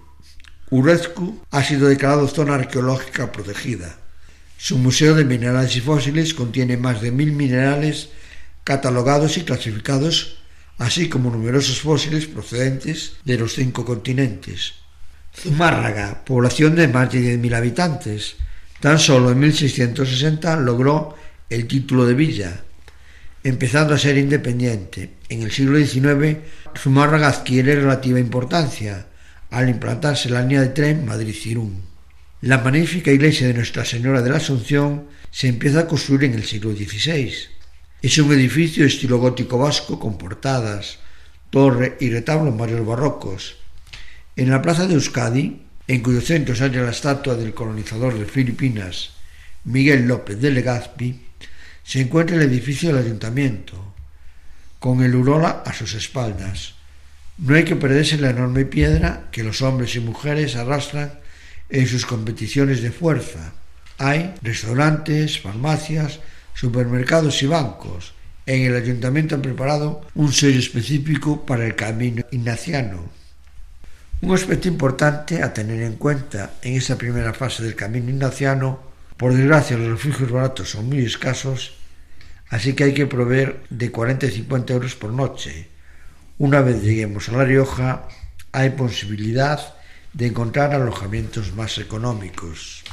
Urezcu 0.70 1.42
ha 1.50 1.64
sido 1.64 1.90
declarado 1.90 2.28
zona 2.28 2.54
arqueológica 2.54 3.32
protegida. 3.32 3.98
Su 4.58 4.78
museo 4.78 5.16
de 5.16 5.26
minerales 5.26 5.76
y 5.76 5.82
fósiles 5.82 6.36
contiene 6.36 6.78
más 6.78 7.02
de 7.02 7.12
mil 7.12 7.32
minerales 7.32 8.10
catalogados 8.64 9.38
y 9.38 9.42
clasificados, 9.44 10.38
así 10.78 11.10
como 11.10 11.30
numerosos 11.30 11.82
fósiles 11.82 12.26
procedentes 12.26 13.14
de 13.26 13.38
los 13.38 13.54
cinco 13.54 13.86
continentes. 13.86 14.74
Zumárraga, 15.36 16.24
población 16.26 16.76
de 16.76 16.88
más 16.88 17.12
de 17.12 17.38
10.000 17.38 17.56
habitantes, 17.56 18.36
tan 18.80 19.00
solo 19.00 19.32
en 19.32 19.40
1660 19.40 20.58
logró 20.58 21.16
el 21.50 21.68
título 21.68 22.06
de 22.06 22.14
villa, 22.14 22.64
empezando 23.44 23.94
a 23.94 24.00
ser 24.00 24.18
independiente. 24.18 25.12
En 25.30 25.42
el 25.44 25.52
siglo 25.52 25.78
XIX, 25.78 26.38
Zumárraga 26.78 27.30
adquiere 27.30 27.76
relativa 27.76 28.20
importancia 28.20 29.08
al 29.50 29.70
implantarse 29.70 30.30
la 30.30 30.42
línea 30.42 30.62
de 30.62 30.70
tren 30.70 31.06
Madrid-Cirún. 31.06 31.82
La 32.42 32.58
magnífica 32.58 33.12
iglesia 33.12 33.48
de 33.48 33.54
Nuestra 33.54 33.86
Señora 33.86 34.22
de 34.22 34.30
la 34.30 34.38
Asunción 34.38 35.06
se 35.30 35.48
empieza 35.48 35.82
a 35.82 35.88
construir 35.88 36.24
en 36.24 36.34
el 36.34 36.44
siglo 36.44 36.72
XVI. 36.72 37.32
Es 38.02 38.18
un 38.18 38.32
edificio 38.34 38.82
de 38.82 38.90
estilo 38.90 39.20
gótico 39.20 39.60
vasco 39.60 40.00
con 40.00 40.18
portadas, 40.18 40.98
torre 41.52 41.98
y 42.00 42.10
retablos 42.10 42.58
varios 42.58 42.84
barrocos. 42.84 43.58
En 44.36 44.50
la 44.50 44.60
plaza 44.60 44.88
de 44.88 44.96
Euskadi, 44.96 45.62
en 45.88 46.02
cuyo 46.02 46.20
centro 46.20 46.56
se 46.56 46.64
halla 46.64 46.82
la 46.82 46.90
estatua 46.90 47.36
del 47.36 47.54
colonizador 47.54 48.18
de 48.18 48.26
Filipinas, 48.26 49.12
Miguel 49.66 50.08
López 50.08 50.42
de 50.42 50.50
Legazpi, 50.50 51.22
se 51.84 52.02
encuentra 52.02 52.38
el 52.38 52.42
edificio 52.42 52.90
del 52.90 53.06
ayuntamiento, 53.06 53.94
con 54.80 55.04
el 55.04 55.14
Urola 55.14 55.62
a 55.64 55.72
sus 55.72 55.94
espaldas. 55.94 56.74
No 57.38 57.56
hay 57.56 57.66
que 57.66 57.76
perderse 57.76 58.18
la 58.18 58.32
enorme 58.32 58.66
piedra 58.66 59.28
que 59.32 59.44
los 59.44 59.62
hombres 59.62 59.96
y 59.96 60.00
mujeres 60.00 60.56
arrastran 60.56 61.20
en 61.70 61.86
sus 61.86 62.08
competiciones 62.08 62.82
de 62.82 62.92
fuerza. 62.92 63.54
Hay 64.00 64.34
restaurantes, 64.42 65.40
farmacias, 65.40 66.20
supermercados 66.54 67.42
y 67.44 67.48
bancos. 67.48 68.14
En 68.46 68.64
el 68.64 68.76
ayuntamiento 68.76 69.36
han 69.36 69.42
preparado 69.42 70.02
un 70.16 70.34
sello 70.34 70.60
específico 70.60 71.46
para 71.46 71.66
el 71.66 71.76
camino 71.76 72.24
ignaciano. 72.32 73.10
Un 74.22 74.34
aspecto 74.34 74.68
importante 74.68 75.42
a 75.42 75.54
tener 75.54 75.82
en 75.82 75.96
cuenta 75.96 76.54
en 76.62 76.76
esta 76.76 76.98
primera 76.98 77.34
fase 77.34 77.64
del 77.64 77.76
camino 77.76 78.10
ignaciano, 78.10 78.80
por 79.18 79.34
desgracia 79.34 79.78
los 79.78 79.90
refugios 79.90 80.32
baratos 80.32 80.70
son 80.70 80.90
muy 80.90 81.06
escasos, 81.06 81.74
así 82.50 82.74
que 82.74 82.84
hay 82.84 82.94
que 82.94 83.08
proveer 83.08 83.64
de 83.70 83.92
40 83.92 84.26
y 84.26 84.32
50 84.32 84.74
euros 84.74 84.96
por 84.96 85.12
noche. 85.12 85.70
Una 86.38 86.62
vez 86.62 86.82
lleguemos 86.82 87.30
a 87.30 87.34
La 87.34 87.46
Rioja, 87.46 88.08
hay 88.52 88.72
posibilidad 88.72 89.76
de 90.14 90.28
encontrar 90.28 90.74
alojamientos 90.74 91.54
más 91.54 91.78
económicos. 91.78 92.84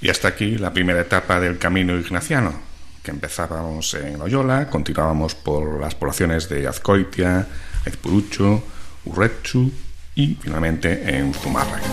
Y 0.00 0.10
hasta 0.10 0.28
aquí 0.28 0.58
la 0.58 0.72
primera 0.72 1.00
etapa 1.00 1.40
del 1.40 1.58
camino 1.58 1.98
ignaciano 1.98 2.67
que 3.08 3.12
empezábamos 3.12 3.94
en 3.94 4.18
Loyola, 4.18 4.68
continuábamos 4.68 5.34
por 5.34 5.80
las 5.80 5.94
poblaciones 5.94 6.50
de 6.50 6.68
Azcoitia, 6.68 7.46
Ezpurucho, 7.86 8.62
Urrechu 9.06 9.72
y 10.14 10.34
finalmente 10.34 11.16
en 11.16 11.32
Zumárraga. 11.32 11.86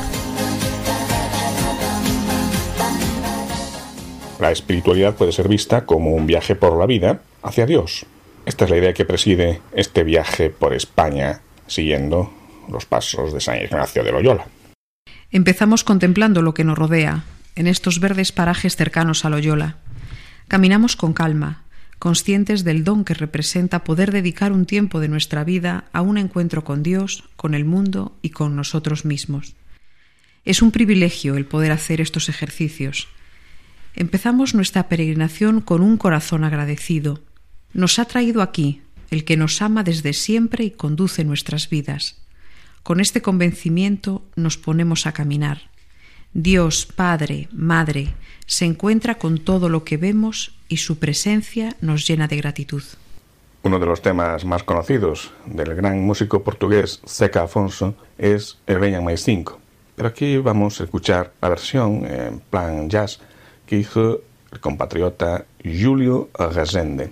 La 4.42 4.52
espiritualidad 4.52 5.16
puede 5.16 5.32
ser 5.32 5.48
vista 5.48 5.86
como 5.86 6.12
un 6.12 6.28
viaje 6.28 6.54
por 6.56 6.78
la 6.78 6.86
vida 6.86 7.22
hacia 7.44 7.66
Dios. 7.66 8.06
Esta 8.46 8.66
es 8.66 8.72
la 8.72 8.78
idea 8.78 8.94
que 8.94 9.06
preside 9.06 9.62
este 9.72 10.04
viaje 10.04 10.50
por 10.50 10.74
España, 10.74 11.40
siguiendo 11.66 12.34
los 12.70 12.86
pasos 12.86 13.32
de 13.32 13.40
San 13.40 13.62
Ignacio 13.62 14.04
de 14.04 14.12
Loyola. 14.12 14.48
Empezamos 15.32 15.86
contemplando 15.86 16.42
lo 16.42 16.54
que 16.54 16.66
nos 16.66 16.78
rodea, 16.78 17.24
en 17.56 17.68
estos 17.68 18.02
verdes 18.02 18.34
parajes 18.34 18.76
cercanos 18.76 19.24
a 19.24 19.30
Loyola. 19.30 19.78
Caminamos 20.48 20.96
con 20.96 21.14
calma, 21.14 21.64
conscientes 21.98 22.64
del 22.64 22.84
don 22.84 23.04
que 23.04 23.14
representa 23.14 23.84
poder 23.84 24.12
dedicar 24.12 24.52
un 24.52 24.66
tiempo 24.66 25.00
de 25.00 25.08
nuestra 25.08 25.44
vida 25.44 25.86
a 25.92 26.02
un 26.02 26.18
encuentro 26.18 26.64
con 26.64 26.84
Dios, 26.84 27.24
con 27.36 27.56
el 27.56 27.66
mundo 27.66 28.16
y 28.22 28.30
con 28.30 28.56
nosotros 28.56 29.06
mismos. 29.06 29.56
Es 30.44 30.62
un 30.62 30.72
privilegio 30.72 31.36
el 31.36 31.46
poder 31.46 31.72
hacer 31.72 32.02
estos 32.02 32.30
ejercicios. 32.30 33.08
Empezamos 33.96 34.54
nuestra 34.54 34.88
peregrinación 34.88 35.62
con 35.62 35.82
un 35.82 35.98
corazón 35.98 36.44
agradecido. 36.44 37.24
Nos 37.74 37.98
ha 37.98 38.06
traído 38.06 38.42
aquí 38.42 38.82
el 39.10 39.24
que 39.24 39.38
nos 39.38 39.62
ama 39.62 39.84
desde 39.84 40.14
siempre 40.14 40.64
y 40.64 40.72
conduce 40.72 41.24
nuestras 41.24 41.70
vidas. 41.70 42.22
Con 42.84 43.00
este 43.00 43.22
convencimiento 43.22 44.24
nos 44.36 44.58
ponemos 44.58 45.08
a 45.08 45.14
caminar. 45.14 45.72
Dios, 46.34 46.86
Padre, 46.86 47.48
Madre, 47.52 48.14
se 48.46 48.66
encuentra 48.66 49.16
con 49.16 49.40
todo 49.40 49.70
lo 49.70 49.84
que 49.84 49.98
vemos 49.98 50.56
y 50.68 50.78
su 50.78 50.98
presencia 50.98 51.76
nos 51.82 52.08
llena 52.08 52.28
de 52.28 52.38
gratitud. 52.38 52.84
Uno 53.64 53.80
de 53.80 53.86
los 53.86 54.02
temas 54.02 54.46
más 54.46 54.64
conocidos 54.64 55.32
del 55.46 55.74
gran 55.74 56.00
músico 56.02 56.44
portugués 56.44 57.02
Zeca 57.08 57.44
Afonso 57.44 57.96
es 58.18 58.60
El 58.68 58.80
Venha 58.80 59.02
Mais 59.02 59.24
5. 59.24 59.60
Pero 59.96 60.10
aquí 60.10 60.38
vamos 60.38 60.80
a 60.80 60.84
escuchar 60.84 61.34
la 61.42 61.50
versión 61.50 62.06
en 62.06 62.40
plan 62.40 62.90
jazz 62.90 63.20
que 63.66 63.78
hizo 63.78 64.22
el 64.52 64.60
compatriota 64.60 65.46
Julio 65.64 66.30
Resende. 66.38 67.12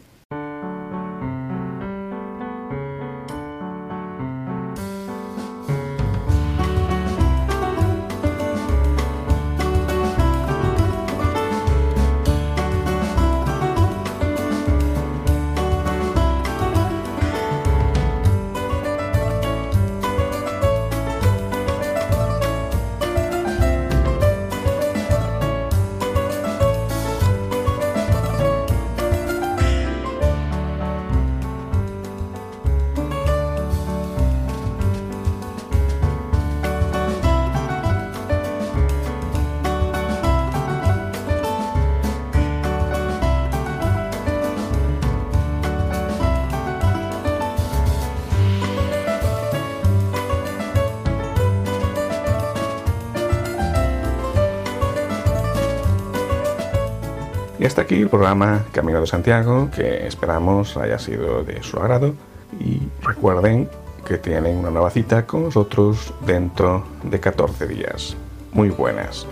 Aquí 57.93 58.01
el 58.01 58.09
programa 58.09 58.65
Camino 58.71 58.99
de 58.99 59.05
Santiago, 59.05 59.69
que 59.69 60.07
esperamos 60.07 60.77
haya 60.77 60.97
sido 60.97 61.43
de 61.43 61.61
su 61.61 61.77
agrado. 61.77 62.15
Y 62.59 62.81
recuerden 63.03 63.69
que 64.03 64.17
tienen 64.17 64.57
una 64.57 64.71
nueva 64.71 64.89
cita 64.89 65.27
con 65.27 65.43
nosotros 65.43 66.11
dentro 66.25 66.83
de 67.03 67.19
14 67.19 67.67
días. 67.67 68.17
Muy 68.51 68.69
buenas. 68.69 69.27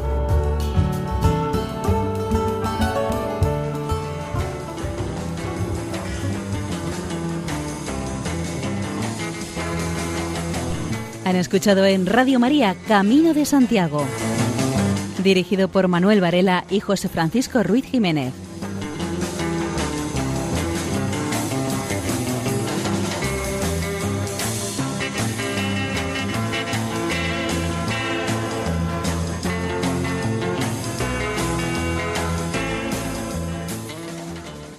Han 11.26 11.36
escuchado 11.36 11.86
en 11.86 12.06
Radio 12.06 12.40
María 12.40 12.76
Camino 12.88 13.34
de 13.34 13.46
Santiago, 13.46 14.06
dirigido 15.24 15.68
por 15.68 15.88
Manuel 15.88 16.22
Varela 16.22 16.66
y 16.70 16.80
José 16.80 17.10
Francisco 17.10 17.64
Ruiz 17.64 17.86
Jiménez. 17.86 18.51